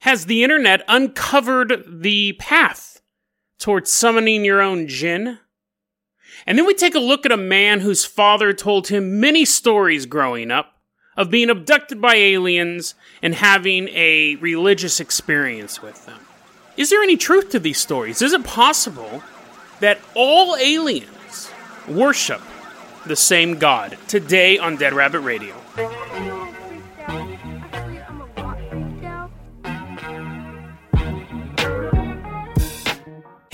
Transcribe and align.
Has 0.00 0.26
the 0.26 0.44
internet 0.44 0.84
uncovered 0.86 1.84
the 1.88 2.34
path 2.34 3.00
towards 3.58 3.92
summoning 3.92 4.44
your 4.44 4.60
own 4.60 4.86
jinn? 4.86 5.38
And 6.46 6.56
then 6.56 6.66
we 6.66 6.74
take 6.74 6.94
a 6.94 7.00
look 7.00 7.26
at 7.26 7.32
a 7.32 7.36
man 7.36 7.80
whose 7.80 8.04
father 8.04 8.52
told 8.52 8.88
him 8.88 9.20
many 9.20 9.44
stories 9.44 10.06
growing 10.06 10.50
up 10.50 10.74
of 11.16 11.30
being 11.30 11.50
abducted 11.50 12.00
by 12.00 12.14
aliens 12.14 12.94
and 13.22 13.34
having 13.34 13.88
a 13.88 14.36
religious 14.36 15.00
experience 15.00 15.82
with 15.82 16.06
them. 16.06 16.20
Is 16.76 16.90
there 16.90 17.02
any 17.02 17.16
truth 17.16 17.50
to 17.50 17.58
these 17.58 17.78
stories? 17.78 18.22
Is 18.22 18.32
it 18.32 18.44
possible 18.44 19.24
that 19.80 19.98
all 20.14 20.54
aliens 20.56 21.50
worship 21.88 22.40
the 23.04 23.16
same 23.16 23.58
God? 23.58 23.98
Today 24.06 24.58
on 24.58 24.76
Dead 24.76 24.92
Rabbit 24.92 25.20
Radio. 25.20 25.56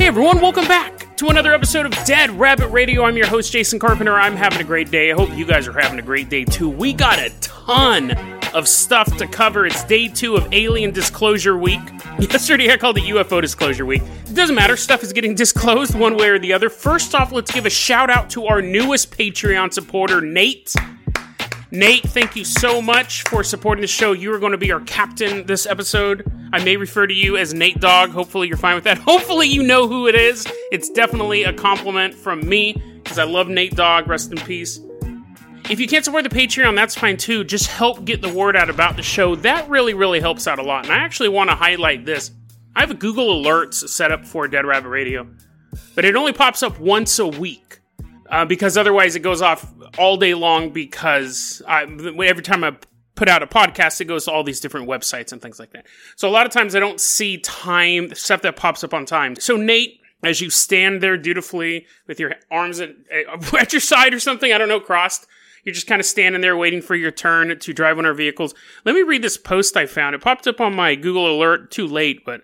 Hey 0.04 0.08
everyone, 0.08 0.42
welcome 0.42 0.68
back 0.68 1.16
to 1.16 1.28
another 1.28 1.54
episode 1.54 1.86
of 1.86 1.92
Dead 2.04 2.30
Rabbit 2.32 2.68
Radio. 2.68 3.04
I'm 3.04 3.16
your 3.16 3.26
host, 3.26 3.50
Jason 3.50 3.78
Carpenter. 3.78 4.12
I'm 4.12 4.36
having 4.36 4.60
a 4.60 4.64
great 4.64 4.90
day. 4.90 5.10
I 5.10 5.14
hope 5.14 5.30
you 5.30 5.46
guys 5.46 5.66
are 5.66 5.72
having 5.72 5.98
a 5.98 6.02
great 6.02 6.28
day 6.28 6.44
too. 6.44 6.68
We 6.68 6.92
got 6.92 7.18
a 7.18 7.30
ton 7.40 8.10
of 8.52 8.68
stuff 8.68 9.16
to 9.16 9.26
cover. 9.26 9.64
It's 9.64 9.82
day 9.82 10.08
two 10.08 10.36
of 10.36 10.46
Alien 10.52 10.90
Disclosure 10.90 11.56
Week. 11.56 11.80
Yesterday 12.18 12.70
I 12.70 12.76
called 12.76 12.98
it 12.98 13.04
UFO 13.04 13.40
Disclosure 13.40 13.86
Week. 13.86 14.02
It 14.26 14.34
doesn't 14.34 14.54
matter, 14.54 14.76
stuff 14.76 15.02
is 15.02 15.14
getting 15.14 15.34
disclosed 15.44 15.98
one 15.98 16.18
way 16.18 16.28
or 16.28 16.38
the 16.38 16.52
other. 16.52 16.68
First 16.68 17.14
off, 17.14 17.32
let's 17.32 17.50
give 17.50 17.64
a 17.64 17.70
shout 17.70 18.10
out 18.10 18.28
to 18.30 18.44
our 18.44 18.60
newest 18.60 19.10
Patreon 19.10 19.72
supporter, 19.72 20.20
Nate. 20.20 20.74
Nate, 21.74 22.04
thank 22.04 22.36
you 22.36 22.44
so 22.44 22.80
much 22.80 23.24
for 23.24 23.42
supporting 23.42 23.82
the 23.82 23.88
show. 23.88 24.12
You 24.12 24.32
are 24.32 24.38
going 24.38 24.52
to 24.52 24.58
be 24.58 24.70
our 24.70 24.78
captain 24.82 25.44
this 25.44 25.66
episode. 25.66 26.24
I 26.52 26.62
may 26.62 26.76
refer 26.76 27.04
to 27.04 27.12
you 27.12 27.36
as 27.36 27.52
Nate 27.52 27.80
Dogg. 27.80 28.10
Hopefully, 28.10 28.46
you're 28.46 28.56
fine 28.56 28.76
with 28.76 28.84
that. 28.84 28.98
Hopefully, 28.98 29.48
you 29.48 29.60
know 29.64 29.88
who 29.88 30.06
it 30.06 30.14
is. 30.14 30.46
It's 30.70 30.88
definitely 30.88 31.42
a 31.42 31.52
compliment 31.52 32.14
from 32.14 32.48
me 32.48 32.80
because 33.02 33.18
I 33.18 33.24
love 33.24 33.48
Nate 33.48 33.74
Dogg. 33.74 34.06
Rest 34.06 34.30
in 34.30 34.38
peace. 34.38 34.78
If 35.68 35.80
you 35.80 35.88
can't 35.88 36.04
support 36.04 36.22
the 36.22 36.30
Patreon, 36.30 36.76
that's 36.76 36.94
fine 36.94 37.16
too. 37.16 37.42
Just 37.42 37.66
help 37.66 38.04
get 38.04 38.22
the 38.22 38.32
word 38.32 38.54
out 38.54 38.70
about 38.70 38.94
the 38.94 39.02
show. 39.02 39.34
That 39.34 39.68
really, 39.68 39.94
really 39.94 40.20
helps 40.20 40.46
out 40.46 40.60
a 40.60 40.62
lot. 40.62 40.84
And 40.84 40.94
I 40.94 40.98
actually 40.98 41.30
want 41.30 41.50
to 41.50 41.56
highlight 41.56 42.04
this. 42.04 42.30
I 42.76 42.82
have 42.82 42.92
a 42.92 42.94
Google 42.94 43.42
Alerts 43.42 43.88
set 43.88 44.12
up 44.12 44.24
for 44.24 44.46
Dead 44.46 44.64
Rabbit 44.64 44.90
Radio, 44.90 45.26
but 45.96 46.04
it 46.04 46.14
only 46.14 46.32
pops 46.32 46.62
up 46.62 46.78
once 46.78 47.18
a 47.18 47.26
week 47.26 47.80
uh, 48.30 48.44
because 48.44 48.76
otherwise 48.76 49.16
it 49.16 49.20
goes 49.20 49.42
off 49.42 49.74
all 49.98 50.16
day 50.16 50.34
long 50.34 50.70
because 50.70 51.62
I, 51.66 51.82
every 51.82 52.42
time 52.42 52.64
I 52.64 52.76
put 53.14 53.28
out 53.28 53.42
a 53.42 53.46
podcast, 53.46 54.00
it 54.00 54.06
goes 54.06 54.24
to 54.24 54.32
all 54.32 54.42
these 54.42 54.60
different 54.60 54.88
websites 54.88 55.32
and 55.32 55.40
things 55.40 55.58
like 55.58 55.70
that. 55.72 55.86
So 56.16 56.28
a 56.28 56.30
lot 56.30 56.46
of 56.46 56.52
times 56.52 56.74
I 56.74 56.80
don't 56.80 57.00
see 57.00 57.38
time, 57.38 58.14
stuff 58.14 58.42
that 58.42 58.56
pops 58.56 58.82
up 58.82 58.94
on 58.94 59.06
time. 59.06 59.36
So 59.36 59.56
Nate, 59.56 60.00
as 60.22 60.40
you 60.40 60.50
stand 60.50 61.02
there 61.02 61.16
dutifully 61.16 61.86
with 62.06 62.18
your 62.18 62.34
arms 62.50 62.80
at, 62.80 62.90
at 63.58 63.72
your 63.72 63.80
side 63.80 64.14
or 64.14 64.20
something, 64.20 64.52
I 64.52 64.58
don't 64.58 64.68
know, 64.68 64.80
crossed, 64.80 65.26
you're 65.64 65.74
just 65.74 65.86
kind 65.86 66.00
of 66.00 66.06
standing 66.06 66.42
there 66.42 66.56
waiting 66.56 66.82
for 66.82 66.94
your 66.94 67.10
turn 67.10 67.58
to 67.58 67.72
drive 67.72 67.96
one 67.96 68.04
of 68.04 68.10
our 68.10 68.14
vehicles. 68.14 68.54
Let 68.84 68.94
me 68.94 69.02
read 69.02 69.22
this 69.22 69.38
post 69.38 69.76
I 69.76 69.86
found. 69.86 70.14
It 70.14 70.20
popped 70.20 70.46
up 70.46 70.60
on 70.60 70.74
my 70.74 70.94
Google 70.94 71.30
alert 71.30 71.70
too 71.70 71.86
late, 71.86 72.24
but 72.24 72.42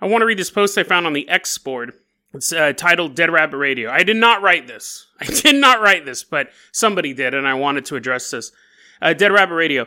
I 0.00 0.06
want 0.06 0.20
to 0.22 0.26
read 0.26 0.38
this 0.38 0.50
post 0.50 0.76
I 0.76 0.82
found 0.82 1.06
on 1.06 1.14
the 1.14 1.28
X 1.28 1.56
board. 1.56 1.92
It's 2.36 2.52
uh, 2.52 2.74
titled 2.74 3.14
Dead 3.14 3.30
Rabbit 3.30 3.56
Radio. 3.56 3.90
I 3.90 4.02
did 4.02 4.16
not 4.16 4.42
write 4.42 4.66
this. 4.66 5.06
I 5.20 5.24
did 5.24 5.56
not 5.56 5.80
write 5.80 6.04
this, 6.04 6.22
but 6.22 6.50
somebody 6.70 7.14
did, 7.14 7.34
and 7.34 7.48
I 7.48 7.54
wanted 7.54 7.86
to 7.86 7.96
address 7.96 8.30
this. 8.30 8.52
Uh, 9.00 9.14
Dead 9.14 9.32
Rabbit 9.32 9.54
Radio. 9.54 9.86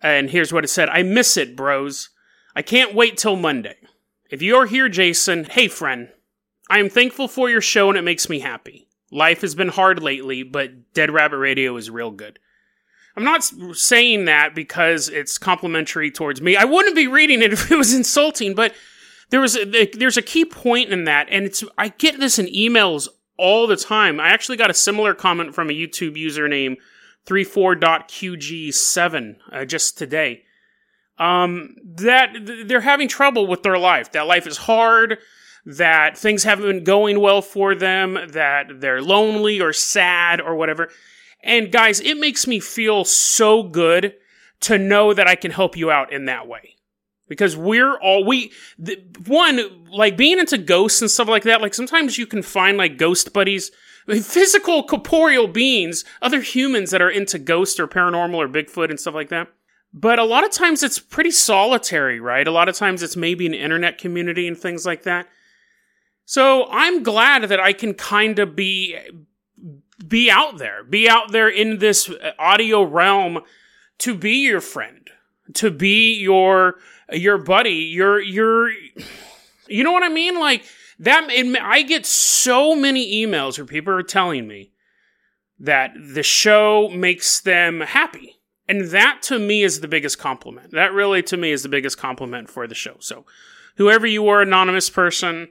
And 0.00 0.30
here's 0.30 0.52
what 0.52 0.64
it 0.64 0.68
said 0.68 0.88
I 0.88 1.02
miss 1.02 1.36
it, 1.36 1.56
bros. 1.56 2.10
I 2.54 2.62
can't 2.62 2.94
wait 2.94 3.16
till 3.16 3.36
Monday. 3.36 3.76
If 4.30 4.42
you're 4.42 4.66
here, 4.66 4.88
Jason, 4.88 5.44
hey, 5.44 5.68
friend. 5.68 6.10
I 6.68 6.78
am 6.78 6.88
thankful 6.88 7.26
for 7.26 7.50
your 7.50 7.60
show 7.60 7.88
and 7.88 7.98
it 7.98 8.02
makes 8.02 8.28
me 8.28 8.38
happy. 8.38 8.86
Life 9.10 9.40
has 9.40 9.56
been 9.56 9.68
hard 9.68 10.00
lately, 10.00 10.44
but 10.44 10.92
Dead 10.94 11.10
Rabbit 11.10 11.38
Radio 11.38 11.76
is 11.76 11.90
real 11.90 12.12
good. 12.12 12.38
I'm 13.16 13.24
not 13.24 13.42
saying 13.42 14.26
that 14.26 14.54
because 14.54 15.08
it's 15.08 15.36
complimentary 15.36 16.12
towards 16.12 16.40
me. 16.40 16.56
I 16.56 16.64
wouldn't 16.64 16.94
be 16.94 17.08
reading 17.08 17.42
it 17.42 17.52
if 17.52 17.70
it 17.70 17.76
was 17.76 17.92
insulting, 17.92 18.54
but 18.54 18.72
there 19.30 19.40
was 19.40 19.56
a, 19.56 19.86
there's 19.86 20.16
a 20.16 20.22
key 20.22 20.44
point 20.44 20.90
in 20.90 21.02
that, 21.04 21.26
and 21.30 21.46
it's 21.46 21.64
I 21.78 21.88
get 21.88 22.20
this 22.20 22.38
in 22.38 22.46
emails 22.46 23.08
all 23.36 23.66
the 23.66 23.76
time. 23.76 24.20
I 24.20 24.28
actually 24.28 24.58
got 24.58 24.70
a 24.70 24.74
similar 24.74 25.14
comment 25.14 25.54
from 25.54 25.70
a 25.70 25.72
YouTube 25.72 26.16
username 26.16 26.76
34.qg7 27.26 29.36
uh, 29.52 29.64
just 29.64 29.96
today. 29.96 30.42
Um, 31.18 31.76
that 31.84 32.34
they're 32.66 32.80
having 32.80 33.06
trouble 33.08 33.46
with 33.46 33.62
their 33.62 33.78
life. 33.78 34.10
That 34.12 34.26
life 34.26 34.46
is 34.46 34.56
hard. 34.56 35.18
That 35.66 36.16
things 36.16 36.44
haven't 36.44 36.66
been 36.66 36.84
going 36.84 37.20
well 37.20 37.42
for 37.42 37.74
them. 37.74 38.18
That 38.32 38.80
they're 38.80 39.02
lonely 39.02 39.60
or 39.60 39.74
sad 39.74 40.40
or 40.40 40.56
whatever. 40.56 40.88
And 41.42 41.70
guys, 41.70 42.00
it 42.00 42.16
makes 42.18 42.46
me 42.46 42.58
feel 42.58 43.04
so 43.04 43.62
good 43.62 44.14
to 44.60 44.78
know 44.78 45.12
that 45.14 45.28
I 45.28 45.36
can 45.36 45.50
help 45.50 45.76
you 45.76 45.90
out 45.90 46.10
in 46.12 46.24
that 46.26 46.46
way 46.48 46.76
because 47.30 47.56
we're 47.56 47.96
all 48.00 48.26
we 48.26 48.52
the, 48.78 49.02
one 49.26 49.86
like 49.90 50.18
being 50.18 50.38
into 50.38 50.58
ghosts 50.58 51.00
and 51.00 51.10
stuff 51.10 51.28
like 51.28 51.44
that 51.44 51.62
like 51.62 51.72
sometimes 51.72 52.18
you 52.18 52.26
can 52.26 52.42
find 52.42 52.76
like 52.76 52.98
ghost 52.98 53.32
buddies 53.32 53.70
physical 54.22 54.82
corporeal 54.82 55.46
beings 55.46 56.04
other 56.20 56.42
humans 56.42 56.90
that 56.90 57.00
are 57.00 57.08
into 57.08 57.38
ghosts 57.38 57.80
or 57.80 57.86
paranormal 57.86 58.34
or 58.34 58.48
bigfoot 58.48 58.90
and 58.90 59.00
stuff 59.00 59.14
like 59.14 59.30
that. 59.30 59.48
But 59.92 60.18
a 60.18 60.24
lot 60.24 60.44
of 60.44 60.50
times 60.50 60.82
it's 60.82 60.98
pretty 60.98 61.30
solitary 61.30 62.20
right? 62.20 62.46
A 62.46 62.50
lot 62.50 62.68
of 62.68 62.74
times 62.74 63.02
it's 63.02 63.16
maybe 63.16 63.46
an 63.46 63.54
internet 63.54 63.98
community 63.98 64.46
and 64.46 64.58
things 64.58 64.84
like 64.84 65.04
that. 65.04 65.28
So 66.24 66.68
i'm 66.70 67.02
glad 67.02 67.44
that 67.44 67.60
i 67.60 67.72
can 67.72 67.94
kind 67.94 68.38
of 68.38 68.54
be 68.54 68.96
be 70.06 70.30
out 70.30 70.58
there 70.58 70.84
be 70.84 71.08
out 71.08 71.32
there 71.32 71.48
in 71.48 71.78
this 71.78 72.08
uh, 72.08 72.32
audio 72.38 72.82
realm 72.82 73.40
to 73.98 74.14
be 74.14 74.46
your 74.46 74.60
friend 74.60 75.10
to 75.54 75.70
be 75.70 76.18
your 76.18 76.76
your 77.12 77.38
buddy, 77.38 77.70
your 77.70 78.20
your 78.20 78.70
you 79.68 79.84
know 79.84 79.92
what 79.92 80.02
I 80.02 80.08
mean? 80.08 80.38
Like 80.38 80.64
that 80.98 81.28
it, 81.30 81.56
I 81.60 81.82
get 81.82 82.06
so 82.06 82.74
many 82.74 83.24
emails 83.24 83.58
where 83.58 83.66
people 83.66 83.92
are 83.94 84.02
telling 84.02 84.46
me 84.46 84.72
that 85.58 85.92
the 85.94 86.22
show 86.22 86.88
makes 86.88 87.40
them 87.40 87.80
happy. 87.80 88.36
And 88.66 88.90
that 88.90 89.20
to 89.22 89.38
me 89.38 89.62
is 89.62 89.80
the 89.80 89.88
biggest 89.88 90.18
compliment. 90.18 90.70
That 90.70 90.92
really 90.92 91.22
to 91.24 91.36
me 91.36 91.50
is 91.50 91.62
the 91.62 91.68
biggest 91.68 91.98
compliment 91.98 92.48
for 92.48 92.66
the 92.66 92.74
show. 92.74 92.96
So 93.00 93.26
whoever 93.76 94.06
you 94.06 94.28
are, 94.28 94.42
anonymous 94.42 94.88
person, 94.88 95.48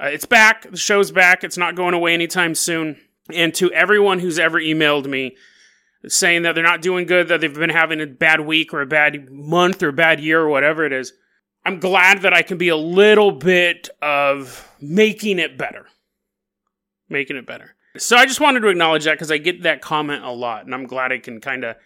uh, 0.00 0.06
it's 0.06 0.26
back. 0.26 0.70
The 0.70 0.76
show's 0.76 1.10
back. 1.10 1.42
It's 1.42 1.56
not 1.56 1.74
going 1.74 1.94
away 1.94 2.12
anytime 2.12 2.54
soon. 2.54 2.98
And 3.32 3.54
to 3.54 3.72
everyone 3.72 4.18
who's 4.18 4.38
ever 4.38 4.60
emailed 4.60 5.06
me, 5.06 5.36
saying 6.06 6.42
that 6.42 6.54
they're 6.54 6.64
not 6.64 6.82
doing 6.82 7.06
good, 7.06 7.28
that 7.28 7.40
they've 7.40 7.52
been 7.52 7.70
having 7.70 8.00
a 8.00 8.06
bad 8.06 8.40
week 8.40 8.72
or 8.72 8.80
a 8.80 8.86
bad 8.86 9.30
month 9.30 9.82
or 9.82 9.92
bad 9.92 10.20
year 10.20 10.40
or 10.40 10.48
whatever 10.48 10.84
it 10.84 10.92
is. 10.92 11.12
I'm 11.64 11.80
glad 11.80 12.22
that 12.22 12.32
I 12.32 12.42
can 12.42 12.56
be 12.56 12.68
a 12.68 12.76
little 12.76 13.32
bit 13.32 13.88
of 14.00 14.70
making 14.80 15.38
it 15.38 15.58
better. 15.58 15.86
Making 17.08 17.36
it 17.36 17.46
better. 17.46 17.74
So 17.96 18.16
I 18.16 18.26
just 18.26 18.40
wanted 18.40 18.60
to 18.60 18.68
acknowledge 18.68 19.04
that 19.04 19.14
because 19.14 19.32
I 19.32 19.38
get 19.38 19.62
that 19.64 19.82
comment 19.82 20.24
a 20.24 20.30
lot, 20.30 20.64
and 20.64 20.74
I'm 20.74 20.86
glad 20.86 21.10
I 21.10 21.18
can 21.18 21.40
kind 21.40 21.64
of 21.64 21.76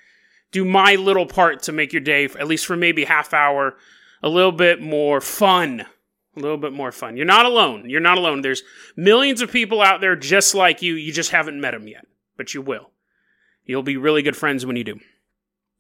do 0.51 0.65
my 0.65 0.97
little 0.97 1.27
part 1.27 1.63
to 1.63 1.73
make 1.73 1.93
your 1.93 2.03
day, 2.03 2.25
at 2.25 2.47
least 2.47 2.67
for 2.67 2.77
maybe 2.77 3.05
half 3.05 3.33
hour, 3.33 3.77
a 4.23 4.29
little 4.29 4.53
bit 4.53 4.81
more 4.83 5.21
fun. 5.21 5.87
A 6.37 6.41
little 6.41 6.59
bit 6.59 6.73
more 6.73 6.93
fun. 6.93 7.17
You're 7.17 7.27
not 7.27 7.47
alone. 7.47 7.89
You're 7.89 8.01
not 8.01 8.19
alone. 8.19 8.43
There's 8.43 8.63
millions 8.97 9.41
of 9.43 9.51
people 9.51 9.83
out 9.83 10.01
there 10.01 10.17
just 10.17 10.55
like 10.55 10.81
you. 10.81 10.95
You 10.95 11.13
just 11.13 11.31
haven't 11.31 11.61
met 11.61 11.73
them 11.73 11.89
yet, 11.89 12.07
but 12.37 12.55
you 12.55 12.63
will. 12.63 12.91
You'll 13.65 13.83
be 13.83 13.97
really 13.97 14.23
good 14.23 14.37
friends 14.37 14.67
when 14.67 14.77
you 14.77 14.85
do. 14.85 15.01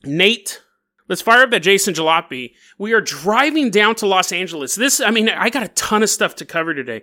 Nate, 0.04 0.62
Let's 1.08 1.20
fire 1.20 1.42
up 1.42 1.52
at 1.52 1.62
Jason 1.62 1.94
Jalopy. 1.94 2.54
We 2.78 2.92
are 2.92 3.00
driving 3.00 3.70
down 3.70 3.96
to 3.96 4.06
Los 4.06 4.32
Angeles. 4.32 4.76
This, 4.76 5.00
I 5.00 5.10
mean, 5.10 5.28
I 5.28 5.50
got 5.50 5.62
a 5.62 5.68
ton 5.68 6.02
of 6.02 6.08
stuff 6.08 6.36
to 6.36 6.46
cover 6.46 6.72
today. 6.72 7.02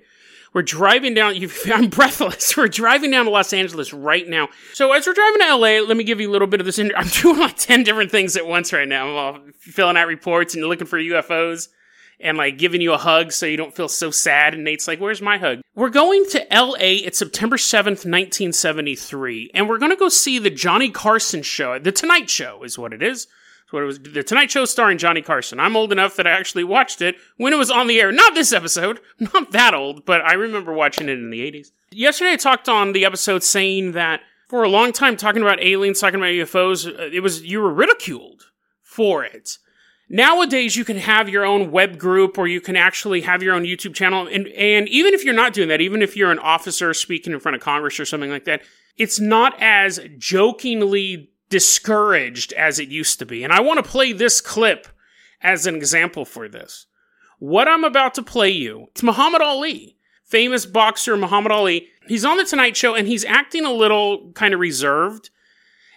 We're 0.53 0.63
driving 0.63 1.13
down. 1.13 1.35
I'm 1.71 1.89
breathless. 1.89 2.57
We're 2.57 2.67
driving 2.69 3.11
down 3.11 3.25
to 3.25 3.31
Los 3.31 3.53
Angeles 3.53 3.93
right 3.93 4.27
now. 4.27 4.49
So 4.73 4.91
as 4.93 5.05
we're 5.05 5.13
driving 5.13 5.41
to 5.41 5.55
LA, 5.55 5.87
let 5.87 5.95
me 5.95 6.03
give 6.03 6.19
you 6.19 6.29
a 6.29 6.31
little 6.31 6.47
bit 6.47 6.59
of 6.59 6.65
this. 6.65 6.79
I'm 6.97 7.07
doing 7.21 7.37
like 7.39 7.57
10 7.57 7.83
different 7.83 8.09
things 8.09 8.35
at 8.35 8.47
once 8.47 8.73
right 8.73 8.87
now. 8.87 9.15
I'm 9.15 9.53
filling 9.59 9.95
out 9.95 10.07
reports 10.07 10.55
and 10.55 10.65
looking 10.65 10.87
for 10.87 10.97
UFOs 10.97 11.67
and 12.19 12.37
like 12.37 12.57
giving 12.57 12.81
you 12.81 12.93
a 12.93 12.97
hug 12.97 13.31
so 13.31 13.45
you 13.45 13.57
don't 13.57 13.75
feel 13.75 13.87
so 13.87 14.11
sad. 14.11 14.53
And 14.53 14.63
Nate's 14.63 14.87
like, 14.87 14.99
where's 14.99 15.21
my 15.21 15.37
hug? 15.37 15.61
We're 15.75 15.89
going 15.89 16.25
to 16.31 16.45
LA. 16.51 17.03
It's 17.05 17.19
September 17.19 17.57
7th, 17.57 18.05
1973. 18.05 19.51
And 19.53 19.69
we're 19.69 19.77
going 19.77 19.91
to 19.91 19.97
go 19.97 20.09
see 20.09 20.39
the 20.39 20.49
Johnny 20.49 20.89
Carson 20.89 21.41
show. 21.41 21.79
The 21.79 21.91
Tonight 21.91 22.29
Show 22.29 22.63
is 22.63 22.77
what 22.77 22.93
it 22.93 23.01
is 23.01 23.27
what 23.71 23.83
it 23.83 23.85
was 23.85 23.99
the 23.99 24.23
Tonight 24.23 24.51
Show 24.51 24.65
starring 24.65 24.97
Johnny 24.97 25.21
Carson. 25.21 25.59
I'm 25.59 25.75
old 25.75 25.91
enough 25.91 26.15
that 26.15 26.27
I 26.27 26.31
actually 26.31 26.63
watched 26.63 27.01
it 27.01 27.15
when 27.37 27.53
it 27.53 27.57
was 27.57 27.71
on 27.71 27.87
the 27.87 27.99
air. 27.99 28.11
Not 28.11 28.33
this 28.33 28.53
episode, 28.53 28.99
not 29.19 29.51
that 29.51 29.73
old, 29.73 30.05
but 30.05 30.21
I 30.21 30.33
remember 30.33 30.73
watching 30.73 31.09
it 31.09 31.19
in 31.19 31.29
the 31.29 31.39
80s. 31.39 31.71
Yesterday 31.91 32.33
I 32.33 32.37
talked 32.37 32.69
on 32.69 32.93
the 32.93 33.05
episode 33.05 33.43
saying 33.43 33.93
that 33.93 34.21
for 34.47 34.63
a 34.63 34.69
long 34.69 34.91
time 34.91 35.17
talking 35.17 35.41
about 35.41 35.61
aliens, 35.61 35.99
talking 35.99 36.19
about 36.19 36.27
UFOs, 36.27 36.87
uh, 36.87 37.09
it 37.13 37.21
was 37.21 37.43
you 37.43 37.61
were 37.61 37.73
ridiculed 37.73 38.43
for 38.81 39.23
it. 39.23 39.57
Nowadays 40.09 40.75
you 40.75 40.83
can 40.83 40.97
have 40.97 41.29
your 41.29 41.45
own 41.45 41.69
web 41.69 41.99
group 41.99 42.39
or 42.39 42.47
you 42.47 42.59
can 42.59 42.75
actually 42.75 43.21
have 43.21 43.43
your 43.43 43.53
own 43.53 43.63
YouTube 43.63 43.93
channel 43.93 44.27
and 44.27 44.47
and 44.47 44.89
even 44.89 45.13
if 45.13 45.23
you're 45.23 45.35
not 45.35 45.53
doing 45.53 45.69
that, 45.69 45.81
even 45.81 46.01
if 46.01 46.17
you're 46.17 46.31
an 46.31 46.39
officer 46.39 46.93
speaking 46.95 47.31
in 47.31 47.39
front 47.39 47.55
of 47.55 47.61
Congress 47.61 47.99
or 47.99 48.05
something 48.05 48.31
like 48.31 48.45
that, 48.45 48.63
it's 48.97 49.19
not 49.19 49.55
as 49.61 49.99
jokingly 50.17 51.29
discouraged 51.49 52.53
as 52.53 52.79
it 52.79 52.89
used 52.89 53.19
to 53.19 53.25
be. 53.25 53.43
And 53.43 53.53
I 53.53 53.61
want 53.61 53.83
to 53.83 53.89
play 53.89 54.11
this 54.11 54.41
clip 54.41 54.87
as 55.41 55.67
an 55.67 55.75
example 55.75 56.25
for 56.25 56.47
this. 56.47 56.87
What 57.37 57.67
I'm 57.67 57.83
about 57.83 58.15
to 58.15 58.23
play 58.23 58.49
you, 58.49 58.87
it's 58.89 59.03
Muhammad 59.03 59.41
Ali, 59.41 59.95
famous 60.23 60.65
boxer 60.65 61.15
Muhammad 61.17 61.51
Ali. 61.51 61.87
He's 62.07 62.25
on 62.25 62.37
the 62.37 62.43
Tonight 62.43 62.75
Show 62.75 62.95
and 62.95 63.07
he's 63.07 63.25
acting 63.25 63.63
a 63.63 63.71
little 63.71 64.31
kind 64.33 64.53
of 64.53 64.59
reserved. 64.59 65.29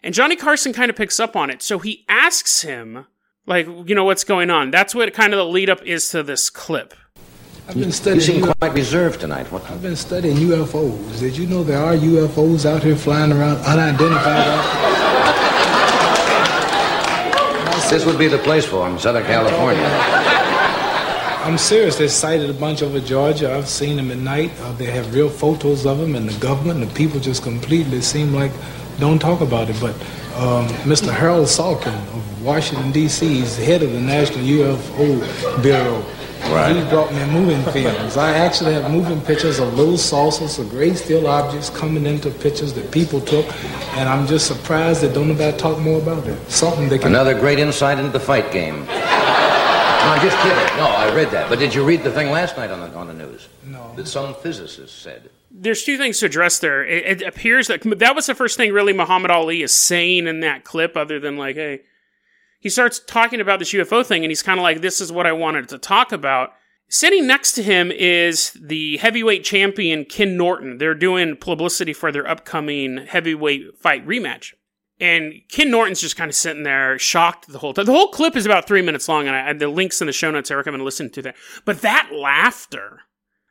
And 0.03 0.15
Johnny 0.15 0.37
Carson 0.37 0.73
kind 0.73 0.91
of 0.91 0.97
picks 0.97 1.19
up 1.19 1.35
on 1.35 1.49
it. 1.49 1.63
So 1.63 1.79
he 1.79 2.05
asks 2.09 2.63
him, 2.63 3.07
like, 3.47 3.67
you 3.67 3.95
know, 3.95 4.05
what's 4.05 4.25
going 4.25 4.51
on? 4.51 4.71
That's 4.71 4.95
what 4.95 5.13
kind 5.15 5.33
of 5.33 5.39
the 5.39 5.47
lead 5.47 5.71
up 5.71 5.83
is 5.83 6.09
to 6.11 6.23
this 6.23 6.51
clip. 6.51 6.95
I've 7.69 7.75
been 7.75 7.93
studying. 7.93 8.21
You 8.21 8.43
seem 8.43 8.55
quite 8.59 8.75
reserved 8.75 9.21
tonight. 9.21 9.51
What? 9.53 9.69
I've 9.71 9.83
been 9.83 9.97
studying 9.97 10.37
UFOs. 10.37 11.21
Did 11.21 11.37
you 11.37 11.47
know 11.47 11.63
there 11.63 11.79
are 11.79 11.95
UFOs 11.95 12.67
out 12.67 12.83
here 12.83 12.97
flying 12.97 13.33
around 13.33 13.59
unidentified? 13.59 14.99
This 17.93 18.07
would 18.07 18.19
be 18.19 18.27
the 18.27 18.39
place 18.39 18.65
for 18.65 18.89
them, 18.89 18.99
Southern 18.99 19.25
California. 19.25 19.85
I'm 21.45 21.59
serious. 21.59 21.97
They 21.97 22.09
sighted 22.09 22.49
a 22.49 22.55
bunch 22.55 22.81
over 22.81 23.01
Georgia. 23.01 23.55
I've 23.55 23.69
seen 23.69 23.97
them 23.97 24.11
at 24.11 24.17
night. 24.17 24.51
Uh, 24.61 24.73
they 24.73 24.87
have 24.87 25.15
real 25.15 25.29
photos 25.29 25.85
of 25.85 25.99
them, 25.99 26.15
and 26.15 26.27
the 26.27 26.39
government 26.41 26.81
and 26.81 26.89
the 26.91 26.95
people 26.95 27.21
just 27.21 27.43
completely 27.43 28.01
seem 28.01 28.33
like 28.33 28.51
don't 28.99 29.19
talk 29.19 29.43
about 29.43 29.69
it. 29.69 29.77
But 29.79 29.95
um, 30.37 30.67
Mr. 30.85 31.13
Harold 31.13 31.47
Salkin 31.47 31.95
of 32.15 32.43
Washington, 32.43 32.91
D.C., 32.93 33.41
is 33.41 33.57
head 33.57 33.83
of 33.83 33.93
the 33.93 34.01
National 34.01 34.41
UFO 34.41 35.63
Bureau. 35.63 36.05
Right. 36.51 36.75
He 36.75 36.83
brought 36.91 37.13
me 37.13 37.25
moving 37.27 37.63
films. 37.73 38.17
I 38.17 38.37
actually 38.37 38.75
have 38.75 38.91
moving 38.91 39.21
pictures 39.21 39.59
of 39.61 39.75
little 39.75 39.97
saucers 39.97 40.59
of 40.59 40.69
great 40.71 40.97
steel 40.97 41.27
objects 41.27 41.71
coming 41.71 42.05
into 42.05 42.31
pictures 42.31 42.73
that 42.75 42.91
people 42.91 43.21
took, 43.21 43.47
and 43.95 44.09
I'm 44.09 44.27
just 44.27 44.49
surprised 44.49 45.03
that 45.03 45.15
don't 45.15 45.29
nobody 45.29 45.57
talk 45.57 45.79
more 45.79 46.01
about 46.01 46.27
it. 46.27 46.51
Something 46.51 46.89
they 46.89 46.99
can. 46.99 47.09
Another 47.09 47.39
great 47.39 47.59
insight 47.59 47.99
into 47.99 48.11
the 48.11 48.21
fight 48.21 48.51
game. 48.51 48.85
no, 48.87 48.93
I'm 48.93 50.21
just 50.21 50.37
kidding. 50.39 50.77
No, 50.77 50.87
I 50.87 51.15
read 51.15 51.31
that. 51.31 51.49
But 51.49 51.59
did 51.59 51.75
you 51.75 51.85
read 51.85 52.03
the 52.03 52.11
thing 52.11 52.31
last 52.31 52.57
night 52.57 52.71
on 52.71 52.81
the 52.81 52.97
on 52.97 53.07
the 53.07 53.15
news? 53.15 53.49
No. 53.65 53.93
That 53.95 54.09
some 54.09 54.35
physicist 54.35 55.01
said. 55.01 55.31
There's 55.55 55.85
two 55.85 55.99
things 55.99 56.19
to 56.21 56.27
address 56.27 56.59
there. 56.59 56.85
It, 56.85 57.23
it 57.23 57.27
appears 57.27 57.69
that 57.69 57.83
that 57.99 58.17
was 58.17 58.27
the 58.27 58.35
first 58.35 58.57
thing 58.57 58.73
really 58.73 58.93
Muhammad 58.93 59.31
Ali 59.31 59.63
is 59.63 59.75
saying 59.75 60.27
in 60.27 60.41
that 60.41 60.65
clip, 60.65 60.97
other 60.97 61.21
than 61.21 61.37
like, 61.37 61.57
hey 61.57 61.83
he 62.63 62.69
starts 62.69 63.01
talking 63.01 63.41
about 63.41 63.59
this 63.59 63.73
UFO 63.73 64.07
thing 64.07 64.23
and 64.23 64.31
he's 64.31 64.43
kind 64.43 64.61
of 64.61 64.63
like, 64.63 64.81
this 64.81 65.01
is 65.01 65.11
what 65.11 65.27
I 65.27 65.33
wanted 65.33 65.69
to 65.71 65.79
talk 65.79 66.13
about. 66.13 66.53
Sitting 66.89 67.27
next 67.27 67.55
to 67.55 67.63
him 67.63 67.91
is 67.91 68.53
the 68.53 68.99
heavyweight 68.99 69.43
champion 69.43 70.05
Ken 70.05 70.37
Norton. 70.37 70.79
They're 70.79 70.95
doing 70.95 71.37
publicity 71.37 71.93
for 71.93 72.13
their 72.13 72.27
upcoming 72.27 72.99
heavyweight 72.99 73.79
fight 73.81 74.07
rematch. 74.07 74.53
And 75.01 75.43
Ken 75.51 75.73
Norton's 75.73 76.01
just 76.01 76.17
kind 76.17 76.29
of 76.29 76.37
sitting 76.37 76.63
there, 76.63 77.01
shocked 77.01 77.49
the 77.49 77.59
whole 77.59 77.75
time. 77.75 77.87
The 77.87 77.93
whole 77.93 78.09
clip 78.09 78.37
is 78.37 78.47
about 78.47 78.69
three 78.69 78.83
minutes 78.83 79.09
long, 79.09 79.27
and 79.27 79.35
I, 79.35 79.53
the 79.55 79.67
links 79.67 80.01
in 80.01 80.07
the 80.07 80.13
show 80.13 80.31
notes. 80.31 80.49
I 80.53 80.55
recommend 80.55 80.85
listening 80.85 81.11
to 81.13 81.23
that. 81.23 81.35
But 81.65 81.81
that 81.81 82.11
laughter, 82.13 83.01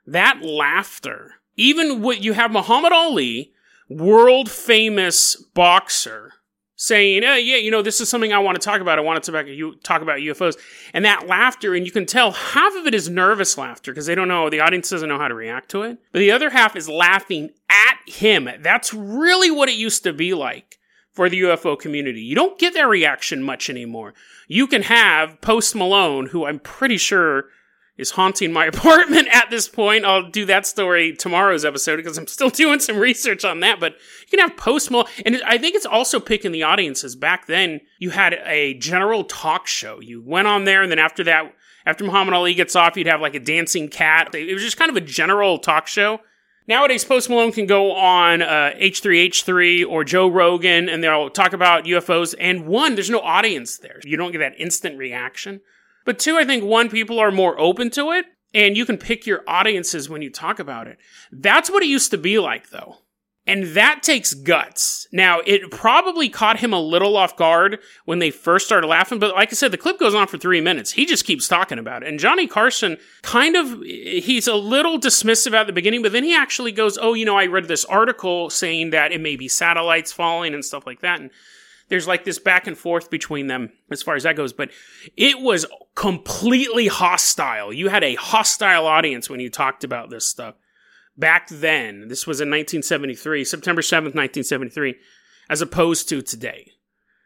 that 0.06 0.42
laughter, 0.42 1.40
even 1.62 2.02
what 2.02 2.22
you 2.24 2.34
have 2.34 2.52
Muhammad 2.52 2.92
Ali, 2.92 3.54
world 3.88 4.50
famous 4.50 5.36
boxer, 5.36 6.34
saying, 6.75 7.24
oh, 7.24 7.36
yeah, 7.36 7.58
you 7.58 7.69
know, 7.69 7.84
this 7.84 8.02
is 8.02 8.10
something 8.10 8.34
I 8.34 8.40
want 8.40 8.60
to 8.60 8.66
talk 8.66 8.81
about. 8.81 8.98
I 8.98 9.04
want 9.04 9.24
to 9.24 9.31
talk 9.31 9.46
about, 9.46 9.84
talk 9.84 10.02
about 10.02 10.18
UFOs. 10.18 10.58
And 10.94 11.06
that 11.06 11.28
laughter, 11.28 11.75
and 11.75 11.86
you 11.86 11.92
can 11.92 12.08
tell 12.08 12.31
half 12.31 12.75
of 12.75 12.88
it 12.88 12.96
is 12.96 13.08
nervous 13.08 13.56
laughter 13.58 13.92
because 13.92 14.08
they 14.08 14.16
don't 14.16 14.28
know, 14.28 14.50
the 14.50 14.62
audience 14.62 14.90
doesn't 14.90 15.08
know 15.08 15.19
how 15.19 15.28
to 15.28 15.36
react 15.36 15.69
to 15.72 15.84
it. 15.84 16.00
But 16.12 16.19
the 16.19 16.31
other 16.31 16.50
half 16.50 16.75
is 16.75 16.90
laughing 16.90 17.52
at 17.69 17.98
him. 18.12 18.50
That's 18.62 18.96
really 18.96 19.52
what 19.52 19.69
it 19.69 19.75
used 19.75 20.02
to 20.04 20.13
be 20.13 20.34
like 20.34 20.80
for 21.13 21.30
the 21.30 21.42
UFO 21.42 21.78
community. 21.78 22.22
You 22.22 22.34
don't 22.34 22.58
get 22.58 22.74
that 22.74 22.88
reaction 22.88 23.44
much 23.44 23.69
anymore. 23.69 24.16
You 24.48 24.66
can 24.66 24.81
have 24.84 25.40
Post 25.42 25.75
Malone, 25.75 26.28
who 26.28 26.46
I'm 26.46 26.60
pretty 26.60 26.98
sure 26.98 27.46
is 28.01 28.12
haunting 28.12 28.51
my 28.51 28.65
apartment 28.68 29.27
at 29.31 29.50
this 29.50 29.68
point. 29.68 30.06
I'll 30.06 30.30
do 30.30 30.45
that 30.45 30.65
story 30.65 31.13
tomorrow's 31.15 31.63
episode 31.63 31.98
because 31.98 32.18
I'm 32.18 32.27
still 32.27 32.50
doing 32.62 32.80
some 32.80 32.98
research 32.98 33.45
on 33.45 33.59
that. 33.62 33.80
But 33.80 33.94
you 33.94 34.38
can 34.38 34.39
have 34.39 34.57
Post 34.57 34.92
Malone, 34.92 35.07
and 35.25 35.42
I 35.45 35.57
think 35.57 35.75
it's 35.75 35.86
also 35.86 36.19
picking 36.19 36.51
the 36.51 36.63
audiences. 36.63 37.15
Back 37.15 37.48
then, 37.48 37.81
you 38.00 38.09
had 38.09 38.33
a 38.45 38.74
general 38.75 39.24
talk 39.24 39.68
show. 39.68 40.00
You 40.01 40.21
went 40.21 40.48
on 40.48 40.65
there, 40.65 40.81
and 40.81 40.92
then 40.92 41.00
after 41.00 41.24
that, 41.25 41.53
after 41.86 42.03
Muhammad 42.03 42.33
Ali 42.33 42.53
gets 42.53 42.75
off, 42.75 42.98
you'd 42.98 43.07
have 43.07 43.21
like 43.21 43.36
a 43.36 43.39
dancing 43.39 43.88
cat. 43.88 44.33
It 44.36 44.53
was 44.53 44.63
just 44.63 44.77
kind 44.77 44.89
of 44.89 44.98
a 44.98 45.01
general 45.01 45.57
talk 45.57 45.88
show. 45.88 46.19
Nowadays, 46.68 47.03
Post 47.03 47.30
Malone 47.30 47.51
can 47.51 47.65
go 47.65 47.92
on 47.94 48.42
uh, 48.42 48.71
H3H3 48.77 49.86
or 49.88 50.03
Joe 50.03 50.30
Rogan 50.30 50.89
and 50.89 51.03
they'll 51.03 51.30
talk 51.30 51.53
about 51.53 51.86
UFOs. 51.86 52.36
And 52.39 52.68
one, 52.68 52.94
there's 52.95 53.09
no 53.09 53.19
audience 53.19 53.77
there. 53.80 54.00
You 54.03 54.15
don't 54.15 54.31
get 54.31 54.38
that 54.38 54.59
instant 54.59 54.98
reaction. 54.98 55.62
But 56.12 56.19
two, 56.19 56.36
I 56.36 56.44
think 56.44 56.66
one, 56.66 56.90
people 56.90 57.22
are 57.22 57.31
more 57.31 57.58
open 57.58 57.90
to 57.92 58.12
it 58.12 58.25
and 58.54 58.75
you 58.75 58.86
can 58.86 58.98
pick 58.98 59.25
your 59.25 59.44
audiences 59.48 60.10
when 60.10 60.22
you 60.22 60.30
talk 60.30 60.60
about 60.60 60.90
it. 60.90 60.98
That's 61.31 61.72
what 61.72 61.84
it 61.84 61.88
used 61.88 62.12
to 62.12 62.18
be 62.18 62.38
like 62.38 62.69
though. 62.69 62.98
And 63.48 63.63
that 63.78 64.04
takes 64.04 64.34
guts. 64.34 65.08
Now, 65.13 65.40
it 65.46 65.72
probably 65.72 66.28
caught 66.28 66.60
him 66.60 66.74
a 66.74 66.81
little 66.81 67.16
off 67.16 67.38
guard 67.38 67.80
when 68.04 68.19
they 68.19 68.30
first 68.30 68.66
started 68.66 68.88
laughing, 68.88 69.19
but 69.19 69.34
like 69.34 69.54
I 69.54 69.56
said, 69.56 69.72
the 69.72 69.78
clip 69.78 70.00
goes 70.00 70.13
on 70.13 70.28
for 70.28 70.38
three 70.38 70.60
minutes. 70.60 70.92
He 70.92 71.06
just 71.06 71.24
keeps 71.24 71.48
talking 71.48 71.80
about 71.80 72.04
it. 72.04 72.10
And 72.10 72.19
Johnny 72.19 72.46
Carson 72.46 72.98
kind 73.22 73.56
of, 73.56 73.81
he's 73.81 74.48
a 74.48 74.56
little 74.56 75.00
dismissive 75.00 75.53
at 75.53 75.65
the 75.65 75.72
beginning, 75.72 76.01
but 76.01 76.12
then 76.12 76.25
he 76.25 76.36
actually 76.36 76.74
goes, 76.74 76.98
Oh, 76.98 77.13
you 77.13 77.24
know, 77.24 77.38
I 77.38 77.46
read 77.46 77.70
this 77.70 77.86
article 77.86 78.50
saying 78.50 78.89
that 78.89 79.13
it 79.13 79.22
may 79.22 79.38
be 79.38 79.48
satellites 79.48 80.12
falling 80.12 80.53
and 80.53 80.65
stuff 80.65 80.86
like 80.86 81.00
that. 81.00 81.22
And 81.22 81.32
there's 81.91 82.07
like 82.07 82.24
this 82.24 82.39
back 82.39 82.67
and 82.67 82.77
forth 82.77 83.10
between 83.10 83.48
them 83.48 83.69
as 83.91 84.01
far 84.01 84.15
as 84.15 84.24
that 84.24 84.38
goes, 84.38 84.53
but 84.53 84.71
it 85.17 85.41
was 85.41 85.65
completely 85.93 86.88
hostile. 86.88 87.74
You 87.74 87.89
had 87.89 88.01
a 88.01 88.15
hostile 88.15 88.88
audience 88.88 89.29
when 89.29 89.41
you 89.41 89.50
talked 89.50 89.83
about 89.83 90.10
this 90.10 90.25
stuff. 90.25 90.55
Back 91.17 91.50
then, 91.50 92.07
this 92.07 92.25
was 92.25 92.39
in 92.39 92.48
1973, 92.48 93.43
September 93.43 93.81
7th, 93.81 94.15
1973, 94.15 94.95
as 95.50 95.62
opposed 95.62 96.07
to 96.07 96.21
today. 96.21 96.71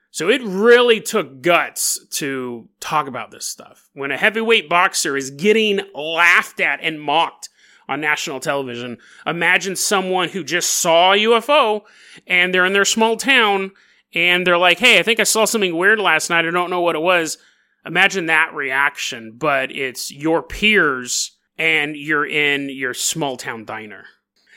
So 0.10 0.30
it 0.30 0.42
really 0.42 1.00
took 1.00 1.44
guts 1.44 2.04
to 2.14 2.68
talk 2.80 3.06
about 3.06 3.30
this 3.30 3.46
stuff. 3.46 3.88
When 3.94 4.10
a 4.10 4.18
heavyweight 4.18 4.68
boxer 4.68 5.16
is 5.16 5.30
getting 5.30 5.82
laughed 5.94 6.60
at 6.60 6.80
and 6.82 7.00
mocked 7.00 7.50
on 7.88 8.02
national 8.02 8.40
television, 8.40 8.98
imagine 9.28 9.76
someone 9.76 10.30
who 10.30 10.44
just 10.44 10.72
saw 10.72 11.14
a 11.14 11.18
UFO 11.18 11.82
and 12.26 12.52
they're 12.52 12.66
in 12.66 12.74
their 12.74 12.84
small 12.84 13.16
town 13.16 13.72
and 14.16 14.48
they're 14.48 14.58
like, 14.58 14.80
hey, 14.80 14.98
I 14.98 15.04
think 15.04 15.20
I 15.20 15.24
saw 15.24 15.46
something 15.46 15.76
weird 15.76 16.00
last 16.00 16.30
night. 16.30 16.46
I 16.46 16.52
don't 16.52 16.70
know 16.70 16.82
what 16.82 16.96
it 16.96 17.02
was. 17.02 17.38
Imagine 17.86 18.28
that 18.28 18.54
reaction, 18.56 19.34
but 19.38 19.72
it's 19.72 20.12
your 20.12 20.42
peers 20.42 21.38
and 21.58 21.96
you're 21.96 22.26
in 22.26 22.70
your 22.70 22.94
small 22.94 23.38
town 23.38 23.66
diner. 23.66 24.06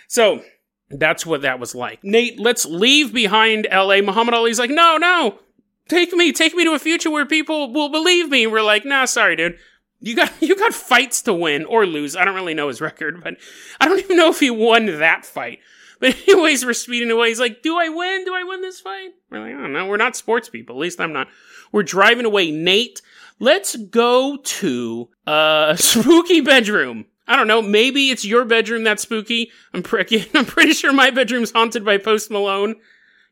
So 0.07 0.43
that's 0.91 1.27
what 1.27 1.43
that 1.43 1.61
was 1.61 1.75
like. 1.75 2.03
Nate, 2.03 2.39
let's 2.39 2.65
leave 2.65 3.13
behind 3.13 3.67
LA. 3.71 4.01
Muhammad 4.01 4.35
Ali's 4.35 4.59
like, 4.59 4.71
no, 4.71 4.97
no, 4.97 5.41
take 5.89 6.13
me, 6.13 6.33
take 6.33 6.55
me 6.55 6.65
to 6.65 6.73
a 6.73 6.79
future 6.79 7.11
where 7.11 7.27
people 7.27 7.73
will 7.73 7.91
believe 7.91 8.31
me. 8.31 8.47
We're 8.47 8.63
like, 8.63 8.85
nah, 8.85 9.05
sorry, 9.05 9.37
dude. 9.37 9.59
You 10.01 10.15
got 10.15 10.33
you 10.41 10.57
got 10.57 10.73
fights 10.73 11.21
to 11.23 11.35
win 11.35 11.65
or 11.65 11.85
lose. 11.85 12.17
I 12.17 12.25
don't 12.25 12.37
really 12.37 12.55
know 12.55 12.69
his 12.69 12.81
record, 12.81 13.23
but 13.23 13.35
I 13.81 13.89
don't 13.89 13.99
even 13.99 14.17
know 14.17 14.31
if 14.31 14.41
he 14.41 14.51
won 14.51 14.87
that 14.87 15.27
fight. 15.27 15.59
But 16.01 16.17
anyways, 16.29 16.65
we're 16.65 16.75
speeding 16.75 17.11
away. 17.11 17.29
He's 17.29 17.41
like, 17.41 17.61
"Do 17.61 17.77
I 17.77 17.89
win? 17.89 18.25
Do 18.25 18.33
I 18.33 18.45
win 18.45 18.61
this 18.61 18.81
fight?" 18.81 19.11
We're 19.31 19.41
like, 19.41 19.55
"I 19.55 19.61
don't 19.61 19.73
know. 19.73 19.87
We're 19.87 19.97
not 19.97 20.15
sports 20.15 20.49
people. 20.49 20.77
At 20.77 20.81
least 20.81 21.01
I'm 21.01 21.13
not." 21.13 21.27
We're 21.73 21.83
driving 21.83 22.25
away. 22.25 22.53
Nate, 22.53 23.03
let's 23.41 23.75
go 23.75 24.37
to 24.37 25.09
uh, 25.27 25.67
a 25.71 25.77
spooky 25.83 26.41
bedroom. 26.41 27.07
I 27.27 27.37
don't 27.37 27.49
know. 27.49 27.61
Maybe 27.61 28.11
it's 28.11 28.25
your 28.25 28.45
bedroom 28.45 28.85
that's 28.85 29.03
spooky. 29.03 29.51
I'm, 29.75 29.83
pre- 29.83 30.29
I'm 30.35 30.47
pretty 30.47 30.73
sure 30.73 30.93
my 30.93 31.11
bedroom's 31.11 31.51
haunted 31.51 31.85
by 31.85 31.99
Post 31.99 32.31
Malone. 32.31 32.77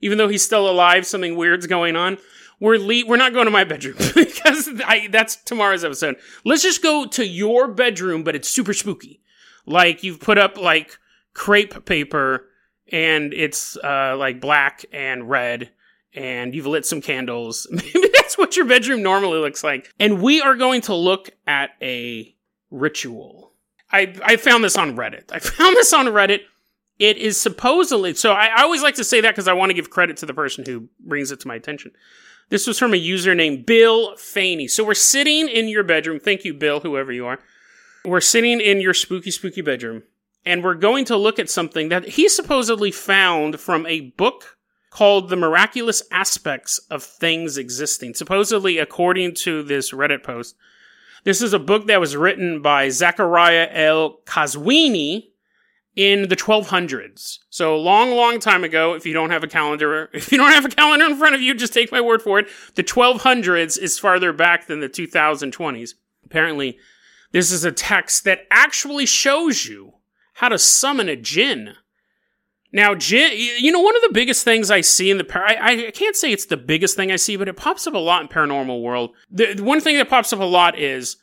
Even 0.03 0.19
though 0.19 0.29
he's 0.29 0.45
still 0.45 0.69
alive, 0.69 1.07
something 1.07 1.37
weird's 1.37 1.67
going 1.67 1.97
on. 1.97 2.19
We're 2.61 2.79
le- 2.79 3.07
we're 3.07 3.17
not 3.17 3.33
going 3.33 3.47
to 3.47 3.51
my 3.51 3.65
bedroom 3.65 3.97
because 4.15 4.69
I, 4.85 5.09
that's 5.11 5.37
tomorrow's 5.37 5.85
episode. 5.85 6.17
Let's 6.45 6.63
just 6.63 6.83
go 6.83 7.07
to 7.07 7.27
your 7.27 7.69
bedroom, 7.69 8.23
but 8.23 8.35
it's 8.35 8.49
super 8.49 8.75
spooky. 8.75 9.21
Like 9.67 10.03
you've 10.03 10.21
put 10.21 10.37
up 10.37 10.59
like 10.59 10.99
crepe 11.33 11.85
paper 11.87 12.49
and 12.93 13.33
it's 13.35 13.77
uh, 13.79 14.17
like 14.17 14.41
black 14.41 14.85
and 14.93 15.29
red 15.29 15.71
and 16.17 16.55
you've 16.55 16.67
lit 16.67 16.87
some 16.87 17.01
candles. 17.01 17.67
Maybe 17.71 18.09
that's 18.15 18.39
what 18.39 18.57
your 18.57 18.65
bedroom 18.67 19.03
normally 19.03 19.39
looks 19.39 19.63
like. 19.63 19.93
And 20.01 20.23
we 20.23 20.41
are 20.41 20.57
going 20.57 20.81
to 20.83 20.95
look 20.95 21.31
at 21.47 21.71
a 21.83 22.35
ritual. 22.71 23.53
I, 23.93 24.15
I 24.25 24.37
found 24.37 24.65
this 24.65 24.77
on 24.77 24.97
Reddit. 24.97 25.31
I 25.31 25.39
found 25.41 25.77
this 25.77 25.93
on 25.93 26.07
Reddit. 26.07 26.41
It 26.99 27.19
is 27.19 27.39
supposedly, 27.39 28.15
so 28.15 28.33
I, 28.33 28.47
I 28.47 28.63
always 28.63 28.83
like 28.83 28.95
to 28.95 29.05
say 29.05 29.21
that 29.21 29.31
because 29.31 29.49
I 29.49 29.53
want 29.53 29.69
to 29.71 29.75
give 29.75 29.91
credit 29.91 30.17
to 30.19 30.27
the 30.27 30.33
person 30.33 30.65
who 30.65 30.89
brings 31.01 31.31
it 31.31 31.41
to 31.41 31.49
my 31.49 31.55
attention. 31.55 31.93
This 32.49 32.67
was 32.67 32.79
from 32.79 32.95
a 32.95 32.97
user 32.97 33.35
named 33.35 33.67
Bill 33.67 34.15
Faney. 34.15 34.71
So 34.71 34.85
we're 34.85 34.95
sitting 34.95 35.49
in 35.49 35.69
your 35.69 35.83
bedroom. 35.83 36.21
Thank 36.21 36.45
you, 36.45 36.55
Bill, 36.55 36.81
whoever 36.81 37.13
you 37.13 37.27
are. 37.27 37.39
We're 38.05 38.21
sitting 38.21 38.61
in 38.61 38.81
your 38.81 38.95
spooky, 38.95 39.33
spooky 39.33 39.63
bedroom, 39.63 40.05
and 40.47 40.65
we're 40.65 40.75
going 40.75 41.05
to 41.07 41.17
look 41.17 41.39
at 41.39 41.51
something 41.51 41.91
that 41.91 42.09
he 42.09 42.29
supposedly 42.29 42.91
found 42.91 43.61
from 43.61 43.85
a 43.87 44.01
book 44.01 44.57
called 44.91 45.29
The 45.29 45.37
Miraculous 45.37 46.03
Aspects 46.11 46.79
of 46.91 47.03
Things 47.03 47.59
Existing. 47.59 48.15
Supposedly, 48.15 48.79
according 48.79 49.35
to 49.35 49.63
this 49.63 49.93
Reddit 49.93 50.23
post, 50.23 50.57
this 51.25 51.43
is 51.43 51.53
a 51.53 51.59
book 51.59 51.89
that 51.89 52.01
was 52.01 52.17
written 52.17 52.63
by 52.63 52.89
Zachariah 52.89 53.69
El 53.73 54.19
Kazwini, 54.25 55.25
in 55.97 56.29
the 56.29 56.37
1200s. 56.37 57.39
So 57.49 57.77
long, 57.79 58.11
long 58.13 58.39
time 58.39 58.63
ago, 58.63 58.93
if 58.93 59.07
you 59.07 59.15
don't 59.15 59.31
have 59.31 59.43
a 59.43 59.49
calendar, 59.49 60.11
if 60.13 60.31
you 60.31 60.39
don't 60.39 60.53
have 60.53 60.67
a 60.67 60.69
calendar 60.69 61.07
in 61.07 61.17
front 61.17 61.35
of 61.35 61.41
you, 61.41 61.55
just 61.55 61.73
take 61.73 61.91
my 61.91 62.01
word 62.01 62.23
for 62.23 62.39
it. 62.39 62.49
The 62.75 62.85
1200s 62.85 63.79
is 63.79 63.99
farther 63.99 64.33
back 64.33 64.67
than 64.67 64.81
the 64.81 64.89
2020s. 64.91 65.95
Apparently, 66.25 66.79
this 67.33 67.51
is 67.51 67.65
a 67.65 67.73
text 67.73 68.25
that 68.25 68.47
actually 68.51 69.07
shows 69.07 69.67
you 69.67 69.95
how 70.37 70.51
to 70.51 70.59
summon 70.59 71.09
a 71.09 71.17
jinn. 71.17 71.75
Now, 72.71 72.95
jinn, 72.95 73.33
you 73.35 73.73
know, 73.73 73.81
one 73.81 73.97
of 73.97 74.03
the 74.03 74.13
biggest 74.13 74.45
things 74.45 74.71
I 74.71 74.83
see 74.83 75.11
in 75.11 75.17
the 75.17 75.25
par- 75.25 75.47
I, 75.47 75.87
I 75.87 75.91
can't 75.93 76.15
say 76.15 76.31
it's 76.31 76.45
the 76.47 76.59
biggest 76.59 76.95
thing 76.95 77.11
I 77.11 77.17
see, 77.17 77.37
but 77.37 77.49
it 77.49 77.57
pops 77.57 77.87
up 77.87 77.95
a 77.95 77.99
lot 77.99 78.21
in 78.21 78.29
paranormal 78.29 78.83
world. 78.83 79.13
The, 79.31 79.55
the 79.55 79.65
one 79.65 79.81
thing 79.81 79.97
that 79.97 80.11
pops 80.11 80.35
up 80.35 80.41
a 80.41 80.45
lot 80.45 80.79
is 80.79 81.17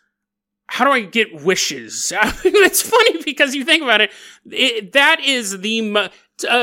how 0.66 0.84
do 0.84 0.92
I 0.92 1.02
get 1.02 1.44
wishes? 1.44 2.12
it's 2.44 2.82
funny 2.82 3.22
because 3.24 3.54
you 3.54 3.64
think 3.64 3.84
about 3.84 4.02
it, 4.02 4.12
it 4.50 4.94
that 4.94 5.20
is 5.20 5.60
the 5.60 5.96
uh, 5.96 6.10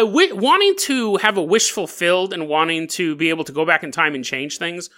w- 0.05 0.35
wanting 0.35 0.75
to 0.79 1.19
have 1.19 1.37
a 1.37 1.43
wish 1.43 1.71
fulfilled 1.71 2.33
and 2.33 2.49
wanting 2.49 2.89
to 2.89 3.15
be 3.15 3.29
able 3.29 3.45
to 3.45 3.53
go 3.53 3.65
back 3.65 3.85
in 3.85 3.93
time 3.93 4.17
and 4.17 4.25
change 4.25 4.59
things. 4.59 4.91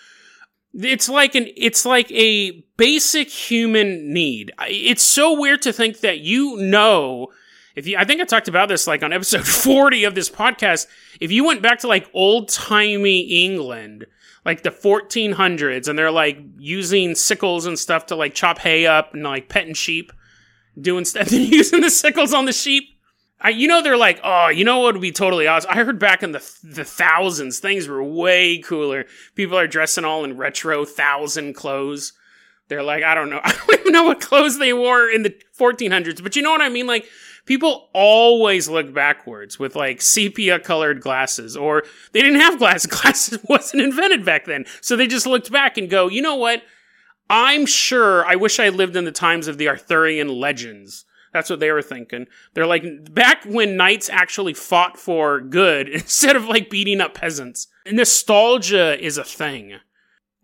It's 0.73 1.11
like 1.11 1.35
an 1.35 1.49
it's 1.55 1.85
like 1.85 2.11
a 2.13 2.65
basic 2.79 3.29
human 3.29 4.11
need. 4.11 4.53
It's 4.61 5.03
so 5.03 5.39
weird 5.39 5.61
to 5.63 5.73
think 5.73 6.01
that 6.01 6.21
you 6.21 6.57
know 6.57 7.29
if 7.75 7.87
you 7.87 7.97
I 7.97 8.05
think 8.05 8.21
I 8.21 8.25
talked 8.25 8.49
about 8.49 8.69
this 8.69 8.87
like 8.87 9.03
on 9.03 9.13
episode 9.13 9.47
40 9.47 10.05
of 10.05 10.15
this 10.15 10.31
podcast, 10.31 10.87
if 11.21 11.33
you 11.33 11.45
went 11.45 11.63
back 11.63 11.81
to 11.81 11.89
like 11.89 12.09
old-timey 12.13 13.21
England 13.45 14.07
like 14.45 14.63
the 14.63 14.71
1400s 14.71 15.89
and 15.89 15.99
they're 15.99 16.11
like 16.11 16.39
using 16.59 17.15
sickles 17.15 17.67
and 17.67 17.79
stuff 17.79 18.07
to 18.07 18.17
like 18.17 18.35
chop 18.35 18.59
hay 18.59 18.87
up 18.87 19.15
and 19.15 19.23
like 19.23 19.49
petting 19.49 19.75
sheep 19.75 20.13
doing 20.81 21.05
stuff 21.05 21.31
using 21.33 21.81
the 21.81 21.91
sickles 21.91 22.33
on 22.33 22.45
the 22.45 22.53
sheep. 22.53 22.89
I, 23.45 23.51
you 23.51 23.67
know 23.67 23.83
they're 23.83 23.97
like 23.97 24.21
oh 24.23 24.49
you 24.49 24.65
know 24.65 24.79
what 24.79 24.95
would 24.95 25.01
be 25.03 25.11
totally 25.11 25.49
awesome 25.49 25.73
i 25.73 25.83
heard 25.83 25.99
back 25.99 26.23
in 26.23 26.31
the 26.31 26.39
the 26.63 26.85
thousands 26.85 27.59
things 27.59 27.89
were 27.89 28.03
way 28.03 28.59
cooler. 28.59 29.07
People 29.35 29.59
are 29.59 29.67
dressing 29.67 30.05
all 30.05 30.23
in 30.23 30.37
retro 30.37 30.85
thousand 30.85 31.55
clothes. 31.55 32.13
They're 32.69 32.85
like 32.85 33.03
i 33.03 33.15
don't 33.15 33.31
know. 33.31 33.41
I 33.45 33.53
don't 33.53 33.81
even 33.81 33.93
know 33.93 34.05
what 34.05 34.21
clothes 34.21 34.59
they 34.59 34.73
wore 34.73 35.09
in 35.11 35.25
the 35.25 35.35
1400s 35.59 36.23
but 36.23 36.37
you 36.37 36.43
know 36.43 36.51
what 36.51 36.61
i 36.61 36.69
mean? 36.69 36.87
Like 36.87 37.07
people 37.45 37.89
always 37.93 38.69
look 38.69 38.93
backwards 38.93 39.59
with 39.59 39.77
like 39.77 40.01
sepia 40.01 40.59
colored 40.59 41.01
glasses 41.01 41.57
or 41.57 41.83
they 42.13 42.23
didn't 42.23 42.41
have 42.41 42.59
glasses 42.59 42.87
glasses 43.01 43.39
wasn't 43.49 43.83
invented 43.83 44.25
back 44.25 44.45
then. 44.45 44.65
So 44.81 44.97
they 44.97 45.07
just 45.07 45.27
looked 45.27 45.51
back 45.51 45.77
and 45.77 45.91
go 45.91 46.09
you 46.09 46.23
know 46.23 46.37
what? 46.37 46.63
I'm 47.31 47.67
sure 47.67 48.27
i 48.27 48.37
wish 48.37 48.61
i 48.61 48.69
lived 48.69 48.97
in 48.97 49.05
the 49.05 49.13
times 49.13 49.49
of 49.49 49.59
the 49.59 49.69
arthurian 49.69 50.29
legends. 50.29 51.05
That's 51.33 51.49
what 51.49 51.61
they 51.61 51.73
were 51.73 51.83
thinking. 51.83 52.27
They're 52.53 52.67
like 52.67 52.85
back 53.15 53.45
when 53.45 53.77
knights 53.77 54.11
actually 54.11 54.55
fought 54.55 54.99
for 54.99 55.41
good 55.41 55.89
instead 56.01 56.37
of 56.37 56.47
like 56.47 56.71
beating 56.71 57.01
up 57.01 57.15
peasants. 57.15 57.69
Nostalgia 57.91 59.03
is 59.03 59.19
a 59.19 59.25
thing 59.25 59.79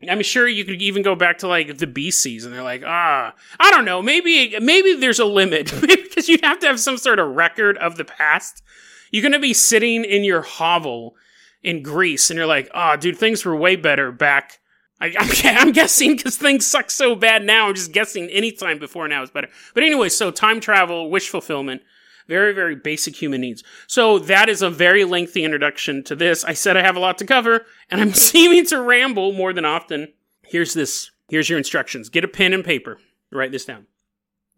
I'm 0.06 0.22
sure 0.22 0.46
you 0.46 0.64
could 0.64 0.80
even 0.80 1.02
go 1.02 1.16
back 1.16 1.38
to 1.38 1.48
like 1.48 1.78
the 1.78 1.86
BCs 1.86 2.44
and 2.44 2.54
they're 2.54 2.62
like, 2.62 2.84
ah, 2.86 3.34
I 3.58 3.70
don't 3.70 3.84
know, 3.84 4.00
maybe 4.00 4.58
maybe 4.60 4.94
there's 4.94 5.18
a 5.18 5.24
limit 5.24 5.72
because 5.80 6.28
you 6.28 6.38
have 6.42 6.60
to 6.60 6.66
have 6.66 6.78
some 6.78 6.98
sort 6.98 7.18
of 7.18 7.34
record 7.34 7.76
of 7.78 7.96
the 7.96 8.04
past. 8.04 8.62
You're 9.10 9.22
gonna 9.22 9.40
be 9.40 9.54
sitting 9.54 10.04
in 10.04 10.22
your 10.22 10.42
hovel 10.42 11.16
in 11.62 11.82
Greece 11.82 12.30
and 12.30 12.36
you're 12.36 12.46
like, 12.46 12.70
ah, 12.74 12.92
oh, 12.92 12.96
dude, 12.96 13.18
things 13.18 13.44
were 13.44 13.56
way 13.56 13.74
better 13.74 14.12
back. 14.12 14.60
I, 15.00 15.14
am 15.44 15.72
guessing 15.72 16.16
because 16.16 16.36
things 16.36 16.66
suck 16.66 16.90
so 16.90 17.14
bad 17.14 17.44
now. 17.44 17.68
I'm 17.68 17.74
just 17.74 17.92
guessing 17.92 18.28
any 18.28 18.52
time 18.52 18.78
before 18.78 19.08
now 19.08 19.22
is 19.22 19.30
better. 19.30 19.48
But 19.74 19.82
anyway, 19.82 20.08
so 20.08 20.30
time 20.30 20.60
travel, 20.60 21.10
wish 21.10 21.28
fulfillment. 21.28 21.82
Very, 22.28 22.52
very 22.52 22.76
basic 22.76 23.16
human 23.16 23.40
needs. 23.40 23.64
So 23.86 24.18
that 24.18 24.50
is 24.50 24.60
a 24.60 24.68
very 24.68 25.04
lengthy 25.04 25.44
introduction 25.44 26.04
to 26.04 26.14
this. 26.14 26.44
I 26.44 26.52
said 26.52 26.76
I 26.76 26.82
have 26.82 26.96
a 26.96 27.00
lot 27.00 27.16
to 27.18 27.26
cover, 27.26 27.64
and 27.90 28.00
I'm 28.00 28.12
seeming 28.14 28.66
to 28.66 28.80
ramble 28.80 29.32
more 29.32 29.52
than 29.52 29.64
often. 29.64 30.12
Here's 30.42 30.74
this. 30.74 31.10
Here's 31.28 31.48
your 31.48 31.58
instructions. 31.58 32.08
Get 32.08 32.24
a 32.24 32.28
pen 32.28 32.52
and 32.52 32.64
paper. 32.64 32.98
Write 33.32 33.52
this 33.52 33.64
down. 33.64 33.86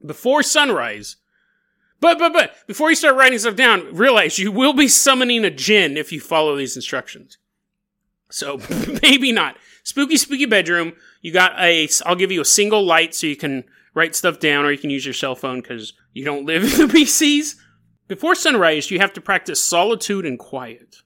Before 0.04 0.42
sunrise, 0.42 1.16
but, 2.00 2.18
but, 2.18 2.32
but, 2.32 2.56
before 2.66 2.88
you 2.88 2.96
start 2.96 3.16
writing 3.16 3.38
stuff 3.38 3.56
down, 3.56 3.94
realize 3.94 4.38
you 4.38 4.50
will 4.50 4.72
be 4.72 4.88
summoning 4.88 5.44
a 5.44 5.50
jinn 5.50 5.96
if 5.96 6.12
you 6.12 6.20
follow 6.20 6.56
these 6.56 6.74
instructions. 6.74 7.38
So, 8.30 8.60
maybe 9.02 9.32
not. 9.32 9.56
Spooky, 9.82 10.16
spooky 10.16 10.46
bedroom. 10.46 10.94
You 11.20 11.32
got 11.32 11.58
a, 11.60 11.88
I'll 12.06 12.16
give 12.16 12.32
you 12.32 12.40
a 12.40 12.46
single 12.46 12.84
light 12.84 13.14
so 13.14 13.26
you 13.26 13.36
can 13.36 13.64
write 13.94 14.14
stuff 14.14 14.38
down 14.38 14.64
or 14.64 14.72
you 14.72 14.78
can 14.78 14.90
use 14.90 15.04
your 15.04 15.14
cell 15.14 15.34
phone 15.34 15.60
because 15.60 15.92
you 16.12 16.24
don't 16.24 16.46
live 16.46 16.62
in 16.80 16.88
the 16.88 16.92
BCs. 16.92 17.56
Before 18.08 18.34
sunrise, 18.34 18.90
you 18.90 18.98
have 18.98 19.12
to 19.14 19.20
practice 19.20 19.64
solitude 19.64 20.26
and 20.26 20.38
quiet. 20.38 20.96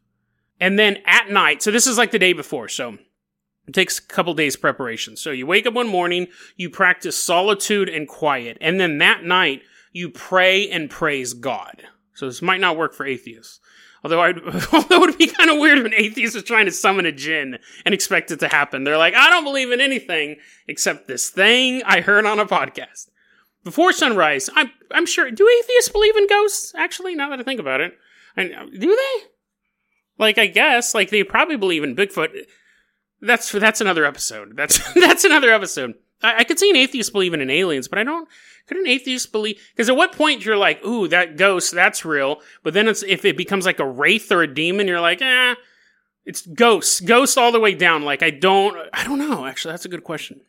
And 0.61 0.79
then 0.79 0.99
at 1.05 1.31
night, 1.31 1.63
so 1.63 1.71
this 1.71 1.87
is 1.87 1.99
like 1.99 2.13
the 2.13 2.19
day 2.19 2.33
before, 2.33 2.69
so 2.69 2.97
it 3.67 3.75
takes 3.75 3.99
a 3.99 4.03
couple 4.03 4.35
days 4.35 4.57
preparation. 4.57 5.17
So 5.17 5.31
you 5.31 5.47
wake 5.47 5.67
up 5.67 5.75
one 5.75 5.89
morning, 5.89 6.29
you 6.57 6.71
practice 6.71 7.17
solitude 7.17 7.89
and 7.89 8.09
quiet, 8.09 8.57
and 8.61 8.81
then 8.81 8.99
that 8.99 9.25
night 9.25 9.63
you 9.93 10.11
pray 10.11 10.69
and 10.69 10.91
praise 10.91 11.35
God. 11.35 11.85
So 12.15 12.27
this 12.27 12.43
might 12.43 12.61
not 12.61 12.77
work 12.77 12.95
for 12.95 13.05
atheists. 13.05 13.61
Although, 14.05 14.21
I'd, 14.21 14.39
although 14.73 14.97
it 14.97 15.01
would 15.01 15.19
be 15.19 15.27
kind 15.27 15.51
of 15.51 15.59
weird 15.59 15.79
if 15.79 15.87
an 15.87 15.95
atheist 15.95 16.35
was 16.35 16.45
trying 16.45 16.67
to 16.67 16.73
summon 16.73 17.07
a 17.07 17.13
jinn 17.13 17.59
and 17.85 17.95
expect 17.95 18.31
it 18.31 18.41
to 18.41 18.49
happen. 18.49 18.85
They're 18.85 18.99
like, 18.99 19.15
I 19.15 19.31
don't 19.31 19.45
believe 19.45 19.73
in 19.73 19.81
anything 19.81 20.37
except 20.69 21.09
this 21.09 21.31
thing 21.31 21.83
I 21.85 22.03
heard 22.03 22.27
on 22.27 22.39
a 22.39 22.47
podcast 22.47 23.09
before 23.65 23.93
sunrise. 23.93 24.51
I'm 24.55 24.71
I'm 24.91 25.07
sure. 25.07 25.31
Do 25.31 25.49
atheists 25.49 25.89
believe 25.89 26.17
in 26.17 26.29
ghosts? 26.29 26.73
Actually, 26.77 27.15
now 27.15 27.31
that 27.31 27.41
I 27.41 27.43
think 27.43 27.59
about 27.59 27.81
it, 27.81 27.95
and 28.37 28.55
uh, 28.55 28.67
do 28.67 28.95
they? 28.95 29.27
Like, 30.17 30.39
I 30.39 30.47
guess, 30.47 30.95
like 30.95 31.11
they 31.11 31.25
probably 31.25 31.57
believe 31.57 31.83
in 31.83 31.97
Bigfoot. 31.97 32.31
That's 33.21 33.51
that's 33.51 33.81
another 33.81 34.05
episode. 34.05 34.57
That's 34.57 34.93
that's 34.95 35.25
another 35.25 35.53
episode. 35.53 35.95
I, 36.23 36.39
I 36.39 36.45
could 36.45 36.59
see 36.59 36.71
an 36.71 36.77
atheist 36.77 37.13
believing 37.13 37.41
in 37.41 37.51
aliens, 37.51 37.89
but 37.89 37.99
I 37.99 38.05
don't. 38.05 38.29
Could 38.67 38.79
an 38.79 38.87
atheist 38.87 39.31
believe? 39.31 39.61
Because 39.75 39.89
at 39.89 39.97
what 39.97 40.13
point 40.13 40.45
you're 40.45 40.57
like, 40.57 40.85
ooh, 40.85 41.07
that 41.09 41.37
ghost, 41.37 41.73
that's 41.73 42.05
real. 42.05 42.41
But 42.63 42.75
then 42.75 42.89
it's 42.89 43.03
if 43.03 43.25
it 43.25 43.37
becomes 43.37 43.67
like 43.67 43.79
a 43.79 43.87
wraith 43.87 44.33
or 44.33 44.43
a 44.43 44.53
demon, 44.53 44.89
you're 44.89 45.01
like, 45.01 45.21
eh, 45.21 45.55
it's 46.25 46.47
ghosts, 46.47 47.01
ghosts 47.01 47.37
all 47.37 47.53
the 47.53 47.61
way 47.61 47.75
down. 47.75 48.03
Like 48.03 48.23
I 48.23 48.31
don't, 48.31 48.77
I 48.93 49.05
don't 49.05 49.19
know. 49.19 49.45
Actually, 49.45 49.73
that's 49.73 49.85
a 49.85 49.91
good 49.91 50.05
question. 50.05 50.41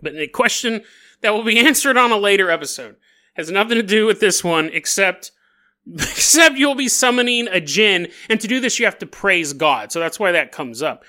But 0.00 0.16
a 0.16 0.26
question 0.26 0.82
that 1.20 1.34
will 1.34 1.44
be 1.44 1.58
answered 1.66 1.96
on 1.96 2.12
a 2.12 2.16
later 2.16 2.50
episode. 2.50 2.96
Has 3.34 3.50
nothing 3.50 3.76
to 3.76 3.82
do 3.82 4.06
with 4.06 4.20
this 4.20 4.44
one, 4.44 4.70
except 4.72 5.32
except 5.92 6.56
you'll 6.56 6.74
be 6.74 6.88
summoning 6.88 7.48
a 7.48 7.60
jinn, 7.60 8.08
and 8.30 8.40
to 8.40 8.48
do 8.48 8.60
this 8.60 8.78
you 8.78 8.86
have 8.86 8.98
to 8.98 9.06
praise 9.06 9.52
God. 9.52 9.92
So 9.92 10.00
that's 10.00 10.18
why 10.18 10.32
that 10.32 10.52
comes 10.52 10.82
up. 10.82 11.04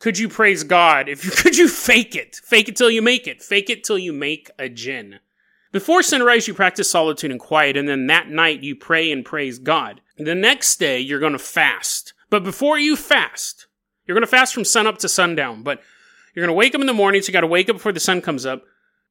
Could 0.00 0.18
you 0.18 0.28
praise 0.28 0.64
God? 0.64 1.08
If 1.08 1.24
you 1.24 1.30
could 1.36 1.56
you 1.56 1.68
fake 1.68 2.16
it? 2.16 2.40
Fake 2.42 2.68
it 2.68 2.76
till 2.76 2.90
you 2.90 3.02
make 3.02 3.28
it. 3.28 3.42
Fake 3.42 3.70
it 3.70 3.84
till 3.84 3.98
you 3.98 4.12
make 4.12 4.50
a 4.58 4.68
jinn. 4.68 5.20
Before 5.72 6.02
sunrise, 6.02 6.48
you 6.48 6.54
practice 6.54 6.90
solitude 6.90 7.30
and 7.30 7.38
quiet, 7.38 7.76
and 7.76 7.88
then 7.88 8.08
that 8.08 8.28
night 8.28 8.64
you 8.64 8.74
pray 8.74 9.12
and 9.12 9.24
praise 9.24 9.60
God. 9.60 10.00
The 10.16 10.34
next 10.34 10.80
day, 10.80 10.98
you're 10.98 11.20
going 11.20 11.32
to 11.32 11.38
fast. 11.38 12.12
But 12.28 12.42
before 12.42 12.76
you 12.76 12.96
fast, 12.96 13.66
you're 14.04 14.16
going 14.16 14.26
to 14.26 14.26
fast 14.26 14.52
from 14.52 14.64
sunup 14.64 14.98
to 14.98 15.08
sundown. 15.08 15.62
But 15.62 15.80
You're 16.34 16.44
going 16.44 16.54
to 16.54 16.58
wake 16.58 16.74
up 16.74 16.80
in 16.80 16.86
the 16.86 16.92
morning, 16.92 17.22
so 17.22 17.28
you 17.28 17.32
got 17.32 17.42
to 17.42 17.46
wake 17.46 17.68
up 17.68 17.76
before 17.76 17.92
the 17.92 18.00
sun 18.00 18.20
comes 18.20 18.44
up. 18.44 18.64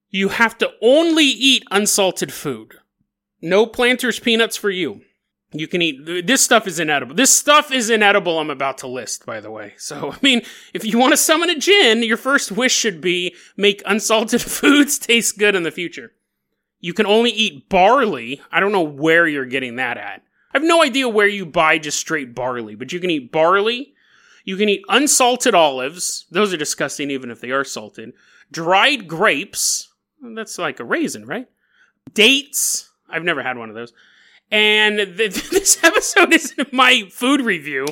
You 0.09 0.29
have 0.29 0.57
to 0.57 0.71
only 0.81 1.25
eat 1.25 1.63
unsalted 1.71 2.33
food. 2.33 2.73
No 3.41 3.65
planters 3.65 4.19
peanuts 4.19 4.57
for 4.57 4.69
you. 4.69 5.01
You 5.51 5.67
can 5.67 5.81
eat 5.81 6.27
this 6.27 6.41
stuff 6.41 6.67
is 6.67 6.79
inedible. 6.79 7.15
This 7.15 7.35
stuff 7.35 7.71
is 7.71 7.89
inedible. 7.89 8.37
I'm 8.37 8.51
about 8.51 8.77
to 8.79 8.87
list, 8.87 9.25
by 9.25 9.39
the 9.39 9.49
way. 9.49 9.73
So, 9.77 10.11
I 10.13 10.17
mean, 10.21 10.41
if 10.73 10.85
you 10.85 10.97
want 10.99 11.13
to 11.13 11.17
summon 11.17 11.49
a 11.49 11.55
djinn, 11.55 12.03
your 12.03 12.17
first 12.17 12.51
wish 12.51 12.73
should 12.73 13.01
be 13.01 13.35
make 13.57 13.81
unsalted 13.85 14.41
foods 14.43 14.99
taste 14.99 15.39
good 15.39 15.55
in 15.55 15.63
the 15.63 15.71
future. 15.71 16.13
You 16.79 16.93
can 16.93 17.05
only 17.05 17.31
eat 17.31 17.67
barley. 17.67 18.41
I 18.51 18.59
don't 18.59 18.71
know 18.71 18.81
where 18.81 19.27
you're 19.27 19.45
getting 19.45 19.77
that 19.77 19.97
at. 19.97 20.23
I 20.53 20.57
have 20.57 20.63
no 20.63 20.81
idea 20.81 21.09
where 21.09 21.27
you 21.27 21.45
buy 21.45 21.77
just 21.77 21.99
straight 21.99 22.33
barley, 22.33 22.75
but 22.75 22.93
you 22.93 22.99
can 22.99 23.09
eat 23.09 23.31
barley. 23.31 23.93
You 24.45 24.55
can 24.55 24.69
eat 24.69 24.83
unsalted 24.87 25.53
olives. 25.53 26.25
Those 26.31 26.53
are 26.53 26.57
disgusting, 26.57 27.11
even 27.11 27.29
if 27.29 27.41
they 27.41 27.51
are 27.51 27.63
salted. 27.63 28.13
Dried 28.51 29.07
grapes. 29.07 29.89
That's 30.21 30.57
like 30.57 30.79
a 30.79 30.85
raisin, 30.85 31.25
right? 31.25 31.47
Dates. 32.13 32.89
I've 33.09 33.23
never 33.23 33.43
had 33.43 33.57
one 33.57 33.69
of 33.69 33.75
those. 33.75 33.93
And 34.51 34.97
th- 35.17 35.49
this 35.49 35.83
episode 35.83 36.33
isn't 36.33 36.73
my 36.73 37.03
food 37.11 37.41
review. 37.41 37.87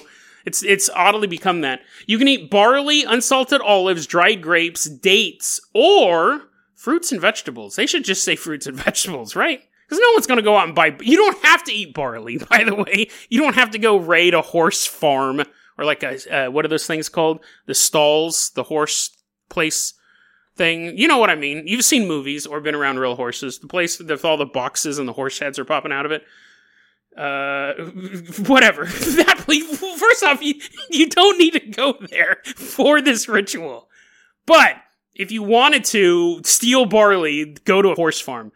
It's 0.46 0.64
it's 0.64 0.90
oddly 0.90 1.28
become 1.28 1.62
that. 1.62 1.82
You 2.06 2.18
can 2.18 2.28
eat 2.28 2.50
barley, 2.50 3.04
unsalted 3.04 3.62
olives, 3.62 4.08
dried 4.08 4.42
grapes, 4.42 4.86
dates, 4.86 5.60
or 5.74 6.44
fruits 6.74 7.12
and 7.12 7.20
vegetables. 7.20 7.76
They 7.76 7.86
should 7.86 8.06
just 8.06 8.24
say 8.24 8.36
fruits 8.36 8.66
and 8.66 8.78
vegetables, 8.86 9.36
right? 9.36 9.62
Because 9.86 10.02
no 10.02 10.12
one's 10.14 10.28
going 10.28 10.38
to 10.38 10.44
go 10.44 10.56
out 10.58 10.68
and 10.68 10.76
buy. 10.76 10.96
You 11.02 11.18
don't 11.18 11.38
have 11.44 11.64
to 11.66 11.74
eat 11.74 11.94
barley, 11.94 12.38
by 12.50 12.64
the 12.64 12.76
way. 12.76 13.10
You 13.30 13.42
don't 13.42 13.56
have 13.56 13.72
to 13.72 13.80
go 13.80 13.98
raid 13.98 14.34
a 14.34 14.42
horse 14.42 14.86
farm 14.86 15.44
or 15.78 15.86
like 15.86 16.04
a 16.04 16.48
uh, 16.48 16.50
what 16.50 16.66
are 16.66 16.70
those 16.70 16.88
things 16.88 17.10
called? 17.10 17.44
The 17.66 17.76
stalls, 17.76 18.52
the 18.52 18.64
horse 18.64 19.16
place 19.50 19.94
thing. 20.56 20.98
You 20.98 21.08
know 21.08 21.18
what 21.18 21.30
I 21.30 21.36
mean? 21.36 21.68
You've 21.68 21.86
seen 21.86 22.08
movies 22.08 22.46
or 22.46 22.60
been 22.62 22.76
around 22.76 23.00
real 23.00 23.16
horses. 23.16 23.60
The 23.60 23.68
place 23.68 24.00
with 24.00 24.26
all 24.26 24.38
the 24.38 24.46
boxes 24.46 24.98
and 24.98 25.08
the 25.08 25.14
horse 25.14 25.40
heads 25.40 25.60
are 25.60 25.66
popping 25.66 25.92
out 25.92 26.06
of 26.06 26.12
it. 26.12 26.24
Uh, 27.18 27.74
whatever. 28.46 28.86
that 28.86 29.44
first 29.98 30.24
off, 30.24 30.42
you 30.42 30.56
you 30.90 31.10
don't 31.10 31.38
need 31.38 31.54
to 31.54 31.60
go 31.60 31.98
there 32.12 32.38
for 32.56 33.02
this 33.02 33.28
ritual. 33.28 33.90
But 34.46 34.76
if 35.16 35.32
you 35.32 35.42
wanted 35.44 35.84
to 35.86 36.42
steal 36.44 36.86
barley, 36.86 37.56
go 37.66 37.82
to 37.82 37.90
a 37.90 37.96
horse 37.96 38.22
farm. 38.22 38.52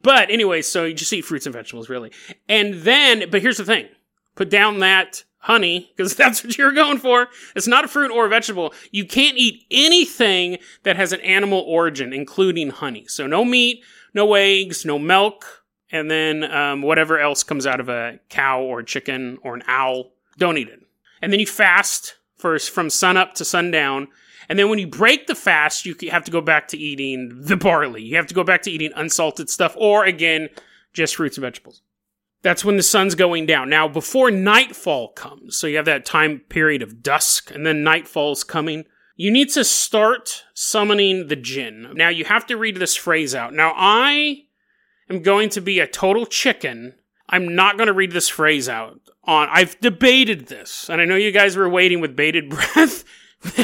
But 0.00 0.30
anyway, 0.30 0.62
so 0.62 0.84
you 0.84 0.94
just 0.94 1.12
eat 1.12 1.22
fruits 1.22 1.46
and 1.46 1.52
vegetables, 1.52 1.88
really. 1.88 2.12
And 2.48 2.74
then, 2.74 3.30
but 3.30 3.42
here's 3.42 3.58
the 3.58 3.64
thing 3.64 3.88
put 4.34 4.50
down 4.50 4.78
that 4.78 5.24
honey, 5.38 5.92
because 5.96 6.14
that's 6.16 6.42
what 6.42 6.56
you're 6.56 6.72
going 6.72 6.98
for. 6.98 7.28
It's 7.54 7.66
not 7.66 7.84
a 7.84 7.88
fruit 7.88 8.10
or 8.10 8.26
a 8.26 8.28
vegetable. 8.28 8.72
You 8.90 9.04
can't 9.04 9.36
eat 9.36 9.64
anything 9.70 10.58
that 10.84 10.96
has 10.96 11.12
an 11.12 11.20
animal 11.20 11.60
origin, 11.60 12.12
including 12.12 12.70
honey. 12.70 13.06
So 13.06 13.26
no 13.26 13.44
meat, 13.44 13.84
no 14.14 14.34
eggs, 14.34 14.84
no 14.84 14.98
milk, 14.98 15.57
and 15.90 16.10
then 16.10 16.44
um, 16.44 16.82
whatever 16.82 17.18
else 17.18 17.42
comes 17.42 17.66
out 17.66 17.80
of 17.80 17.88
a 17.88 18.20
cow 18.28 18.62
or 18.62 18.80
a 18.80 18.84
chicken 18.84 19.38
or 19.42 19.54
an 19.54 19.62
owl. 19.66 20.12
Don't 20.36 20.58
eat 20.58 20.68
it. 20.68 20.80
And 21.22 21.32
then 21.32 21.40
you 21.40 21.46
fast 21.46 22.16
first 22.36 22.70
from 22.70 22.90
sunup 22.90 23.34
to 23.34 23.44
sundown 23.44 24.08
and 24.48 24.58
then 24.58 24.70
when 24.70 24.78
you 24.78 24.86
break 24.86 25.26
the 25.26 25.34
fast, 25.34 25.84
you 25.84 25.94
have 26.10 26.24
to 26.24 26.30
go 26.30 26.40
back 26.40 26.68
to 26.68 26.78
eating 26.78 27.30
the 27.42 27.56
barley. 27.56 28.02
You 28.02 28.16
have 28.16 28.26
to 28.28 28.34
go 28.34 28.44
back 28.44 28.62
to 28.62 28.70
eating 28.70 28.92
unsalted 28.96 29.50
stuff, 29.50 29.74
or 29.78 30.04
again, 30.04 30.48
just 30.94 31.16
fruits 31.16 31.36
and 31.36 31.42
vegetables. 31.42 31.82
That's 32.42 32.64
when 32.64 32.76
the 32.76 32.82
sun's 32.82 33.14
going 33.14 33.46
down. 33.46 33.68
Now, 33.68 33.88
before 33.88 34.30
nightfall 34.30 35.08
comes, 35.08 35.56
so 35.56 35.66
you 35.66 35.76
have 35.76 35.84
that 35.84 36.06
time 36.06 36.40
period 36.48 36.82
of 36.82 37.02
dusk, 37.02 37.50
and 37.50 37.66
then 37.66 37.82
nightfall's 37.82 38.44
coming, 38.44 38.84
you 39.16 39.30
need 39.30 39.50
to 39.50 39.64
start 39.64 40.44
summoning 40.54 41.26
the 41.26 41.36
jinn. 41.36 41.90
Now, 41.94 42.08
you 42.08 42.24
have 42.24 42.46
to 42.46 42.56
read 42.56 42.76
this 42.76 42.94
phrase 42.94 43.34
out. 43.34 43.52
Now, 43.52 43.74
I 43.76 44.44
am 45.10 45.22
going 45.22 45.48
to 45.50 45.60
be 45.60 45.80
a 45.80 45.86
total 45.86 46.26
chicken. 46.26 46.94
I'm 47.28 47.54
not 47.54 47.76
going 47.76 47.88
to 47.88 47.92
read 47.92 48.12
this 48.12 48.28
phrase 48.28 48.68
out. 48.68 49.00
On 49.24 49.48
I've 49.50 49.78
debated 49.80 50.46
this, 50.46 50.88
and 50.88 51.00
I 51.00 51.04
know 51.04 51.16
you 51.16 51.32
guys 51.32 51.56
were 51.56 51.68
waiting 51.68 52.00
with 52.00 52.16
bated 52.16 52.48
breath 52.50 53.04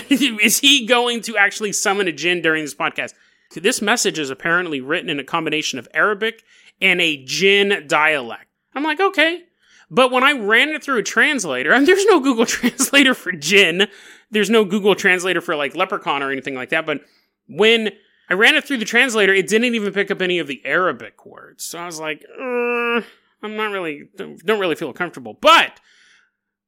is 0.09 0.61
he 0.61 0.87
going 0.87 1.21
to 1.23 1.37
actually 1.37 1.73
summon 1.73 2.09
a 2.09 2.13
jinn 2.13 2.43
during 2.43 2.63
this 2.63 2.75
podcast? 2.75 3.15
This 3.55 3.83
message 3.83 4.19
is 4.19 4.31
apparently 4.31 4.81
written 4.81 5.11
in 5.11 5.21
a 5.21 5.25
combination 5.25 5.79
of 5.79 5.89
Arabic 5.95 6.43
and 6.81 7.01
a 7.01 7.25
jinn 7.25 7.87
dialect. 7.87 8.47
I'm 8.75 8.83
like, 8.83 9.01
okay. 9.01 9.45
But 9.91 10.11
when 10.11 10.25
I 10.25 10.33
ran 10.33 10.71
it 10.71 10.83
through 10.83 10.99
a 10.99 11.05
translator, 11.05 11.73
and 11.73 11.87
there's 11.87 12.07
no 12.07 12.21
Google 12.21 12.47
translator 12.47 13.15
for 13.15 13.33
jinn, 13.33 13.89
there's 14.31 14.51
no 14.51 14.65
Google 14.65 14.95
translator 14.95 15.41
for 15.41 15.57
like 15.57 15.77
leprechaun 15.77 16.23
or 16.23 16.31
anything 16.31 16.55
like 16.55 16.71
that. 16.71 16.87
But 16.87 17.03
when 17.49 17.91
I 18.29 18.35
ran 18.35 18.55
it 18.55 18.65
through 18.65 18.79
the 18.79 18.85
translator, 18.85 19.35
it 19.35 19.49
didn't 19.49 19.75
even 19.75 19.93
pick 19.93 20.11
up 20.11 20.23
any 20.23 20.39
of 20.39 20.47
the 20.47 20.63
Arabic 20.65 21.27
words. 21.27 21.65
So 21.65 21.79
I 21.79 21.87
was 21.87 22.01
like, 22.01 22.25
uh, 22.39 23.03
I'm 23.43 23.57
not 23.57 23.71
really, 23.73 24.05
don't 24.17 24.61
really 24.61 24.75
feel 24.75 24.93
comfortable. 24.93 25.37
But 25.41 25.81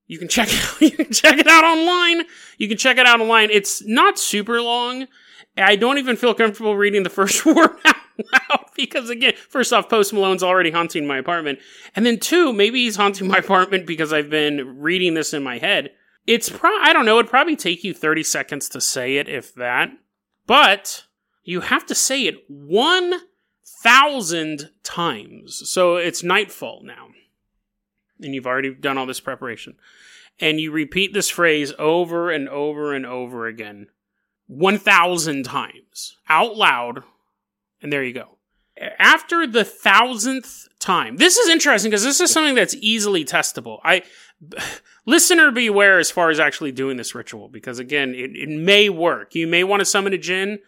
you 0.06 0.18
can 0.18 0.28
check 0.28 0.48
it 0.52 0.64
out. 0.64 0.80
You 0.80 0.90
can 0.90 1.12
check 1.12 1.38
it 1.38 1.46
out 1.46 1.64
online. 1.64 2.26
You 2.58 2.68
can 2.68 2.76
check 2.76 2.98
it 2.98 3.06
out 3.06 3.20
online. 3.20 3.50
It's 3.50 3.84
not 3.84 4.18
super 4.18 4.60
long. 4.60 5.06
I 5.56 5.76
don't 5.76 5.98
even 5.98 6.16
feel 6.16 6.34
comfortable 6.34 6.76
reading 6.76 7.02
the 7.02 7.10
first 7.10 7.44
word 7.46 7.76
out 7.84 7.96
loud 8.18 8.66
because 8.74 9.10
again, 9.10 9.34
first 9.48 9.72
off, 9.72 9.88
Post 9.88 10.12
Malone's 10.12 10.42
already 10.42 10.70
haunting 10.70 11.06
my 11.06 11.18
apartment. 11.18 11.58
And 11.94 12.04
then 12.04 12.18
two, 12.18 12.52
maybe 12.52 12.84
he's 12.84 12.96
haunting 12.96 13.28
my 13.28 13.38
apartment 13.44 13.86
because 13.86 14.12
I've 14.12 14.30
been 14.30 14.80
reading 14.80 15.14
this 15.14 15.32
in 15.32 15.42
my 15.42 15.58
head. 15.58 15.92
It's 16.26 16.50
pro 16.50 16.70
I 16.80 16.92
don't 16.92 17.06
know, 17.06 17.18
it'd 17.18 17.30
probably 17.30 17.56
take 17.56 17.84
you 17.84 17.94
30 17.94 18.22
seconds 18.22 18.68
to 18.70 18.80
say 18.80 19.16
it, 19.16 19.28
if 19.28 19.54
that. 19.54 19.90
But 20.46 21.05
you 21.46 21.62
have 21.62 21.86
to 21.86 21.94
say 21.94 22.24
it 22.24 22.44
1,000 22.48 24.70
times. 24.82 25.70
So 25.70 25.96
it's 25.96 26.22
nightfall 26.22 26.82
now 26.84 27.06
and 28.20 28.34
you've 28.34 28.46
already 28.46 28.74
done 28.74 28.98
all 28.98 29.06
this 29.06 29.20
preparation, 29.20 29.76
and 30.40 30.60
you 30.60 30.70
repeat 30.70 31.12
this 31.12 31.30
phrase 31.30 31.72
over 31.78 32.30
and 32.30 32.48
over 32.48 32.94
and 32.94 33.06
over 33.06 33.46
again 33.46 33.88
1,000 34.46 35.44
times 35.44 36.16
out 36.28 36.56
loud, 36.56 37.02
and 37.82 37.92
there 37.92 38.04
you 38.04 38.12
go. 38.12 38.36
After 38.98 39.46
the 39.46 39.64
thousandth 39.64 40.68
time, 40.78 41.16
this 41.16 41.36
is 41.36 41.48
interesting 41.48 41.90
because 41.90 42.04
this 42.04 42.20
is 42.20 42.30
something 42.30 42.54
that's 42.54 42.74
easily 42.74 43.24
testable. 43.24 43.78
I 43.82 44.02
listener 45.06 45.50
beware 45.50 45.98
as 45.98 46.10
far 46.10 46.28
as 46.28 46.38
actually 46.38 46.72
doing 46.72 46.98
this 46.98 47.14
ritual 47.14 47.48
because 47.48 47.78
again, 47.78 48.14
it, 48.14 48.36
it 48.36 48.50
may 48.50 48.90
work. 48.90 49.34
You 49.34 49.46
may 49.46 49.64
want 49.64 49.80
to 49.80 49.86
summon 49.86 50.12
a 50.12 50.18
jinn 50.18 50.58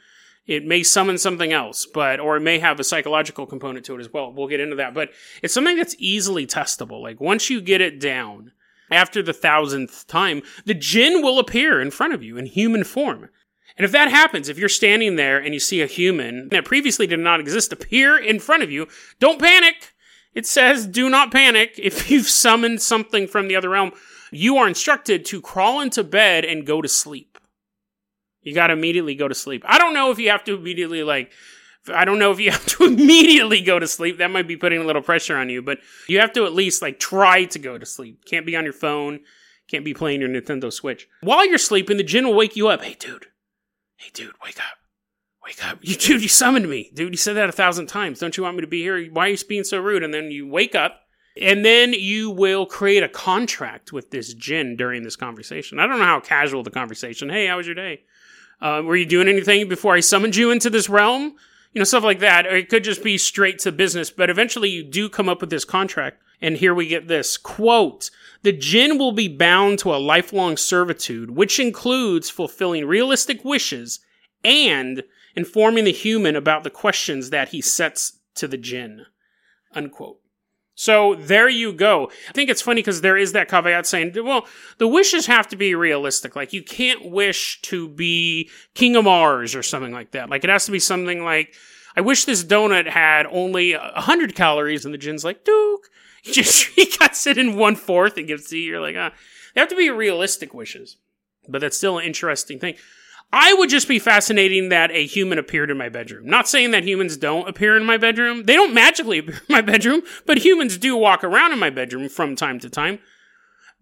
it 0.49 0.65
may 0.65 0.83
summon 0.83 1.19
something 1.19 1.53
else, 1.53 1.87
but 1.87 2.19
or 2.19 2.37
it 2.37 2.41
may 2.41 2.59
have 2.59 2.81
a 2.81 2.85
psychological 2.85 3.47
component 3.47 3.85
to 3.85 3.95
it 3.95 4.01
as 4.01 4.13
well. 4.13 4.33
We'll 4.33 4.49
get 4.49 4.61
into 4.61 4.77
that, 4.77 4.95
but 4.95 5.11
it's 5.43 5.55
something 5.55 5.77
that's 5.77 5.95
easily 5.99 6.47
testable. 6.47 7.03
Like 7.03 7.21
once 7.21 7.51
you 7.51 7.61
get 7.61 7.81
it 7.81 8.01
down, 8.01 8.53
after 8.91 9.23
the 9.23 9.35
thousandth 9.35 10.07
time, 10.07 10.43
the 10.65 10.75
jinn 10.75 11.23
will 11.23 11.39
appear 11.39 11.81
in 11.81 11.91
front 11.91 12.15
of 12.15 12.23
you 12.23 12.39
in 12.39 12.47
human 12.47 12.85
form. 12.85 13.29
And 13.77 13.85
if 13.85 13.93
that 13.93 14.11
happens, 14.11 14.49
if 14.49 14.59
you're 14.59 14.69
standing 14.69 15.17
there 15.17 15.39
and 15.39 15.55
you 15.55 15.61
see 15.61 15.83
a 15.83 15.87
human 15.87 16.49
that 16.49 16.65
previously 16.65 17.07
did 17.07 17.21
not 17.21 17.39
exist 17.39 17.73
appear 17.73 18.17
in 18.17 18.41
front 18.41 18.63
of 18.63 18.71
you, 18.71 18.89
don't 19.21 19.39
panic. 19.39 19.95
It 20.35 20.47
says, 20.47 20.87
do 20.87 21.09
not 21.09 21.31
panic. 21.31 21.75
If 21.79 22.11
you've 22.11 22.29
summoned 22.29 22.83
something 22.83 23.29
from 23.29 23.49
the 23.49 23.57
other 23.57 23.69
realm, 23.69 23.93
you 24.33 24.57
are 24.57 24.67
instructed 24.67 25.25
to 25.27 25.41
crawl 25.41 25.81
into 25.81 26.03
bed 26.03 26.45
and 26.45 26.67
go 26.67 26.83
to 26.83 26.89
sleep. 26.89 27.38
You 28.43 28.55
got 28.55 28.69
to 28.69 28.73
immediately 28.75 29.15
go 29.15 29.29
to 29.29 29.35
sleep. 29.35 29.65
I 29.67 29.79
don't 29.79 29.95
know 29.95 30.11
if 30.11 30.19
you 30.19 30.31
have 30.31 30.45
to 30.45 30.55
immediately 30.55 31.03
like 31.03 31.33
I 31.93 32.05
don't 32.05 32.19
know 32.19 32.31
if 32.31 32.41
you 32.41 32.51
have 32.53 32.67
to 32.67 32.85
immediately 32.85 33.61
go 33.61 33.79
to 33.79 33.87
sleep. 33.87 34.19
That 34.19 34.31
might 34.31 34.49
be 34.49 34.57
putting 34.57 34.81
a 34.81 34.85
little 34.85 35.03
pressure 35.03 35.37
on 35.37 35.49
you, 35.51 35.63
but 35.63 35.79
you 36.09 36.21
have 36.21 36.33
to 36.35 36.45
at 36.45 36.55
least 36.55 36.83
like 36.83 36.99
try 36.99 37.45
to 37.45 37.59
go 37.59 37.79
to 37.79 37.87
sleep. 37.87 38.25
Can't 38.25 38.47
be 38.47 38.57
on 38.57 38.65
your 38.65 38.73
phone. 38.73 39.21
Can't 39.69 39.85
be 39.85 39.95
playing 39.95 40.21
your 40.21 40.31
Nintendo 40.31 40.73
Switch. 40.73 41.07
While 41.21 41.47
you're 41.47 41.59
sleeping, 41.59 41.99
the 41.99 42.03
jinn 42.03 42.27
will 42.27 42.35
wake 42.35 42.57
you 42.57 42.69
up. 42.69 42.83
Hey, 42.83 42.97
dude. 42.99 43.27
Hey, 43.97 44.11
dude, 44.15 44.33
wake 44.43 44.59
up. 44.59 44.79
Wake 45.45 45.63
up. 45.65 45.79
You, 45.83 45.95
dude, 45.95 46.23
you 46.23 46.29
summoned 46.29 46.71
me. 46.71 46.91
Dude, 46.95 47.13
you 47.13 47.19
said 47.19 47.37
that 47.37 47.51
a 47.51 47.53
thousand 47.53 47.87
times. 47.87 48.19
Don't 48.19 48.37
you 48.37 48.45
want 48.45 48.57
me 48.57 48.63
to 48.63 48.67
be 48.67 48.81
here? 48.81 49.11
Why 49.11 49.27
are 49.27 49.31
you 49.31 49.37
being 49.47 49.65
so 49.65 49.79
rude? 49.79 50.03
And 50.03 50.13
then 50.13 50.31
you 50.31 50.49
wake 50.49 50.75
up, 50.75 51.03
and 51.41 51.65
then 51.65 51.93
you 51.93 52.31
will 52.31 52.67
create 52.67 53.03
a 53.03 53.09
contract 53.09 53.93
with 53.93 54.11
this 54.11 54.35
jinn 54.35 54.77
during 54.77 55.03
this 55.03 55.17
conversation. 55.17 55.79
I 55.79 55.87
don't 55.87 55.99
know 55.99 56.05
how 56.05 56.21
casual 56.21 56.63
the 56.63 56.71
conversation. 56.71 57.29
Hey, 57.29 57.47
how 57.47 57.57
was 57.57 57.67
your 57.67 57.75
day? 57.75 58.03
Uh, 58.61 58.83
were 58.85 58.97
you 58.97 59.07
doing 59.07 59.29
anything 59.29 59.69
before 59.69 59.95
I 59.95 60.01
summoned 60.01 60.37
you 60.37 60.51
into 60.51 60.71
this 60.71 60.89
realm? 60.89 61.37
You 61.73 61.79
know, 61.79 61.85
stuff 61.85 62.05
like 62.05 62.21
that. 62.21 62.47
Or 62.47 62.57
it 62.57 62.69
could 62.69 62.85
just 62.85 63.05
be 63.05 63.19
straight 63.19 63.59
to 63.61 63.73
business, 63.73 64.11
but 64.11 64.31
eventually 64.31 64.69
you 64.69 64.83
do 64.83 65.09
come 65.09 65.29
up 65.29 65.41
with 65.41 65.51
this 65.51 65.65
contract. 65.65 66.23
And 66.41 66.57
here 66.57 66.75
we 66.75 66.87
get 66.87 67.09
this 67.09 67.37
quote 67.37 68.11
The 68.43 68.53
jinn 68.53 68.99
will 68.99 69.13
be 69.13 69.29
bound 69.29 69.79
to 69.81 69.95
a 69.95 69.97
lifelong 69.97 70.57
servitude, 70.57 71.31
which 71.31 71.61
includes 71.61 72.31
fulfilling 72.31 72.87
realistic 72.87 73.45
wishes 73.45 74.01
and 74.45 75.03
informing 75.35 75.85
the 75.85 75.93
human 75.93 76.37
about 76.37 76.65
the 76.65 76.71
questions 76.71 77.31
that 77.31 77.51
he 77.51 77.61
sets 77.61 78.19
to 78.35 78.49
the 78.49 78.57
jinn. 78.57 79.07
Unquote. 79.73 80.18
So 80.79 81.17
there 81.17 81.49
you 81.49 81.73
go. 81.73 82.09
I 82.29 82.33
think 82.33 82.49
it's 82.49 82.63
funny 82.63 82.83
because 82.83 83.01
there 83.01 83.17
is 83.17 83.33
that 83.33 83.49
caveat 83.49 83.85
saying, 83.85 84.13
well, 84.15 84.47
the 84.79 84.87
wishes 84.87 85.27
have 85.27 85.49
to 85.49 85.57
be 85.57 85.75
realistic. 85.75 86.37
Like 86.37 86.53
you 86.53 86.63
can't 86.63 87.11
wish 87.11 87.61
to 87.63 87.89
be 87.89 88.49
King 88.75 88.95
of 88.95 89.03
Mars 89.03 89.57
or 89.57 89.65
something 89.65 89.93
like 89.93 90.13
that. 90.13 90.31
Like 90.31 90.45
it 90.45 90.51
has 90.51 90.67
to 90.67 90.71
be 90.71 90.79
something 90.79 91.25
like, 91.25 91.53
I 91.97 92.01
wish 92.01 92.27
this 92.27 92.45
donut 92.45 92.87
had 92.87 93.27
only 93.27 93.73
100 93.73 94.37
calories. 94.37 94.85
And 94.85 94.95
the 94.95 94.99
jinn's 94.99 95.25
like, 95.25 95.45
Duke. 95.45 95.89
He 96.23 96.33
just 96.33 96.67
he 96.69 96.87
cuts 96.87 97.27
it 97.27 97.39
in 97.39 97.57
one 97.57 97.75
fourth 97.75 98.17
and 98.17 98.27
gives 98.27 98.47
it 98.47 98.49
to 98.51 98.59
you. 98.59 98.73
You're 98.73 98.81
like, 98.81 98.97
ah. 98.97 99.13
They 99.55 99.61
have 99.61 99.71
to 99.71 99.77
be 99.77 99.91
realistic 99.91 100.55
wishes. 100.55 100.97
But 101.49 101.61
that's 101.61 101.77
still 101.77 101.99
an 101.99 102.05
interesting 102.05 102.59
thing. 102.61 102.75
I 103.33 103.53
would 103.55 103.69
just 103.69 103.89
be 103.89 103.99
fascinating 103.99 104.71
that 104.71 104.91
a 104.91 105.07
human 105.07 105.39
appeared 105.39 105.71
in 105.71 105.77
my 105.77 105.91
bedroom. 105.91 106.27
Not 106.27 106.49
saying 106.49 106.71
that 106.71 106.85
humans 106.85 107.17
don't 107.17 107.49
appear 107.49 107.77
in 107.77 107.85
my 107.85 107.99
bedroom. 107.99 108.45
They 108.45 108.55
don't 108.55 108.73
magically 108.73 109.19
appear 109.19 109.37
in 109.37 109.53
my 109.53 109.61
bedroom, 109.61 110.03
but 110.25 110.39
humans 110.39 110.79
do 110.79 110.97
walk 110.97 111.23
around 111.23 111.53
in 111.53 111.59
my 111.59 111.71
bedroom 111.71 112.09
from 112.09 112.37
time 112.37 112.59
to 112.61 112.71
time. 112.71 113.01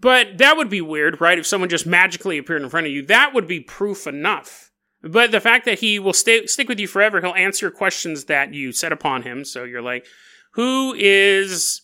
But 0.01 0.39
that 0.39 0.57
would 0.57 0.69
be 0.69 0.81
weird, 0.81 1.21
right? 1.21 1.39
If 1.39 1.47
someone 1.47 1.71
just 1.71 1.87
magically 1.87 2.39
appeared 2.39 2.63
in 2.63 2.69
front 2.69 2.87
of 2.87 2.93
you, 2.93 3.07
that 3.07 3.33
would 3.35 3.47
be 3.47 3.61
proof 3.61 4.07
enough. 4.07 4.71
But 5.03 5.31
the 5.31 5.41
fact 5.41 5.65
that 5.67 5.79
he 5.79 5.99
will 5.99 6.13
stay 6.13 6.47
stick 6.47 6.69
with 6.69 6.81
you 6.81 6.89
forever, 6.89 7.21
he'll 7.21 7.35
answer 7.35 7.71
questions 7.71 8.25
that 8.25 8.53
you 8.53 8.73
set 8.73 8.93
upon 8.93 9.23
him. 9.23 9.45
So 9.45 9.65
you're 9.65 9.83
like, 9.83 10.07
who 10.53 10.95
is 10.95 11.83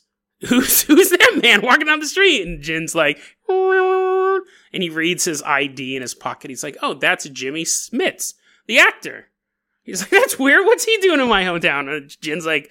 who's 0.49 0.83
who's 0.87 1.11
that 1.11 1.41
man 1.43 1.63
walking 1.63 1.87
down 1.87 2.01
the 2.01 2.07
street? 2.07 2.47
And 2.47 2.63
Jin's 2.63 2.95
like, 2.95 3.19
and 3.49 4.83
he 4.83 4.91
reads 4.91 5.25
his 5.25 5.43
ID 5.43 5.97
in 5.97 6.03
his 6.03 6.15
pocket. 6.15 6.51
He's 6.51 6.63
like, 6.63 6.77
oh, 6.83 6.95
that's 6.95 7.29
Jimmy 7.29 7.65
Smits, 7.65 8.35
the 8.67 8.79
actor. 8.79 9.29
He's 9.83 10.01
like, 10.01 10.11
that's 10.11 10.39
weird. 10.39 10.65
What's 10.65 10.85
he 10.85 10.97
doing 10.99 11.21
in 11.21 11.29
my 11.29 11.43
hometown? 11.43 11.95
And 11.95 12.09
Djinn's 12.09 12.47
like, 12.47 12.71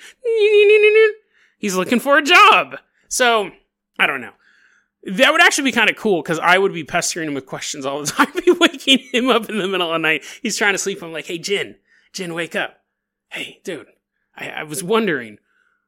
he's 1.58 1.76
looking 1.76 2.00
for 2.00 2.18
a 2.18 2.24
job. 2.24 2.78
So 3.10 3.52
I 4.00 4.08
don't 4.08 4.22
know. 4.22 4.32
That 5.04 5.32
would 5.32 5.42
actually 5.42 5.66
be 5.66 5.72
kind 5.72 5.90
of 5.90 5.96
cool 5.96 6.22
because 6.22 6.40
I 6.40 6.58
would 6.58 6.74
be 6.74 6.84
pestering 6.84 7.28
him 7.28 7.34
with 7.34 7.48
questions 7.48 7.86
all 7.86 8.00
the 8.00 8.06
time. 8.12 8.28
I'd 8.36 8.46
be 8.46 8.52
waking 8.52 9.00
him 9.12 9.30
up 9.30 9.50
in 9.50 9.58
the 9.58 9.68
middle 9.68 9.88
of 9.88 9.94
the 9.94 10.00
night. 10.00 10.24
He's 10.42 10.58
trying 10.58 10.74
to 10.74 10.78
sleep. 10.78 11.04
I'm 11.04 11.12
like, 11.12 11.26
hey, 11.26 11.38
Jin, 11.38 11.76
Jin, 12.14 12.34
wake 12.34 12.56
up. 12.56 12.78
Hey, 13.30 13.62
dude, 13.64 13.88
I, 14.36 14.50
I 14.50 14.64
was 14.64 14.84
wondering, 14.84 15.40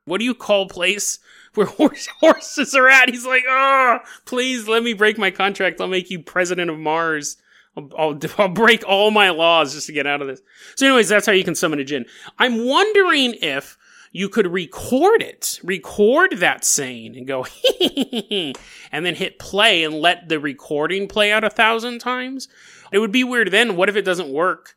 what 0.06 0.18
do 0.18 0.26
you 0.26 0.34
call 0.34 0.68
place 0.68 1.20
where 1.56 1.68
horse, 1.68 2.08
horses 2.20 2.76
are 2.76 2.90
at? 2.90 3.10
He's 3.10 3.26
like, 3.26 3.44
oh, 3.48 4.00
please 4.26 4.68
let 4.68 4.84
me 4.84 4.94
break 4.94 5.18
my 5.18 5.32
contract. 5.32 5.80
I'll 5.80 5.88
make 5.88 6.10
you 6.10 6.20
president 6.20 6.70
of 6.70 6.80
Mars. 6.80 7.38
I'll, 7.78 7.90
I'll, 7.98 8.20
I'll, 8.38 8.50
break 8.50 8.84
all 8.88 9.12
my 9.12 9.30
laws 9.30 9.74
just 9.74 9.88
to 9.88 9.94
get 9.94 10.08
out 10.08 10.22
of 10.22 10.28
this. 10.28 10.42
So, 10.76 10.86
anyways, 10.86 11.10
that's 11.10 11.26
how 11.26 11.32
you 11.32 11.44
can 11.44 11.56
summon 11.56 11.80
a 11.80 11.84
djinn. 11.84 12.06
I'm 12.40 12.66
wondering 12.66 13.36
if 13.36 13.78
you 14.12 14.30
could 14.30 14.48
record 14.48 15.24
it, 15.24 15.60
record 15.64 16.38
that 16.38 16.64
saying 16.64 17.18
and 17.18 17.26
go, 17.26 17.48
and 18.92 19.06
then 19.06 19.16
hit 19.16 19.40
play 19.40 19.84
and 19.84 19.96
let 19.96 20.30
the 20.30 20.40
recording 20.40 21.08
play 21.08 21.32
out 21.32 21.44
a 21.44 21.50
thousand 21.50 22.00
times. 22.00 22.48
It 22.92 23.00
would 23.00 23.12
be 23.12 23.24
weird 23.24 23.50
then. 23.52 23.76
What 23.76 23.90
if 23.90 23.96
it 23.96 24.06
doesn't 24.06 24.30
work? 24.30 24.76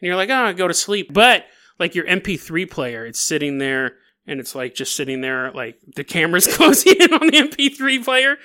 And 0.00 0.08
you're 0.08 0.16
like, 0.16 0.30
oh, 0.30 0.52
go 0.52 0.66
to 0.66 0.74
sleep. 0.74 1.12
But 1.12 1.46
like 1.78 1.94
your 1.94 2.04
MP3 2.06 2.68
player, 2.68 3.06
it's 3.06 3.20
sitting 3.20 3.58
there 3.58 3.94
and 4.26 4.40
it's 4.40 4.54
like 4.54 4.74
just 4.74 4.96
sitting 4.96 5.20
there, 5.20 5.50
like 5.52 5.78
the 5.94 6.04
camera's 6.04 6.46
closing 6.56 6.96
in 6.98 7.12
on 7.12 7.26
the 7.26 7.38
MP3 7.38 8.04
player. 8.04 8.36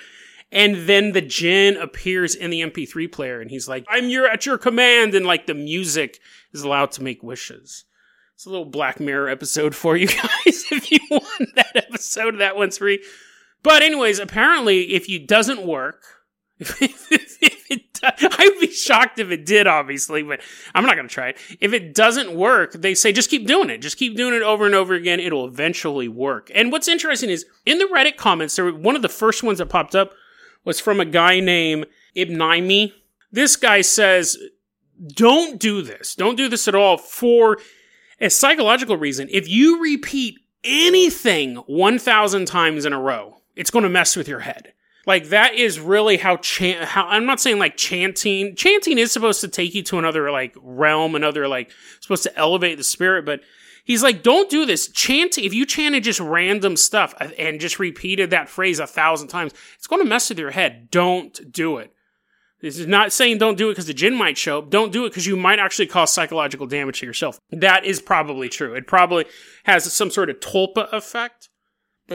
And 0.52 0.88
then 0.88 1.12
the 1.12 1.20
djinn 1.20 1.76
appears 1.76 2.34
in 2.34 2.50
the 2.50 2.60
MP3 2.60 3.10
player 3.10 3.40
and 3.40 3.50
he's 3.50 3.68
like, 3.68 3.86
I'm 3.88 4.08
your 4.08 4.26
at 4.26 4.46
your 4.46 4.58
command. 4.58 5.14
And 5.14 5.24
like 5.24 5.46
the 5.46 5.54
music 5.54 6.18
is 6.52 6.62
allowed 6.62 6.90
to 6.92 7.02
make 7.02 7.22
wishes. 7.22 7.84
It's 8.34 8.46
a 8.46 8.50
little 8.50 8.64
Black 8.64 8.98
Mirror 8.98 9.28
episode 9.28 9.74
for 9.74 9.96
you 9.96 10.06
guys 10.08 10.64
if 10.70 10.90
you 10.90 10.98
want 11.10 11.54
that 11.54 11.76
episode. 11.76 12.38
That 12.38 12.56
one's 12.56 12.78
free. 12.78 13.04
But 13.62 13.82
anyways, 13.82 14.18
apparently 14.18 14.94
if 14.94 15.08
it 15.08 15.28
doesn't 15.28 15.62
work, 15.64 16.02
if, 16.80 17.66
it, 17.70 18.00
I'd 18.02 18.60
be 18.60 18.70
shocked 18.70 19.18
if 19.18 19.30
it 19.30 19.46
did, 19.46 19.66
obviously, 19.66 20.22
but 20.22 20.40
I'm 20.74 20.84
not 20.84 20.96
going 20.96 21.08
to 21.08 21.14
try 21.14 21.30
it. 21.30 21.38
If 21.60 21.72
it 21.72 21.94
doesn't 21.94 22.34
work, 22.34 22.72
they 22.72 22.94
say 22.94 23.12
just 23.12 23.30
keep 23.30 23.46
doing 23.46 23.70
it. 23.70 23.78
Just 23.78 23.96
keep 23.96 24.16
doing 24.16 24.34
it 24.34 24.42
over 24.42 24.66
and 24.66 24.74
over 24.74 24.92
again. 24.94 25.20
It'll 25.20 25.46
eventually 25.46 26.08
work. 26.08 26.50
And 26.54 26.70
what's 26.70 26.86
interesting 26.86 27.30
is 27.30 27.46
in 27.64 27.78
the 27.78 27.86
Reddit 27.86 28.16
comments, 28.16 28.56
there 28.56 28.66
were, 28.66 28.74
one 28.74 28.94
of 28.94 29.02
the 29.02 29.08
first 29.08 29.42
ones 29.42 29.58
that 29.58 29.66
popped 29.66 29.94
up 29.94 30.12
was 30.64 30.78
from 30.78 31.00
a 31.00 31.06
guy 31.06 31.40
named 31.40 31.86
Ibnaimi. 32.14 32.92
This 33.32 33.56
guy 33.56 33.80
says, 33.80 34.36
don't 35.14 35.58
do 35.58 35.80
this. 35.80 36.14
Don't 36.14 36.36
do 36.36 36.48
this 36.48 36.68
at 36.68 36.74
all 36.74 36.98
for 36.98 37.58
a 38.20 38.28
psychological 38.28 38.98
reason. 38.98 39.28
If 39.30 39.48
you 39.48 39.80
repeat 39.82 40.38
anything 40.62 41.56
1,000 41.56 42.44
times 42.44 42.84
in 42.84 42.92
a 42.92 43.00
row, 43.00 43.40
it's 43.56 43.70
going 43.70 43.84
to 43.84 43.88
mess 43.88 44.14
with 44.14 44.28
your 44.28 44.40
head. 44.40 44.74
Like 45.06 45.28
that 45.30 45.54
is 45.54 45.80
really 45.80 46.16
how 46.16 46.36
chant. 46.36 46.84
How 46.84 47.06
I'm 47.06 47.26
not 47.26 47.40
saying 47.40 47.58
like 47.58 47.76
chanting. 47.76 48.54
Chanting 48.54 48.98
is 48.98 49.12
supposed 49.12 49.40
to 49.40 49.48
take 49.48 49.74
you 49.74 49.82
to 49.84 49.98
another 49.98 50.30
like 50.30 50.54
realm, 50.60 51.14
another 51.14 51.48
like 51.48 51.70
supposed 52.00 52.22
to 52.24 52.38
elevate 52.38 52.78
the 52.78 52.84
spirit. 52.84 53.24
But 53.24 53.40
he's 53.84 54.02
like, 54.02 54.22
don't 54.22 54.50
do 54.50 54.66
this. 54.66 54.88
Chanting. 54.88 55.44
If 55.44 55.54
you 55.54 55.64
chanted 55.64 56.04
just 56.04 56.20
random 56.20 56.76
stuff 56.76 57.14
uh, 57.20 57.28
and 57.38 57.60
just 57.60 57.78
repeated 57.78 58.30
that 58.30 58.48
phrase 58.48 58.78
a 58.78 58.86
thousand 58.86 59.28
times, 59.28 59.52
it's 59.76 59.86
going 59.86 60.02
to 60.02 60.08
mess 60.08 60.28
with 60.28 60.38
your 60.38 60.50
head. 60.50 60.90
Don't 60.90 61.50
do 61.50 61.78
it. 61.78 61.94
This 62.60 62.78
is 62.78 62.86
not 62.86 63.12
saying 63.12 63.38
don't 63.38 63.56
do 63.56 63.68
it 63.68 63.72
because 63.72 63.86
the 63.86 63.94
djinn 63.94 64.14
might 64.14 64.36
show 64.36 64.58
up. 64.58 64.70
Don't 64.70 64.92
do 64.92 65.06
it 65.06 65.10
because 65.10 65.26
you 65.26 65.36
might 65.36 65.58
actually 65.58 65.86
cause 65.86 66.12
psychological 66.12 66.66
damage 66.66 67.00
to 67.00 67.06
yourself. 67.06 67.40
That 67.50 67.84
is 67.84 68.02
probably 68.02 68.50
true. 68.50 68.74
It 68.74 68.86
probably 68.86 69.24
has 69.64 69.90
some 69.90 70.10
sort 70.10 70.28
of 70.28 70.40
tulpa 70.40 70.92
effect 70.92 71.48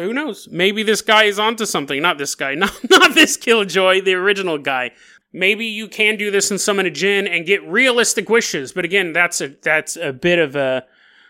who 0.04 0.14
knows? 0.14 0.48
Maybe 0.52 0.84
this 0.84 1.02
guy 1.02 1.24
is 1.24 1.40
onto 1.40 1.66
something. 1.66 2.02
Not 2.02 2.18
this 2.18 2.36
guy. 2.36 2.56
Not, 2.56 2.74
not 2.90 3.16
this 3.16 3.38
Killjoy, 3.38 4.02
the 4.02 4.14
original 4.14 4.58
guy. 4.58 4.92
Maybe 5.34 5.66
you 5.66 5.88
can 5.88 6.16
do 6.16 6.32
this 6.32 6.50
and 6.52 6.62
summon 6.62 6.86
a 6.86 6.90
djinn 6.90 7.28
and 7.28 7.46
get 7.46 7.66
realistic 7.68 8.30
wishes. 8.30 8.72
But 8.72 8.86
again, 8.86 9.12
that's 9.12 9.42
a 9.42 9.50
that's 9.50 9.98
a 9.98 10.14
bit 10.14 10.40
of 10.40 10.56
a 10.56 10.86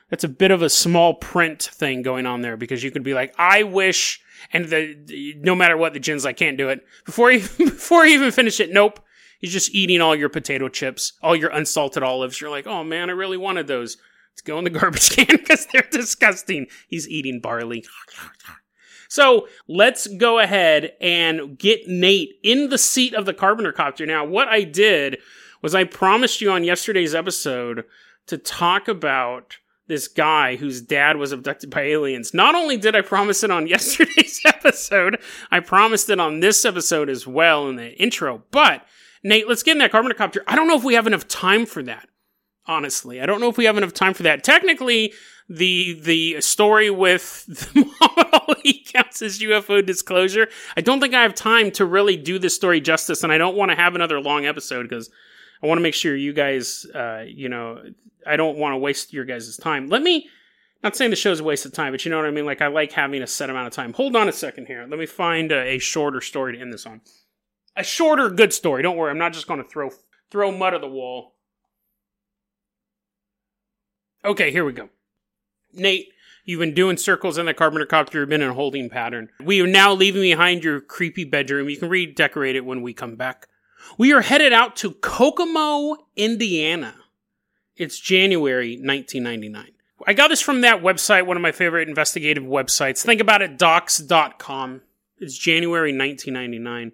that's 0.10 0.24
a 0.24 0.30
bit 0.30 0.52
of 0.52 0.62
a 0.62 0.70
small 0.70 1.16
print 1.16 1.64
thing 1.64 2.04
going 2.04 2.26
on 2.26 2.42
there 2.42 2.56
because 2.56 2.84
you 2.84 2.92
could 2.92 3.04
be 3.04 3.16
like, 3.16 3.34
I 3.38 3.64
wish, 3.64 4.22
and 4.54 4.66
the 4.66 5.34
no 5.40 5.56
matter 5.56 5.76
what 5.76 5.94
the 5.94 6.00
djinn's 6.00 6.24
like, 6.24 6.38
can't 6.38 6.58
do 6.58 6.70
it 6.70 6.86
before 7.06 7.32
you 7.32 7.40
before 7.58 8.06
you 8.06 8.14
even 8.16 8.32
finish 8.32 8.60
it. 8.60 8.72
Nope, 8.72 9.00
he's 9.40 9.54
just 9.54 9.74
eating 9.74 10.02
all 10.02 10.16
your 10.16 10.30
potato 10.30 10.70
chips, 10.70 11.14
all 11.24 11.36
your 11.36 11.50
unsalted 11.50 12.04
olives. 12.04 12.40
You're 12.40 12.52
like, 12.52 12.68
oh 12.68 12.84
man, 12.84 13.10
I 13.10 13.14
really 13.14 13.38
wanted 13.38 13.66
those. 13.66 13.98
Go 14.44 14.58
in 14.58 14.64
the 14.64 14.70
garbage 14.70 15.10
can 15.16 15.26
because 15.28 15.68
they're 15.68 15.88
disgusting. 15.92 16.68
He's 16.88 17.10
eating 17.10 17.40
barley. 17.40 17.86
So 19.08 19.48
let's 19.68 20.08
go 20.08 20.40
ahead 20.40 20.94
and 21.00 21.58
get 21.58 21.88
Nate 21.88 22.36
in 22.44 22.70
the 22.70 22.78
seat 22.78 23.14
of 23.14 23.26
the 23.26 23.34
Carpenter 23.34 23.72
Copter. 23.72 24.06
Now, 24.06 24.26
what 24.26 24.48
I 24.48 24.64
did 24.64 25.20
was 25.62 25.74
I 25.74 25.84
promised 25.84 26.42
you 26.42 26.52
on 26.52 26.64
yesterday's 26.64 27.16
episode 27.16 27.86
to 28.28 28.38
talk 28.38 28.88
about 28.88 29.58
this 29.88 30.08
guy 30.08 30.56
whose 30.56 30.82
dad 30.82 31.18
was 31.18 31.32
abducted 31.32 31.70
by 31.70 31.82
aliens. 31.82 32.34
Not 32.34 32.56
only 32.56 32.76
did 32.78 32.96
I 32.96 33.02
promise 33.02 33.44
it 33.44 33.52
on 33.52 33.68
yesterday's 33.68 34.42
episode, 34.46 35.20
I 35.52 35.60
promised 35.60 36.10
it 36.10 36.20
on 36.20 36.40
this 36.40 36.66
episode 36.66 37.10
as 37.10 37.28
well 37.28 37.70
in 37.70 37.76
the 37.76 37.94
intro. 38.02 38.44
But 38.52 38.86
Nate, 39.24 39.48
let's 39.48 39.64
get 39.64 39.74
in 39.74 39.78
that 39.80 39.92
Carpenter 39.92 40.16
Copter. 40.16 40.44
I 40.48 40.56
don't 40.56 40.68
know 40.68 40.78
if 40.78 40.84
we 40.84 40.96
have 40.96 41.08
enough 41.08 41.28
time 41.28 41.66
for 41.66 41.84
that 41.84 42.10
honestly. 42.68 43.22
I 43.22 43.26
don't 43.26 43.40
know 43.40 43.50
if 43.50 43.58
we 43.58 43.66
have 43.66 43.78
enough 43.78 43.94
time 43.94 44.14
for 44.14 44.24
that. 44.24 44.44
Technically, 44.44 45.14
the 45.48 46.00
the 46.02 46.42
story 46.42 46.90
with 46.90 47.46
Ali 48.02 48.84
counts 48.86 49.22
as 49.22 49.40
UFO 49.40 49.86
disclosure. 49.86 50.48
I 50.76 50.82
don't 50.82 51.00
think 51.00 51.14
I 51.14 51.22
have 51.22 51.36
time 51.36 51.72
to 51.72 51.86
really 51.86 52.18
do 52.18 52.40
this 52.40 52.56
story 52.56 52.82
justice, 52.82 53.24
and 53.24 53.32
I 53.32 53.38
don't 53.38 53.56
want 53.56 53.72
to 53.72 53.76
have 53.76 53.96
another 53.96 54.20
long 54.20 54.46
episode 54.46 54.84
because 54.84 55.10
I 55.62 55.68
want 55.68 55.78
to 55.78 55.84
make 55.84 55.94
sure 55.94 56.16
you 56.16 56.34
guys, 56.34 56.86
uh, 56.94 57.24
you 57.28 57.50
know, 57.50 57.82
I 58.26 58.36
don't 58.36 58.58
want 58.58 58.74
to 58.74 58.78
waste 58.78 59.14
your 59.14 59.26
guys' 59.26 59.58
time. 59.58 59.88
Let 59.88 60.02
me. 60.02 60.30
Not 60.84 60.96
saying 60.96 61.10
the 61.10 61.16
show's 61.16 61.40
a 61.40 61.44
waste 61.44 61.66
of 61.66 61.72
time, 61.72 61.94
but 61.94 62.06
you 62.06 62.12
know 62.12 62.18
what 62.18 62.28
I 62.28 62.32
mean? 62.32 62.46
Like, 62.46 62.62
I 62.62 62.68
like 62.68 62.92
having 62.92 63.24
a 63.24 63.28
set 63.28 63.50
amount 63.50 63.66
of 63.66 63.74
time. 63.74 63.94
Hold 63.94 64.16
on 64.16 64.30
a 64.30 64.32
second 64.32 64.68
here. 64.68 64.86
Let 64.88 65.00
me 65.00 65.08
find 65.08 65.52
a, 65.52 65.70
a 65.70 65.78
shorter 65.80 66.22
story 66.22 66.54
to 66.54 66.62
end 66.62 66.72
this 66.72 66.86
on. 66.86 67.02
A 67.76 67.84
shorter, 67.84 68.30
good 68.30 68.54
story. 68.54 68.84
Don't 68.84 68.96
worry, 68.96 69.10
I'm 69.10 69.18
not 69.18 69.34
just 69.34 69.48
going 69.48 69.64
to 69.64 69.68
throw 69.68 69.90
throw 70.30 70.52
mud 70.52 70.76
at 70.76 70.82
the 70.82 70.88
wall. 70.88 71.35
Okay, 74.26 74.50
here 74.50 74.66
we 74.66 74.74
go. 74.74 74.90
Nate, 75.72 76.12
you've 76.46 76.60
been 76.60 76.74
doing 76.74 76.98
circles 76.98 77.38
in 77.38 77.46
the 77.46 77.54
carpenter 77.54 77.86
copter, 77.86 78.20
you've 78.22 78.30
been 78.30 78.42
in 78.42 78.50
a 78.50 78.54
holding 78.56 78.90
pattern. 78.90 79.30
We 79.40 79.62
are 79.62 79.68
now 79.68 79.94
leaving 79.94 80.24
behind 80.24 80.64
your 80.64 80.82
creepy 80.82 81.26
bedroom. 81.26 81.70
You 81.70 81.78
can 81.78 81.90
redecorate 81.90 82.56
it 82.56 82.66
when 82.66 82.82
we 82.82 82.92
come 82.92 83.16
back. 83.16 83.48
We 84.00 84.14
are 84.14 84.22
headed 84.22 84.52
out 84.52 84.76
to 84.78 84.92
Kokomo, 84.92 85.98
Indiana. 86.16 86.96
It's 87.76 88.00
January 88.00 88.78
1999. 88.78 89.74
I 90.08 90.14
got 90.14 90.30
this 90.30 90.42
from 90.42 90.62
that 90.62 90.82
website, 90.82 91.28
one 91.28 91.38
of 91.38 91.44
my 91.44 91.52
favorite 91.52 91.88
investigative 91.88 92.44
websites. 92.44 93.04
Think 93.04 93.22
about 93.22 93.44
it, 93.44 93.60
docs.com. 93.60 94.82
It's 95.20 95.38
January 95.38 95.96
1999. 95.96 96.94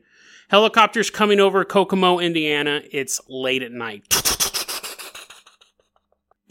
Helicopters 0.50 1.10
coming 1.10 1.40
over 1.40 1.64
Kokomo, 1.64 2.20
Indiana. 2.20 2.82
It's 2.92 3.22
late 3.30 3.64
at 3.64 3.72
night. 3.72 4.31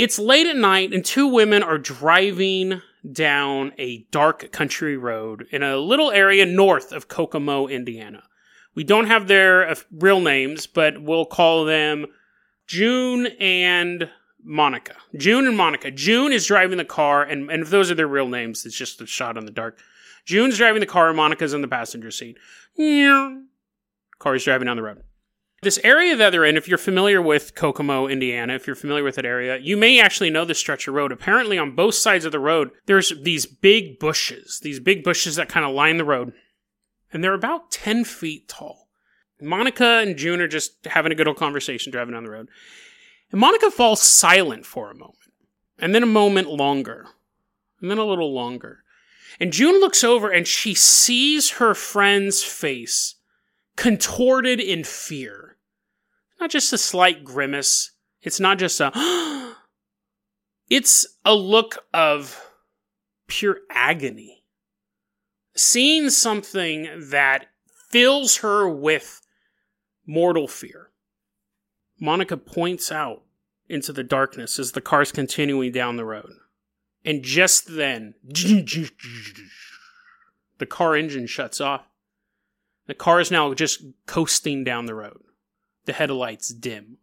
It's 0.01 0.19
late 0.19 0.47
at 0.47 0.57
night, 0.57 0.95
and 0.95 1.05
two 1.05 1.27
women 1.27 1.63
are 1.63 1.77
driving 1.77 2.81
down 3.13 3.73
a 3.77 4.07
dark 4.11 4.51
country 4.51 4.97
road 4.97 5.47
in 5.51 5.63
a 5.63 5.77
little 5.77 6.11
area 6.11 6.47
north 6.47 6.91
of 6.91 7.09
Kokomo, 7.09 7.67
Indiana. 7.67 8.23
We 8.75 8.83
don't 8.83 9.09
have 9.09 9.29
their 9.29 9.69
uh, 9.69 9.75
real 9.93 10.21
names, 10.21 10.67
but 10.67 11.03
we'll 11.03 11.27
call 11.27 11.67
them 11.67 12.07
June 12.67 13.27
and 13.39 14.09
Monica. 14.43 14.95
June 15.19 15.47
and 15.47 15.55
Monica. 15.55 15.91
June 15.91 16.33
is 16.33 16.47
driving 16.47 16.79
the 16.79 16.85
car, 16.87 17.23
and, 17.23 17.51
and 17.51 17.63
if 17.63 17.69
those 17.69 17.91
are 17.91 17.95
their 17.95 18.09
real 18.09 18.29
names, 18.29 18.65
it's 18.65 18.79
just 18.79 19.03
a 19.03 19.07
shot 19.07 19.37
in 19.37 19.45
the 19.45 19.53
dark. 19.53 19.81
June's 20.25 20.57
driving 20.57 20.81
the 20.81 20.87
car, 20.87 21.09
and 21.09 21.17
Monica's 21.19 21.53
in 21.53 21.61
the 21.61 21.69
passenger 21.69 22.11
seat. 22.11 22.39
Car 24.19 24.35
is 24.35 24.45
driving 24.45 24.65
down 24.65 24.79
the 24.79 24.83
road. 24.83 25.03
This 25.63 25.79
area 25.85 26.17
that 26.17 26.31
they're 26.31 26.47
in, 26.47 26.57
if 26.57 26.69
you're 26.69 26.79
familiar 26.79 27.21
with 27.21 27.55
Kokomo, 27.55 28.07
Indiana, 28.07 28.55
if 28.55 28.67
you're 28.67 28.75
familiar 28.75 29.05
with 29.05 29.17
that 29.17 29.27
area, 29.27 29.59
you 29.59 29.77
may 29.77 30.01
actually 30.01 30.31
know 30.31 30.47
this 30.47 30.59
stretch 30.59 30.89
of 30.89 30.95
road. 30.95 31.13
Apparently, 31.13 31.59
on 31.59 31.75
both 31.75 31.95
sides 31.95 32.25
of 32.25 32.33
the 32.33 32.39
road, 32.39 32.71
there's 32.87 33.13
these 33.23 33.45
big 33.45 33.99
bushes, 33.99 34.61
these 34.63 34.81
big 34.81 35.05
bushes 35.05 35.37
that 35.37 35.51
kind 35.51 35.67
of 35.67 35.75
line 35.75 35.99
the 35.99 36.05
road, 36.05 36.33
and 37.13 37.23
they're 37.23 37.35
about 37.35 37.71
10 37.71 38.05
feet 38.05 38.49
tall. 38.49 38.89
Monica 39.39 39.99
and 39.99 40.17
June 40.17 40.41
are 40.41 40.49
just 40.49 40.87
having 40.87 41.13
a 41.13 41.15
good 41.15 41.29
old 41.29 41.37
conversation 41.37 41.93
driving 41.93 42.15
down 42.15 42.25
the 42.25 42.31
road. 42.31 42.49
And 43.31 43.41
Monica 43.41 43.71
falls 43.71 44.01
silent 44.01 44.65
for 44.65 44.91
a 44.91 44.97
moment, 44.97 45.19
and 45.79 45.95
then 45.95 46.03
a 46.03 46.07
moment 46.07 46.49
longer, 46.49 47.07
and 47.83 47.91
then 47.91 47.99
a 47.99 48.05
little 48.05 48.33
longer. 48.35 48.83
And 49.39 49.53
June 49.53 49.79
looks 49.81 50.05
over 50.05 50.31
and 50.31 50.47
she 50.47 50.75
sees 50.75 51.53
her 51.53 51.75
friend's 51.75 52.43
face 52.43 53.17
contorted 53.77 54.61
in 54.61 54.85
fear 54.85 55.40
not 56.41 56.51
just 56.51 56.73
a 56.73 56.79
slight 56.79 57.23
grimace. 57.23 57.93
It's 58.23 58.41
not 58.41 58.59
just 58.59 58.81
a. 58.81 58.91
it's 60.71 61.07
a 61.25 61.35
look 61.35 61.85
of 61.93 62.51
pure 63.29 63.59
agony. 63.71 64.43
Seeing 65.55 66.11
something 66.11 66.89
that 67.11 67.47
fills 67.91 68.39
her 68.39 68.69
with 68.69 69.21
mortal 70.07 70.49
fear. 70.49 70.91
Monica 72.01 72.37
points 72.37 72.91
out 72.91 73.23
into 73.69 73.93
the 73.93 74.03
darkness 74.03 74.59
as 74.59 74.73
the 74.73 74.81
car's 74.81 75.13
continuing 75.13 75.71
down 75.71 75.97
the 75.97 76.05
road. 76.05 76.33
And 77.05 77.23
just 77.23 77.77
then, 77.77 78.15
the 78.23 78.91
car 80.69 80.97
engine 80.97 81.27
shuts 81.27 81.61
off. 81.61 81.83
The 82.87 82.95
car 82.95 83.21
is 83.21 83.31
now 83.31 83.53
just 83.55 83.85
coasting 84.07 84.65
down 84.65 84.87
the 84.87 84.95
road 84.95 85.21
the 85.91 85.95
headlights 85.95 86.51
dim. 86.51 86.99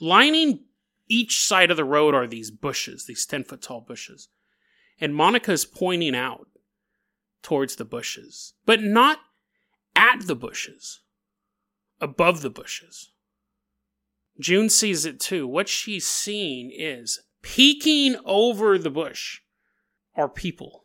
Lining 0.00 0.60
each 1.08 1.44
side 1.44 1.72
of 1.72 1.76
the 1.76 1.84
road 1.84 2.14
are 2.14 2.28
these 2.28 2.52
bushes, 2.52 3.06
these 3.06 3.26
10 3.26 3.42
foot 3.42 3.62
tall 3.62 3.80
bushes. 3.80 4.28
And 5.00 5.12
Monica 5.12 5.50
is 5.50 5.64
pointing 5.64 6.14
out 6.14 6.46
towards 7.42 7.74
the 7.74 7.84
bushes, 7.84 8.54
but 8.64 8.80
not 8.80 9.18
at 9.96 10.28
the 10.28 10.36
bushes, 10.36 11.00
above 12.00 12.42
the 12.42 12.50
bushes. 12.50 13.10
June 14.38 14.70
sees 14.70 15.04
it 15.04 15.18
too. 15.18 15.48
What 15.48 15.68
she's 15.68 16.06
seeing 16.06 16.70
is 16.72 17.22
peeking 17.42 18.14
over 18.24 18.78
the 18.78 18.90
bush 18.90 19.40
are 20.14 20.28
people. 20.28 20.84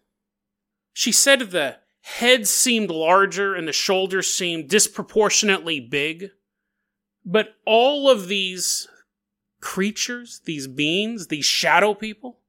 She 0.91 1.11
said 1.11 1.39
the 1.51 1.77
head 2.03 2.45
seemed 2.45 2.89
larger 2.89 3.55
and 3.55 3.65
the 3.67 3.73
shoulders 3.73 4.31
seemed 4.31 4.69
disproportionately 4.69 5.79
big. 5.79 6.31
But 7.25 7.55
all 7.65 8.09
of 8.09 8.27
these 8.27 8.89
creatures, 9.61 10.41
these 10.43 10.67
beings, 10.67 11.27
these 11.27 11.45
shadow 11.45 11.93
people, 11.93 12.39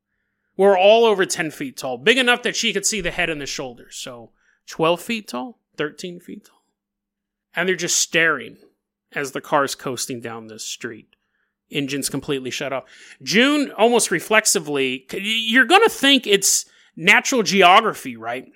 were 0.56 0.76
all 0.76 1.04
over 1.04 1.24
10 1.24 1.52
feet 1.52 1.76
tall, 1.76 1.98
big 1.98 2.18
enough 2.18 2.42
that 2.42 2.56
she 2.56 2.72
could 2.72 2.84
see 2.84 3.00
the 3.00 3.12
head 3.12 3.30
and 3.30 3.40
the 3.40 3.46
shoulders. 3.46 3.96
So 3.96 4.30
12 4.66 5.00
feet 5.00 5.28
tall, 5.28 5.60
13 5.76 6.18
feet 6.18 6.46
tall. 6.46 6.64
And 7.54 7.68
they're 7.68 7.76
just 7.76 7.98
staring 7.98 8.56
as 9.12 9.30
the 9.30 9.40
car's 9.40 9.76
coasting 9.76 10.20
down 10.20 10.48
this 10.48 10.64
street. 10.64 11.14
Engines 11.70 12.08
completely 12.08 12.50
shut 12.50 12.72
off. 12.72 12.84
June 13.22 13.70
almost 13.78 14.10
reflexively, 14.10 15.06
you're 15.12 15.64
going 15.64 15.82
to 15.84 15.88
think 15.88 16.26
it's 16.26 16.66
natural 16.96 17.44
geography, 17.44 18.16
right? 18.16 18.46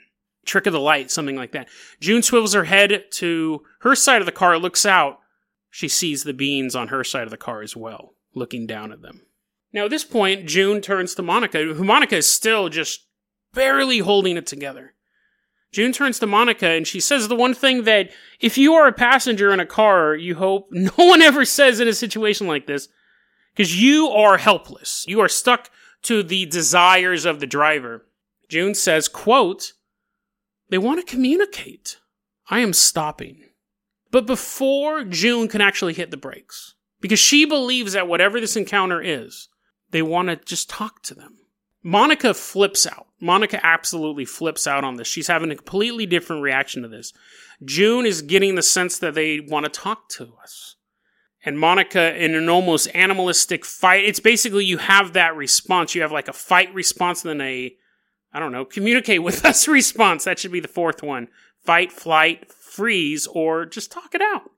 Trick 0.49 0.67
of 0.67 0.73
the 0.73 0.81
light, 0.81 1.11
something 1.11 1.37
like 1.37 1.53
that. 1.53 1.69
June 2.01 2.23
swivels 2.23 2.55
her 2.55 2.65
head 2.65 3.05
to 3.13 3.63
her 3.81 3.95
side 3.95 4.21
of 4.21 4.27
the 4.27 4.33
car, 4.33 4.59
looks 4.59 4.85
out. 4.85 5.21
She 5.71 5.89
sees 5.89 6.25
the 6.25 6.33
beans 6.33 6.75
on 6.75 6.89
her 6.89 7.05
side 7.05 7.25
of 7.25 7.31
the 7.31 7.37
car 7.37 7.63
as 7.63 7.77
well, 7.77 8.15
looking 8.35 8.67
down 8.67 8.91
at 8.91 9.03
them. 9.03 9.23
Now, 9.73 9.85
at 9.85 9.91
this 9.91 10.05
point, 10.05 10.47
June 10.47 10.81
turns 10.81 11.15
to 11.15 11.23
Monica, 11.23 11.59
who 11.63 11.85
Monica 11.85 12.17
is 12.17 12.31
still 12.31 12.69
just 12.69 13.07
barely 13.53 13.99
holding 13.99 14.37
it 14.37 14.47
together. 14.47 14.95
June 15.71 15.93
turns 15.93 16.19
to 16.19 16.27
Monica 16.27 16.67
and 16.67 16.87
she 16.87 16.99
says 16.99 17.29
the 17.29 17.37
one 17.37 17.53
thing 17.53 17.85
that 17.85 18.11
if 18.41 18.57
you 18.57 18.73
are 18.75 18.89
a 18.89 18.93
passenger 18.93 19.53
in 19.53 19.61
a 19.61 19.67
car, 19.67 20.15
you 20.15 20.35
hope 20.35 20.69
no 20.71 20.93
one 20.97 21.21
ever 21.21 21.45
says 21.45 21.81
in 21.81 21.89
a 21.89 21.93
situation 21.93 22.47
like 22.47 22.67
this, 22.67 22.89
because 23.55 23.81
you 23.81 24.09
are 24.09 24.39
helpless. 24.39 25.05
You 25.07 25.21
are 25.21 25.29
stuck 25.29 25.71
to 26.03 26.23
the 26.23 26.47
desires 26.47 27.25
of 27.25 27.41
the 27.41 27.47
driver. 27.47 28.07
June 28.49 28.75
says, 28.75 29.09
quote, 29.09 29.75
they 30.71 30.79
want 30.79 31.05
to 31.05 31.11
communicate. 31.11 31.99
I 32.51 32.61
am 32.61 32.73
stopping. 32.73 33.45
But 34.11 34.27
before 34.27 35.05
June 35.05 35.49
can 35.49 35.61
actually 35.61 35.95
hit 35.95 36.11
the 36.11 36.17
brakes, 36.17 36.75
because 37.01 37.19
she 37.19 37.45
believes 37.45 37.93
that 37.93 38.09
whatever 38.09 38.41
this 38.41 38.57
encounter 38.57 39.03
is, 39.03 39.49
they 39.91 40.03
want 40.03 40.29
to 40.29 40.37
just 40.37 40.69
talk 40.69 41.03
to 41.05 41.15
them. 41.15 41.37
Monica 41.83 42.35
flips 42.35 42.87
out. 42.87 43.07
Monica 43.21 43.65
absolutely 43.65 44.25
flips 44.25 44.67
out 44.67 44.85
on 44.85 44.97
this. 44.97 45.07
She's 45.07 45.29
having 45.29 45.51
a 45.51 45.57
completely 45.57 46.07
different 46.07 46.43
reaction 46.43 46.83
to 46.83 46.89
this. 46.89 47.13
June 47.65 48.07
is 48.07 48.23
getting 48.23 48.55
the 48.55 48.63
sense 48.63 48.99
that 48.99 49.15
they 49.15 49.41
want 49.41 49.65
to 49.65 49.71
talk 49.71 50.09
to 50.11 50.33
us. 50.43 50.77
And 51.45 51.59
Monica, 51.59 52.17
in 52.23 52.35
an 52.35 52.49
almost 52.49 52.89
animalistic 52.95 53.65
fight, 53.65 54.05
it's 54.05 54.21
basically 54.21 54.65
you 54.65 54.79
have 54.79 55.13
that 55.13 55.37
response. 55.37 55.95
You 55.95 56.03
have 56.03 56.13
like 56.13 56.29
a 56.29 56.33
fight 56.33 56.73
response 56.75 57.25
and 57.25 57.41
then 57.41 57.47
a 57.47 57.75
I 58.33 58.41
don't 58.41 58.53
know, 58.53 58.65
communicate 58.65 59.23
with 59.23 59.45
us 59.45 59.69
response. 59.69 60.25
That 60.25 60.39
should 60.39 60.53
be 60.53 60.61
the 60.61 60.69
fourth 60.69 61.03
one. 61.03 61.29
Fight, 61.65 61.93
flight, 61.93 62.51
freeze, 62.53 63.27
or 63.27 63.67
just 63.67 63.91
talk 63.91 64.15
it 64.15 64.23
out. 64.23 64.51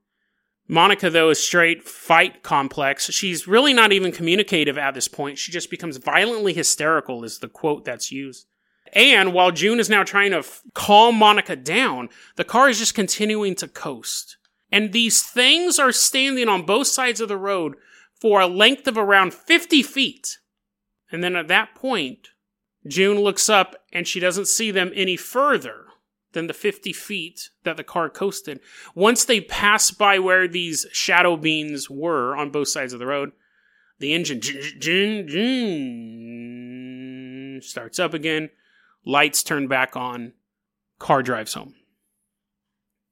Monica, 0.69 1.11
though, 1.11 1.31
is 1.31 1.43
straight 1.43 1.83
fight 1.83 2.45
complex. 2.45 3.11
She's 3.11 3.49
really 3.49 3.73
not 3.73 3.91
even 3.93 4.13
communicative 4.13 4.79
at 4.79 4.95
this 4.95 5.09
point. 5.09 5.37
She 5.37 5.51
just 5.51 5.69
becomes 5.69 5.97
violently 5.97 6.53
hysterical, 6.53 7.25
is 7.25 7.41
the 7.41 7.49
quote 7.49 7.85
that's 7.85 8.13
used. 8.13 8.47
And 8.93 9.33
while 9.33 9.51
June 9.51 9.81
is 9.81 9.91
now 9.91 10.05
trying 10.05 10.31
to 10.31 10.39
f- 10.39 10.63
calm 10.75 11.17
Monica 11.17 11.57
down, 11.57 12.09
the 12.37 12.45
car 12.45 12.69
is 12.69 12.79
just 12.79 12.95
continuing 12.95 13.57
to 13.57 13.67
coast. 13.69 14.37
And 14.71 14.93
these 14.93 15.23
things 15.23 15.79
are 15.81 15.93
standing 15.93 16.49
on 16.49 16.67
both 16.67 16.87
sides 16.87 17.21
of 17.21 17.29
the 17.29 17.37
road 17.37 17.75
for 18.21 18.41
a 18.41 18.47
length 18.47 18.87
of 18.87 18.97
around 18.97 19.35
50 19.35 19.83
feet. 19.83 20.39
And 21.11 21.25
then 21.25 21.35
at 21.35 21.49
that 21.49 21.75
point, 21.75 22.29
June 22.87 23.21
looks 23.21 23.49
up 23.49 23.77
and 23.93 24.07
she 24.07 24.21
doesn't 24.21 24.49
see 24.49 24.71
them 24.71 24.91
any 24.95 25.17
further 25.17 25.87
than 26.33 26.47
the 26.47 26.55
50 26.55 26.93
feet 26.93 27.51
that 27.65 27.77
the 27.77 27.85
car 27.85 28.09
coasted. 28.09 28.61
Once 28.95 29.25
they 29.25 29.41
pass 29.41 29.91
by 29.91 30.19
where 30.19 30.47
these 30.47 30.87
shadow 30.93 31.37
beings 31.37 31.91
were 31.91 32.37
on 32.37 32.51
both 32.51 32.69
sides 32.69 32.93
of 32.93 32.99
the 32.99 33.07
road, 33.07 33.33
the 33.99 34.15
engine 34.15 34.41
starts 37.61 37.99
up 37.99 38.15
again, 38.15 38.51
lights 39.05 39.43
turn 39.43 39.67
back 39.67 39.97
on, 39.97 40.33
car 40.99 41.23
drives 41.23 41.55
home. 41.55 41.75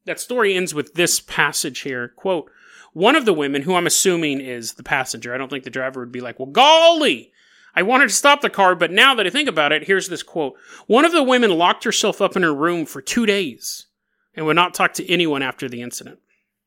That 0.07 0.21
story 0.21 0.55
ends 0.55 0.73
with 0.73 0.95
this 0.95 1.21
passage 1.21 1.81
here 1.81 2.09
quote, 2.09 2.51
one 2.95 3.17
of 3.17 3.27
the 3.27 3.35
women, 3.35 3.63
who 3.63 3.75
I'm 3.75 3.87
assuming 3.87 4.41
is 4.41 4.75
the 4.75 4.83
passenger, 4.83 5.35
I 5.35 5.39
don't 5.39 5.51
think 5.51 5.65
the 5.65 5.71
driver 5.71 6.01
would 6.01 6.13
be 6.13 6.23
like, 6.23 6.39
well, 6.39 6.47
golly, 6.47 7.33
I 7.79 7.83
wanted 7.83 8.09
to 8.09 8.15
stop 8.15 8.41
the 8.41 8.51
car, 8.51 8.75
but 8.75 8.91
now 8.91 9.15
that 9.15 9.25
I 9.25 9.31
think 9.31 9.49
about 9.49 9.71
it, 9.71 9.85
here's 9.87 10.09
this 10.09 10.25
quote. 10.25 10.55
One 10.89 11.05
of 11.05 11.13
the 11.13 11.23
women 11.23 11.57
locked 11.57 11.85
herself 11.85 12.21
up 12.21 12.35
in 12.35 12.43
her 12.43 12.53
room 12.53 12.87
for 12.87 13.01
two 13.01 13.25
days 13.25 13.87
and 14.35 14.47
would 14.47 14.57
not 14.57 14.75
talk 14.75 14.95
to 14.95 15.09
anyone 15.09 15.43
after 15.43 15.69
the 15.69 15.81
incident. 15.81 16.19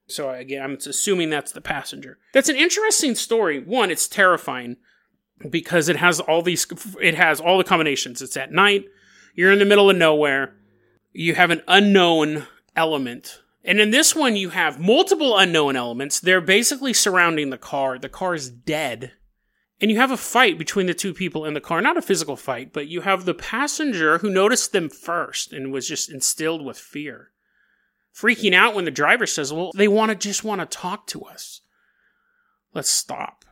So 0.07 0.29
again, 0.29 0.63
I'm 0.63 0.75
assuming 0.75 1.29
that's 1.29 1.51
the 1.51 1.59
passenger. 1.59 2.17
That's 2.33 2.47
an 2.47 2.55
interesting 2.55 3.15
story. 3.15 3.59
One, 3.59 3.91
it's 3.91 4.07
terrifying 4.07 4.77
because 5.49 5.89
it 5.89 5.97
has 5.97 6.21
all 6.21 6.41
these 6.41 6.65
it 7.01 7.15
has 7.15 7.41
all 7.41 7.57
the 7.57 7.65
combinations. 7.65 8.21
It's 8.21 8.37
at 8.37 8.53
night, 8.53 8.85
you're 9.35 9.51
in 9.51 9.59
the 9.59 9.65
middle 9.65 9.89
of 9.89 9.97
nowhere, 9.97 10.55
you 11.11 11.35
have 11.35 11.51
an 11.51 11.61
unknown 11.67 12.47
element. 12.73 13.41
And 13.65 13.81
in 13.81 13.91
this 13.91 14.15
one 14.15 14.37
you 14.37 14.51
have 14.51 14.79
multiple 14.79 15.37
unknown 15.37 15.75
elements. 15.75 16.21
They're 16.21 16.39
basically 16.39 16.93
surrounding 16.93 17.49
the 17.49 17.57
car. 17.57 17.99
The 17.99 18.07
car 18.07 18.33
is 18.33 18.49
dead 18.49 19.11
and 19.81 19.89
you 19.89 19.97
have 19.97 20.11
a 20.11 20.17
fight 20.17 20.59
between 20.59 20.85
the 20.85 20.93
two 20.93 21.13
people 21.13 21.43
in 21.43 21.55
the 21.55 21.59
car. 21.59 21.81
Not 21.81 21.97
a 21.97 22.01
physical 22.01 22.35
fight, 22.35 22.71
but 22.71 22.87
you 22.87 23.01
have 23.01 23.25
the 23.25 23.33
passenger 23.33 24.19
who 24.19 24.29
noticed 24.29 24.71
them 24.71 24.89
first 24.89 25.51
and 25.51 25.73
was 25.73 25.87
just 25.87 26.11
instilled 26.11 26.63
with 26.63 26.77
fear. 26.77 27.31
Freaking 28.15 28.53
out 28.53 28.75
when 28.75 28.85
the 28.85 28.91
driver 28.91 29.25
says, 29.25 29.51
Well, 29.51 29.71
they 29.75 29.87
want 29.87 30.09
to 30.09 30.15
just 30.15 30.43
want 30.43 30.61
to 30.61 30.77
talk 30.77 31.07
to 31.07 31.23
us. 31.23 31.61
Let's 32.73 32.91
stop. 32.91 33.43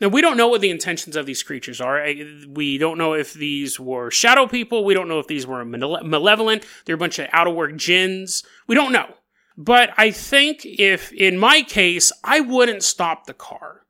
Now, 0.00 0.08
we 0.08 0.20
don't 0.20 0.36
know 0.36 0.46
what 0.46 0.60
the 0.60 0.70
intentions 0.70 1.16
of 1.16 1.26
these 1.26 1.42
creatures 1.42 1.80
are. 1.80 2.06
We 2.48 2.78
don't 2.78 2.98
know 2.98 3.14
if 3.14 3.34
these 3.34 3.80
were 3.80 4.12
shadow 4.12 4.46
people. 4.46 4.84
We 4.84 4.94
don't 4.94 5.08
know 5.08 5.18
if 5.18 5.26
these 5.26 5.46
were 5.46 5.64
malevolent. 5.64 6.64
They're 6.84 6.94
a 6.94 6.98
bunch 6.98 7.18
of 7.18 7.28
out 7.32 7.48
of 7.48 7.56
work 7.56 7.74
jinns. 7.76 8.44
We 8.68 8.76
don't 8.76 8.92
know. 8.92 9.14
But 9.56 9.90
I 9.96 10.12
think 10.12 10.64
if, 10.64 11.12
in 11.12 11.36
my 11.36 11.62
case, 11.62 12.12
I 12.22 12.38
wouldn't 12.38 12.84
stop 12.84 13.26
the 13.26 13.34
car, 13.34 13.86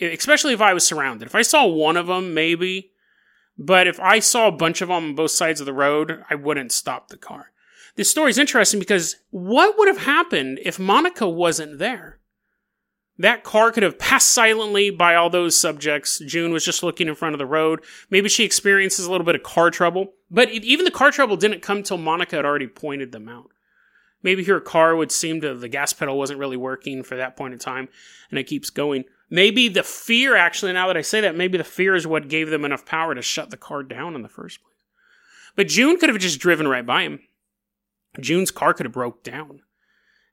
especially 0.00 0.52
if 0.52 0.60
I 0.60 0.74
was 0.74 0.86
surrounded. 0.86 1.26
If 1.26 1.34
I 1.34 1.42
saw 1.42 1.66
one 1.66 1.96
of 1.96 2.06
them, 2.06 2.34
maybe. 2.34 2.92
But 3.58 3.86
if 3.86 3.98
I 4.00 4.18
saw 4.18 4.48
a 4.48 4.52
bunch 4.52 4.80
of 4.80 4.88
them 4.88 4.96
on 4.96 5.14
both 5.14 5.30
sides 5.30 5.60
of 5.60 5.66
the 5.66 5.72
road, 5.72 6.22
I 6.28 6.34
wouldn't 6.34 6.72
stop 6.72 7.08
the 7.08 7.16
car. 7.16 7.52
This 7.96 8.10
story 8.10 8.30
is 8.30 8.38
interesting 8.38 8.78
because 8.78 9.16
what 9.30 9.78
would 9.78 9.88
have 9.88 10.04
happened 10.04 10.60
if 10.62 10.78
Monica 10.78 11.26
wasn't 11.26 11.78
there? 11.78 12.18
That 13.18 13.44
car 13.44 13.72
could 13.72 13.82
have 13.82 13.98
passed 13.98 14.28
silently 14.28 14.90
by 14.90 15.14
all 15.14 15.30
those 15.30 15.58
subjects. 15.58 16.18
June 16.26 16.52
was 16.52 16.66
just 16.66 16.82
looking 16.82 17.08
in 17.08 17.14
front 17.14 17.34
of 17.34 17.38
the 17.38 17.46
road. 17.46 17.82
Maybe 18.10 18.28
she 18.28 18.44
experiences 18.44 19.06
a 19.06 19.10
little 19.10 19.24
bit 19.24 19.34
of 19.34 19.42
car 19.42 19.70
trouble. 19.70 20.12
But 20.30 20.50
even 20.50 20.84
the 20.84 20.90
car 20.90 21.10
trouble 21.10 21.38
didn't 21.38 21.62
come 21.62 21.82
till 21.82 21.96
Monica 21.96 22.36
had 22.36 22.44
already 22.44 22.66
pointed 22.66 23.12
them 23.12 23.28
out. 23.28 23.48
Maybe 24.22 24.44
her 24.44 24.60
car 24.60 24.94
would 24.94 25.12
seem 25.12 25.40
to, 25.40 25.54
the 25.54 25.68
gas 25.68 25.94
pedal 25.94 26.18
wasn't 26.18 26.40
really 26.40 26.56
working 26.56 27.02
for 27.02 27.16
that 27.16 27.36
point 27.36 27.54
in 27.54 27.58
time, 27.58 27.88
and 28.30 28.38
it 28.38 28.46
keeps 28.46 28.70
going. 28.70 29.04
Maybe 29.28 29.68
the 29.68 29.82
fear, 29.82 30.36
actually, 30.36 30.72
now 30.72 30.86
that 30.86 30.96
I 30.96 31.02
say 31.02 31.20
that, 31.20 31.36
maybe 31.36 31.58
the 31.58 31.64
fear 31.64 31.94
is 31.94 32.06
what 32.06 32.28
gave 32.28 32.50
them 32.50 32.64
enough 32.64 32.86
power 32.86 33.14
to 33.14 33.22
shut 33.22 33.50
the 33.50 33.56
car 33.56 33.82
down 33.82 34.14
in 34.14 34.22
the 34.22 34.28
first 34.28 34.62
place. 34.62 34.74
But 35.56 35.68
June 35.68 35.98
could 35.98 36.10
have 36.10 36.18
just 36.18 36.38
driven 36.38 36.68
right 36.68 36.86
by 36.86 37.02
him. 37.02 37.20
June's 38.20 38.50
car 38.50 38.72
could 38.72 38.86
have 38.86 38.92
broke 38.92 39.24
down 39.24 39.62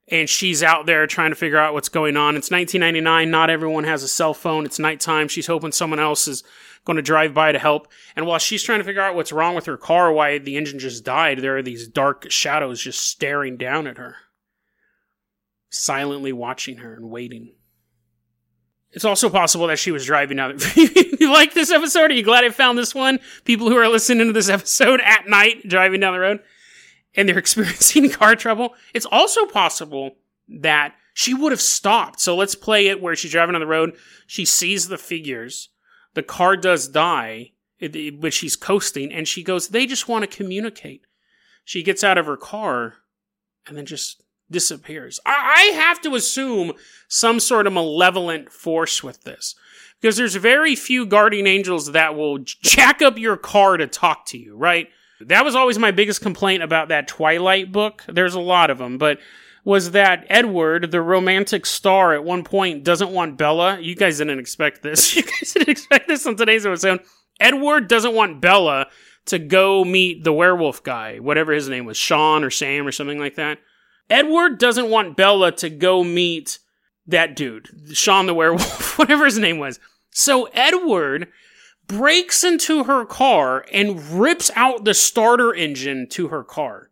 and 0.08 0.28
she's 0.28 0.62
out 0.62 0.86
there 0.86 1.06
trying 1.06 1.30
to 1.30 1.36
figure 1.36 1.58
out 1.58 1.72
what's 1.72 1.88
going 1.88 2.16
on. 2.16 2.36
It's 2.36 2.50
1999. 2.50 3.30
Not 3.30 3.50
everyone 3.50 3.84
has 3.84 4.02
a 4.02 4.08
cell 4.08 4.34
phone. 4.34 4.66
It's 4.66 4.78
nighttime. 4.78 5.28
She's 5.28 5.46
hoping 5.46 5.72
someone 5.72 5.98
else 5.98 6.28
is 6.28 6.42
going 6.84 6.96
to 6.96 7.02
drive 7.02 7.32
by 7.32 7.52
to 7.52 7.58
help. 7.58 7.88
And 8.14 8.26
while 8.26 8.38
she's 8.38 8.62
trying 8.62 8.80
to 8.80 8.84
figure 8.84 9.00
out 9.00 9.14
what's 9.14 9.32
wrong 9.32 9.54
with 9.54 9.66
her 9.66 9.78
car, 9.78 10.12
why 10.12 10.38
the 10.38 10.56
engine 10.56 10.78
just 10.78 11.04
died, 11.04 11.38
there 11.38 11.56
are 11.56 11.62
these 11.62 11.88
dark 11.88 12.30
shadows 12.30 12.82
just 12.82 13.00
staring 13.00 13.56
down 13.56 13.86
at 13.86 13.96
her, 13.96 14.16
silently 15.70 16.32
watching 16.32 16.78
her 16.78 16.94
and 16.94 17.08
waiting. 17.08 17.52
It's 18.94 19.04
also 19.04 19.28
possible 19.28 19.66
that 19.66 19.78
she 19.78 19.90
was 19.90 20.06
driving 20.06 20.36
down. 20.36 20.58
you 20.76 21.32
like 21.32 21.52
this 21.52 21.70
episode? 21.70 22.10
Are 22.10 22.14
you 22.14 22.22
glad 22.22 22.44
I 22.44 22.50
found 22.50 22.78
this 22.78 22.94
one? 22.94 23.18
People 23.44 23.68
who 23.68 23.76
are 23.76 23.88
listening 23.88 24.28
to 24.28 24.32
this 24.32 24.48
episode 24.48 25.00
at 25.00 25.28
night 25.28 25.68
driving 25.68 26.00
down 26.00 26.14
the 26.14 26.20
road 26.20 26.40
and 27.16 27.28
they're 27.28 27.38
experiencing 27.44 28.08
car 28.10 28.36
trouble, 28.36 28.74
it's 28.94 29.06
also 29.06 29.46
possible 29.46 30.16
that 30.48 30.94
she 31.12 31.34
would 31.34 31.52
have 31.52 31.60
stopped. 31.60 32.20
So 32.20 32.36
let's 32.36 32.54
play 32.54 32.88
it 32.88 33.00
where 33.00 33.16
she's 33.16 33.32
driving 33.32 33.54
on 33.54 33.60
the 33.60 33.66
road. 33.66 33.96
She 34.26 34.44
sees 34.44 34.88
the 34.88 34.98
figures. 34.98 35.70
The 36.14 36.22
car 36.22 36.56
does 36.56 36.88
die, 36.88 37.52
but 37.80 38.32
she's 38.32 38.56
coasting, 38.56 39.12
and 39.12 39.26
she 39.26 39.42
goes, 39.42 39.68
They 39.68 39.86
just 39.86 40.08
want 40.08 40.28
to 40.28 40.36
communicate. 40.36 41.06
She 41.64 41.82
gets 41.82 42.04
out 42.04 42.18
of 42.18 42.26
her 42.26 42.36
car 42.36 42.94
and 43.66 43.76
then 43.76 43.86
just 43.86 44.23
disappears. 44.50 45.20
I 45.24 45.72
have 45.74 46.00
to 46.02 46.14
assume 46.14 46.72
some 47.08 47.40
sort 47.40 47.66
of 47.66 47.72
malevolent 47.72 48.52
force 48.52 49.02
with 49.02 49.22
this. 49.24 49.54
Because 50.00 50.16
there's 50.16 50.34
very 50.36 50.76
few 50.76 51.06
guardian 51.06 51.46
angels 51.46 51.92
that 51.92 52.14
will 52.14 52.38
jack 52.38 53.00
up 53.00 53.18
your 53.18 53.36
car 53.36 53.76
to 53.76 53.86
talk 53.86 54.26
to 54.26 54.38
you, 54.38 54.56
right? 54.56 54.88
That 55.20 55.44
was 55.44 55.54
always 55.54 55.78
my 55.78 55.92
biggest 55.92 56.20
complaint 56.20 56.62
about 56.62 56.88
that 56.88 57.08
Twilight 57.08 57.72
book. 57.72 58.04
There's 58.06 58.34
a 58.34 58.40
lot 58.40 58.70
of 58.70 58.78
them, 58.78 58.98
but 58.98 59.18
was 59.64 59.92
that 59.92 60.26
Edward, 60.28 60.90
the 60.90 61.00
romantic 61.00 61.64
star, 61.64 62.12
at 62.12 62.22
one 62.22 62.44
point 62.44 62.84
doesn't 62.84 63.10
want 63.10 63.38
Bella. 63.38 63.80
You 63.80 63.96
guys 63.96 64.18
didn't 64.18 64.38
expect 64.38 64.82
this. 64.82 65.16
You 65.16 65.22
guys 65.22 65.54
didn't 65.54 65.70
expect 65.70 66.08
this 66.08 66.26
on 66.26 66.36
today's 66.36 66.66
episode. 66.66 67.00
Edward 67.40 67.88
doesn't 67.88 68.14
want 68.14 68.40
Bella 68.40 68.88
to 69.26 69.38
go 69.38 69.84
meet 69.84 70.22
the 70.22 70.32
werewolf 70.32 70.82
guy, 70.82 71.18
whatever 71.18 71.52
his 71.52 71.68
name 71.68 71.86
was, 71.86 71.96
Sean 71.96 72.44
or 72.44 72.50
Sam 72.50 72.86
or 72.86 72.92
something 72.92 73.18
like 73.18 73.36
that. 73.36 73.58
Edward 74.10 74.58
doesn't 74.58 74.90
want 74.90 75.16
Bella 75.16 75.52
to 75.52 75.70
go 75.70 76.04
meet 76.04 76.58
that 77.06 77.36
dude, 77.36 77.68
Sean 77.92 78.26
the 78.26 78.34
werewolf, 78.34 78.98
whatever 78.98 79.24
his 79.24 79.38
name 79.38 79.58
was. 79.58 79.78
So 80.10 80.44
Edward 80.52 81.28
breaks 81.86 82.44
into 82.44 82.84
her 82.84 83.04
car 83.04 83.64
and 83.72 84.00
rips 84.20 84.50
out 84.56 84.84
the 84.84 84.94
starter 84.94 85.52
engine 85.54 86.08
to 86.10 86.28
her 86.28 86.42
car 86.42 86.90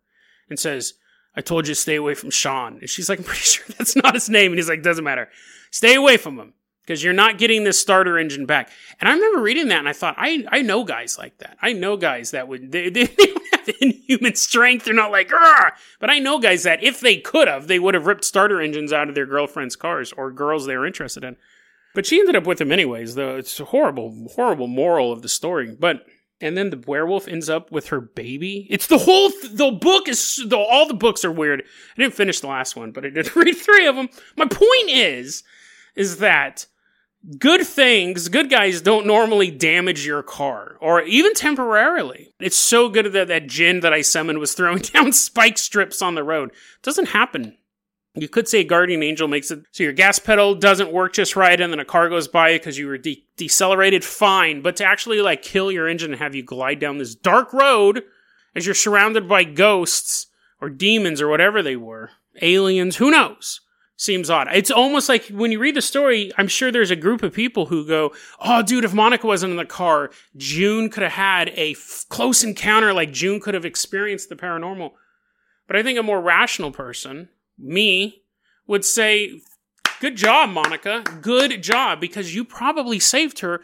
and 0.48 0.58
says, 0.58 0.94
I 1.34 1.40
told 1.40 1.66
you 1.66 1.74
to 1.74 1.80
stay 1.80 1.96
away 1.96 2.14
from 2.14 2.30
Sean. 2.30 2.78
And 2.78 2.90
she's 2.90 3.08
like, 3.08 3.18
I'm 3.20 3.24
pretty 3.24 3.40
sure 3.42 3.64
that's 3.78 3.96
not 3.96 4.14
his 4.14 4.28
name. 4.28 4.52
And 4.52 4.58
he's 4.58 4.68
like, 4.68 4.82
doesn't 4.82 5.04
matter. 5.04 5.28
Stay 5.70 5.94
away 5.94 6.18
from 6.18 6.38
him 6.38 6.52
because 6.92 7.02
you're 7.02 7.14
not 7.14 7.38
getting 7.38 7.64
this 7.64 7.80
starter 7.80 8.18
engine 8.18 8.44
back. 8.44 8.70
And 9.00 9.08
I 9.08 9.14
remember 9.14 9.40
reading 9.40 9.68
that 9.68 9.78
and 9.78 9.88
I 9.88 9.94
thought, 9.94 10.14
I, 10.18 10.44
I 10.48 10.60
know 10.60 10.84
guys 10.84 11.16
like 11.16 11.38
that. 11.38 11.56
I 11.62 11.72
know 11.72 11.96
guys 11.96 12.32
that 12.32 12.48
would, 12.48 12.70
they, 12.70 12.90
they, 12.90 13.06
don't 13.18 13.54
have 13.54 13.74
inhuman 13.80 14.34
strength. 14.34 14.84
They're 14.84 14.92
not 14.92 15.10
like, 15.10 15.30
Argh! 15.30 15.72
but 16.00 16.10
I 16.10 16.18
know 16.18 16.38
guys 16.38 16.64
that 16.64 16.84
if 16.84 17.00
they 17.00 17.16
could 17.16 17.48
have, 17.48 17.66
they 17.66 17.78
would 17.78 17.94
have 17.94 18.04
ripped 18.04 18.26
starter 18.26 18.60
engines 18.60 18.92
out 18.92 19.08
of 19.08 19.14
their 19.14 19.24
girlfriend's 19.24 19.74
cars 19.74 20.12
or 20.12 20.30
girls 20.30 20.66
they 20.66 20.76
were 20.76 20.86
interested 20.86 21.24
in. 21.24 21.38
But 21.94 22.04
she 22.04 22.20
ended 22.20 22.36
up 22.36 22.46
with 22.46 22.60
him 22.60 22.70
anyways, 22.72 23.14
though. 23.14 23.36
It's 23.36 23.58
a 23.58 23.64
horrible, 23.64 24.28
horrible 24.34 24.66
moral 24.66 25.12
of 25.12 25.22
the 25.22 25.30
story. 25.30 25.74
But 25.74 26.04
and 26.42 26.58
then 26.58 26.68
the 26.68 26.84
werewolf 26.86 27.26
ends 27.26 27.48
up 27.48 27.72
with 27.72 27.88
her 27.88 28.00
baby. 28.02 28.66
It's 28.68 28.88
the 28.88 28.98
whole 28.98 29.30
th- 29.30 29.52
the 29.52 29.70
book 29.70 30.08
is 30.08 30.42
the, 30.46 30.58
all 30.58 30.86
the 30.86 30.92
books 30.92 31.24
are 31.24 31.32
weird. 31.32 31.62
I 31.62 32.02
didn't 32.02 32.14
finish 32.14 32.40
the 32.40 32.48
last 32.48 32.76
one, 32.76 32.90
but 32.90 33.06
I 33.06 33.10
did 33.10 33.34
read 33.36 33.56
three 33.56 33.86
of 33.86 33.96
them. 33.96 34.08
My 34.36 34.46
point 34.46 34.90
is, 34.90 35.44
is 35.94 36.18
that 36.18 36.66
good 37.38 37.66
things, 37.66 38.28
good 38.28 38.50
guys 38.50 38.80
don't 38.80 39.06
normally 39.06 39.50
damage 39.50 40.06
your 40.06 40.22
car 40.22 40.76
or 40.80 41.02
even 41.02 41.34
temporarily. 41.34 42.32
It's 42.40 42.56
so 42.56 42.88
good 42.88 43.12
that 43.12 43.28
that 43.28 43.46
jinn 43.46 43.80
that 43.80 43.92
I 43.92 44.02
summoned 44.02 44.38
was 44.38 44.54
throwing 44.54 44.78
down 44.94 45.12
spike 45.12 45.58
strips 45.58 46.02
on 46.02 46.14
the 46.14 46.24
road. 46.24 46.50
It 46.50 46.82
doesn't 46.82 47.08
happen 47.08 47.56
you 48.14 48.28
could 48.28 48.46
say 48.46 48.62
guardian 48.62 49.02
angel 49.02 49.26
makes 49.26 49.50
it 49.50 49.64
so 49.70 49.82
your 49.82 49.92
gas 49.92 50.18
pedal 50.18 50.54
doesn't 50.54 50.92
work 50.92 51.14
just 51.14 51.34
right 51.34 51.58
and 51.58 51.72
then 51.72 51.80
a 51.80 51.84
car 51.84 52.08
goes 52.08 52.28
by 52.28 52.52
because 52.52 52.78
you 52.78 52.86
were 52.86 52.98
de- 52.98 53.24
decelerated, 53.36 54.04
fine. 54.04 54.60
But 54.60 54.76
to 54.76 54.84
actually 54.84 55.22
like 55.22 55.42
kill 55.42 55.72
your 55.72 55.88
engine 55.88 56.12
and 56.12 56.20
have 56.20 56.34
you 56.34 56.42
glide 56.42 56.78
down 56.78 56.98
this 56.98 57.14
dark 57.14 57.52
road 57.52 58.02
as 58.54 58.66
you're 58.66 58.74
surrounded 58.74 59.28
by 59.28 59.44
ghosts 59.44 60.26
or 60.60 60.68
demons 60.68 61.22
or 61.22 61.28
whatever 61.28 61.62
they 61.62 61.76
were, 61.76 62.10
aliens, 62.42 62.96
who 62.96 63.10
knows? 63.10 63.61
Seems 64.02 64.30
odd. 64.30 64.48
It's 64.52 64.72
almost 64.72 65.08
like 65.08 65.28
when 65.28 65.52
you 65.52 65.60
read 65.60 65.76
the 65.76 65.80
story, 65.80 66.32
I'm 66.36 66.48
sure 66.48 66.72
there's 66.72 66.90
a 66.90 66.96
group 66.96 67.22
of 67.22 67.32
people 67.32 67.66
who 67.66 67.86
go, 67.86 68.12
Oh, 68.40 68.60
dude, 68.60 68.84
if 68.84 68.92
Monica 68.92 69.28
wasn't 69.28 69.52
in 69.52 69.58
the 69.58 69.64
car, 69.64 70.10
June 70.36 70.90
could 70.90 71.04
have 71.04 71.12
had 71.12 71.50
a 71.50 71.70
f- 71.70 72.04
close 72.08 72.42
encounter 72.42 72.92
like 72.92 73.12
June 73.12 73.38
could 73.38 73.54
have 73.54 73.64
experienced 73.64 74.28
the 74.28 74.34
paranormal. 74.34 74.90
But 75.68 75.76
I 75.76 75.84
think 75.84 76.00
a 76.00 76.02
more 76.02 76.20
rational 76.20 76.72
person 76.72 77.28
me 77.56 78.24
would 78.66 78.84
say, 78.84 79.40
Good 80.00 80.16
job, 80.16 80.50
Monica. 80.50 81.04
Good 81.20 81.62
job, 81.62 82.00
because 82.00 82.34
you 82.34 82.44
probably 82.44 82.98
saved 82.98 83.38
her 83.38 83.60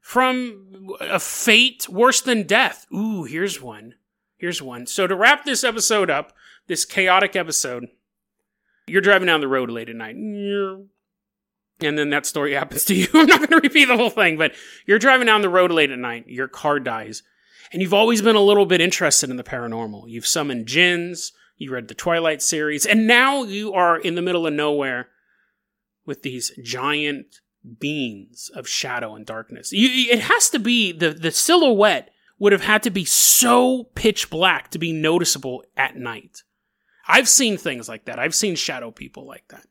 from 0.00 0.88
a 1.02 1.20
fate 1.20 1.86
worse 1.90 2.22
than 2.22 2.44
death. 2.46 2.86
Ooh, 2.94 3.24
here's 3.24 3.60
one. 3.60 3.96
Here's 4.38 4.62
one. 4.62 4.86
So, 4.86 5.06
to 5.06 5.14
wrap 5.14 5.44
this 5.44 5.62
episode 5.62 6.08
up, 6.08 6.32
this 6.66 6.86
chaotic 6.86 7.36
episode, 7.36 7.88
you're 8.86 9.00
driving 9.00 9.26
down 9.26 9.40
the 9.40 9.48
road 9.48 9.70
late 9.70 9.88
at 9.88 9.96
night. 9.96 10.16
And 11.80 11.98
then 11.98 12.10
that 12.10 12.26
story 12.26 12.52
happens 12.54 12.84
to 12.86 12.94
you. 12.94 13.08
I'm 13.14 13.26
not 13.26 13.38
going 13.38 13.48
to 13.48 13.60
repeat 13.60 13.86
the 13.86 13.96
whole 13.96 14.10
thing, 14.10 14.36
but 14.38 14.54
you're 14.86 14.98
driving 14.98 15.26
down 15.26 15.42
the 15.42 15.48
road 15.48 15.70
late 15.70 15.90
at 15.90 15.98
night. 15.98 16.26
Your 16.28 16.48
car 16.48 16.80
dies. 16.80 17.22
And 17.72 17.80
you've 17.80 17.94
always 17.94 18.20
been 18.20 18.36
a 18.36 18.40
little 18.40 18.66
bit 18.66 18.80
interested 18.80 19.30
in 19.30 19.36
the 19.36 19.44
paranormal. 19.44 20.04
You've 20.08 20.26
summoned 20.26 20.66
jinns, 20.66 21.32
you 21.56 21.72
read 21.72 21.88
the 21.88 21.94
Twilight 21.94 22.42
series, 22.42 22.84
and 22.84 23.06
now 23.06 23.44
you 23.44 23.72
are 23.72 23.96
in 23.96 24.14
the 24.14 24.22
middle 24.22 24.46
of 24.46 24.52
nowhere 24.52 25.08
with 26.04 26.22
these 26.22 26.52
giant 26.62 27.40
beings 27.78 28.50
of 28.54 28.68
shadow 28.68 29.14
and 29.14 29.24
darkness. 29.24 29.72
You, 29.72 29.88
it 30.12 30.20
has 30.20 30.50
to 30.50 30.58
be 30.58 30.92
the 30.92 31.10
the 31.10 31.30
silhouette 31.30 32.10
would 32.38 32.52
have 32.52 32.64
had 32.64 32.82
to 32.82 32.90
be 32.90 33.04
so 33.04 33.84
pitch 33.94 34.28
black 34.28 34.70
to 34.70 34.78
be 34.78 34.92
noticeable 34.92 35.64
at 35.76 35.96
night. 35.96 36.42
I've 37.12 37.28
seen 37.28 37.56
things 37.58 37.88
like 37.88 38.06
that. 38.06 38.18
I've 38.18 38.34
seen 38.34 38.56
shadow 38.56 38.90
people 38.90 39.26
like 39.26 39.46
that. 39.48 39.66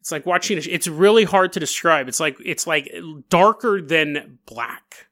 It's 0.00 0.12
like 0.12 0.24
watching. 0.24 0.58
It's 0.58 0.86
really 0.86 1.24
hard 1.24 1.52
to 1.54 1.60
describe. 1.60 2.08
It's 2.08 2.20
like 2.20 2.36
it's 2.44 2.66
like 2.66 2.90
darker 3.28 3.82
than 3.82 4.38
black. 4.46 5.08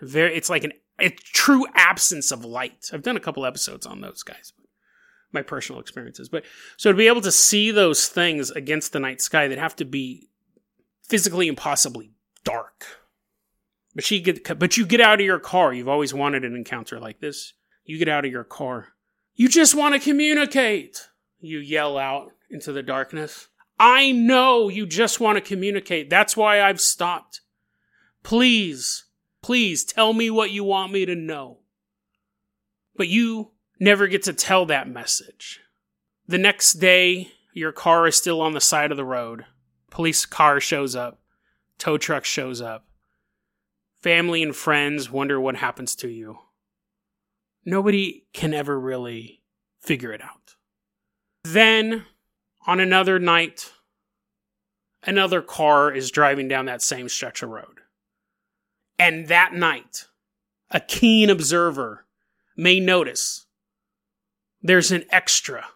Very. 0.00 0.36
It's 0.36 0.50
like 0.50 0.64
an 0.64 0.72
a 0.98 1.10
true 1.10 1.66
absence 1.74 2.32
of 2.32 2.44
light. 2.44 2.90
I've 2.92 3.02
done 3.02 3.16
a 3.16 3.20
couple 3.20 3.46
episodes 3.46 3.86
on 3.86 4.00
those 4.00 4.22
guys 4.22 4.52
my 5.34 5.42
personal 5.42 5.80
experiences. 5.80 6.28
But 6.28 6.44
so 6.76 6.92
to 6.92 6.96
be 6.96 7.08
able 7.08 7.20
to 7.22 7.32
see 7.32 7.70
those 7.70 8.06
things 8.06 8.50
against 8.52 8.92
the 8.92 9.00
night 9.00 9.20
sky 9.20 9.48
that 9.48 9.58
have 9.58 9.76
to 9.76 9.84
be 9.84 10.30
physically 11.02 11.48
impossibly 11.48 12.12
dark. 12.44 12.86
But 13.94 14.04
she 14.04 14.20
get 14.20 14.58
but 14.58 14.76
you 14.76 14.86
get 14.86 15.00
out 15.00 15.20
of 15.20 15.26
your 15.26 15.38
car. 15.40 15.74
You've 15.74 15.88
always 15.88 16.14
wanted 16.14 16.44
an 16.44 16.56
encounter 16.56 16.98
like 16.98 17.20
this. 17.20 17.52
You 17.84 17.98
get 17.98 18.08
out 18.08 18.24
of 18.24 18.30
your 18.30 18.44
car. 18.44 18.93
You 19.34 19.48
just 19.48 19.74
want 19.74 19.94
to 19.94 20.00
communicate. 20.00 21.08
You 21.40 21.58
yell 21.58 21.98
out 21.98 22.32
into 22.50 22.72
the 22.72 22.82
darkness. 22.82 23.48
I 23.78 24.12
know 24.12 24.68
you 24.68 24.86
just 24.86 25.18
want 25.18 25.36
to 25.36 25.40
communicate. 25.40 26.08
That's 26.08 26.36
why 26.36 26.62
I've 26.62 26.80
stopped. 26.80 27.40
Please, 28.22 29.04
please 29.42 29.84
tell 29.84 30.12
me 30.12 30.30
what 30.30 30.52
you 30.52 30.62
want 30.62 30.92
me 30.92 31.04
to 31.04 31.16
know. 31.16 31.58
But 32.96 33.08
you 33.08 33.50
never 33.80 34.06
get 34.06 34.22
to 34.24 34.32
tell 34.32 34.66
that 34.66 34.88
message. 34.88 35.60
The 36.28 36.38
next 36.38 36.74
day, 36.74 37.32
your 37.52 37.72
car 37.72 38.06
is 38.06 38.16
still 38.16 38.40
on 38.40 38.52
the 38.52 38.60
side 38.60 38.92
of 38.92 38.96
the 38.96 39.04
road. 39.04 39.44
Police 39.90 40.26
car 40.26 40.60
shows 40.60 40.94
up. 40.94 41.20
Tow 41.76 41.98
truck 41.98 42.24
shows 42.24 42.60
up. 42.60 42.86
Family 44.00 44.42
and 44.42 44.54
friends 44.54 45.10
wonder 45.10 45.40
what 45.40 45.56
happens 45.56 45.96
to 45.96 46.08
you. 46.08 46.38
Nobody 47.64 48.26
can 48.32 48.52
ever 48.52 48.78
really 48.78 49.42
figure 49.80 50.12
it 50.12 50.22
out. 50.22 50.56
Then, 51.44 52.06
on 52.66 52.80
another 52.80 53.18
night, 53.18 53.72
another 55.02 55.42
car 55.42 55.92
is 55.92 56.10
driving 56.10 56.48
down 56.48 56.66
that 56.66 56.82
same 56.82 57.08
stretch 57.08 57.42
of 57.42 57.50
road. 57.50 57.80
And 58.98 59.28
that 59.28 59.52
night, 59.52 60.06
a 60.70 60.80
keen 60.80 61.30
observer 61.30 62.06
may 62.56 62.80
notice 62.80 63.46
there's 64.62 64.92
an 64.92 65.04
extra 65.10 65.66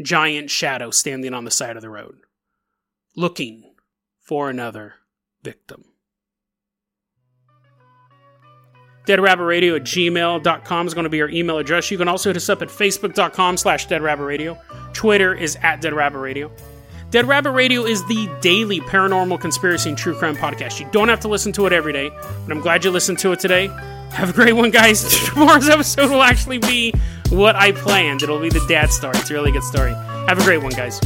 giant 0.00 0.50
shadow 0.50 0.90
standing 0.90 1.34
on 1.34 1.44
the 1.44 1.50
side 1.50 1.76
of 1.76 1.82
the 1.82 1.90
road, 1.90 2.20
looking 3.16 3.74
for 4.20 4.48
another 4.48 4.94
victim. 5.42 5.84
Deadrabbitradio 9.06 9.76
at 9.76 9.82
gmail.com 9.82 10.86
is 10.86 10.94
going 10.94 11.04
to 11.04 11.10
be 11.10 11.22
our 11.22 11.28
email 11.28 11.58
address. 11.58 11.90
You 11.90 11.98
can 11.98 12.08
also 12.08 12.30
hit 12.30 12.36
us 12.36 12.48
up 12.48 12.62
at 12.62 12.68
facebook.com 12.68 13.56
slash 13.56 13.88
deadrabbitradio. 13.88 14.58
Twitter 14.92 15.34
is 15.34 15.56
at 15.62 15.80
deadrabbitradio. 15.80 16.50
Dead 17.10 17.26
Rabbit 17.26 17.50
Radio 17.50 17.84
is 17.84 18.06
the 18.06 18.30
daily 18.40 18.80
paranormal 18.80 19.40
conspiracy 19.40 19.88
and 19.88 19.98
true 19.98 20.14
crime 20.14 20.36
podcast. 20.36 20.78
You 20.78 20.86
don't 20.92 21.08
have 21.08 21.18
to 21.20 21.28
listen 21.28 21.50
to 21.54 21.66
it 21.66 21.72
every 21.72 21.92
day, 21.92 22.08
but 22.08 22.52
I'm 22.52 22.60
glad 22.60 22.84
you 22.84 22.92
listened 22.92 23.18
to 23.20 23.32
it 23.32 23.40
today. 23.40 23.66
Have 24.12 24.30
a 24.30 24.32
great 24.32 24.52
one, 24.52 24.70
guys. 24.70 25.02
Tomorrow's 25.26 25.68
episode 25.68 26.10
will 26.10 26.22
actually 26.22 26.58
be 26.58 26.92
what 27.30 27.56
I 27.56 27.72
planned. 27.72 28.22
It'll 28.22 28.38
be 28.38 28.48
the 28.48 28.64
dad 28.68 28.92
story. 28.92 29.14
It's 29.16 29.30
a 29.30 29.34
really 29.34 29.50
good 29.50 29.64
story. 29.64 29.92
Have 29.92 30.38
a 30.38 30.44
great 30.44 30.62
one, 30.62 30.72
guys. 30.72 31.00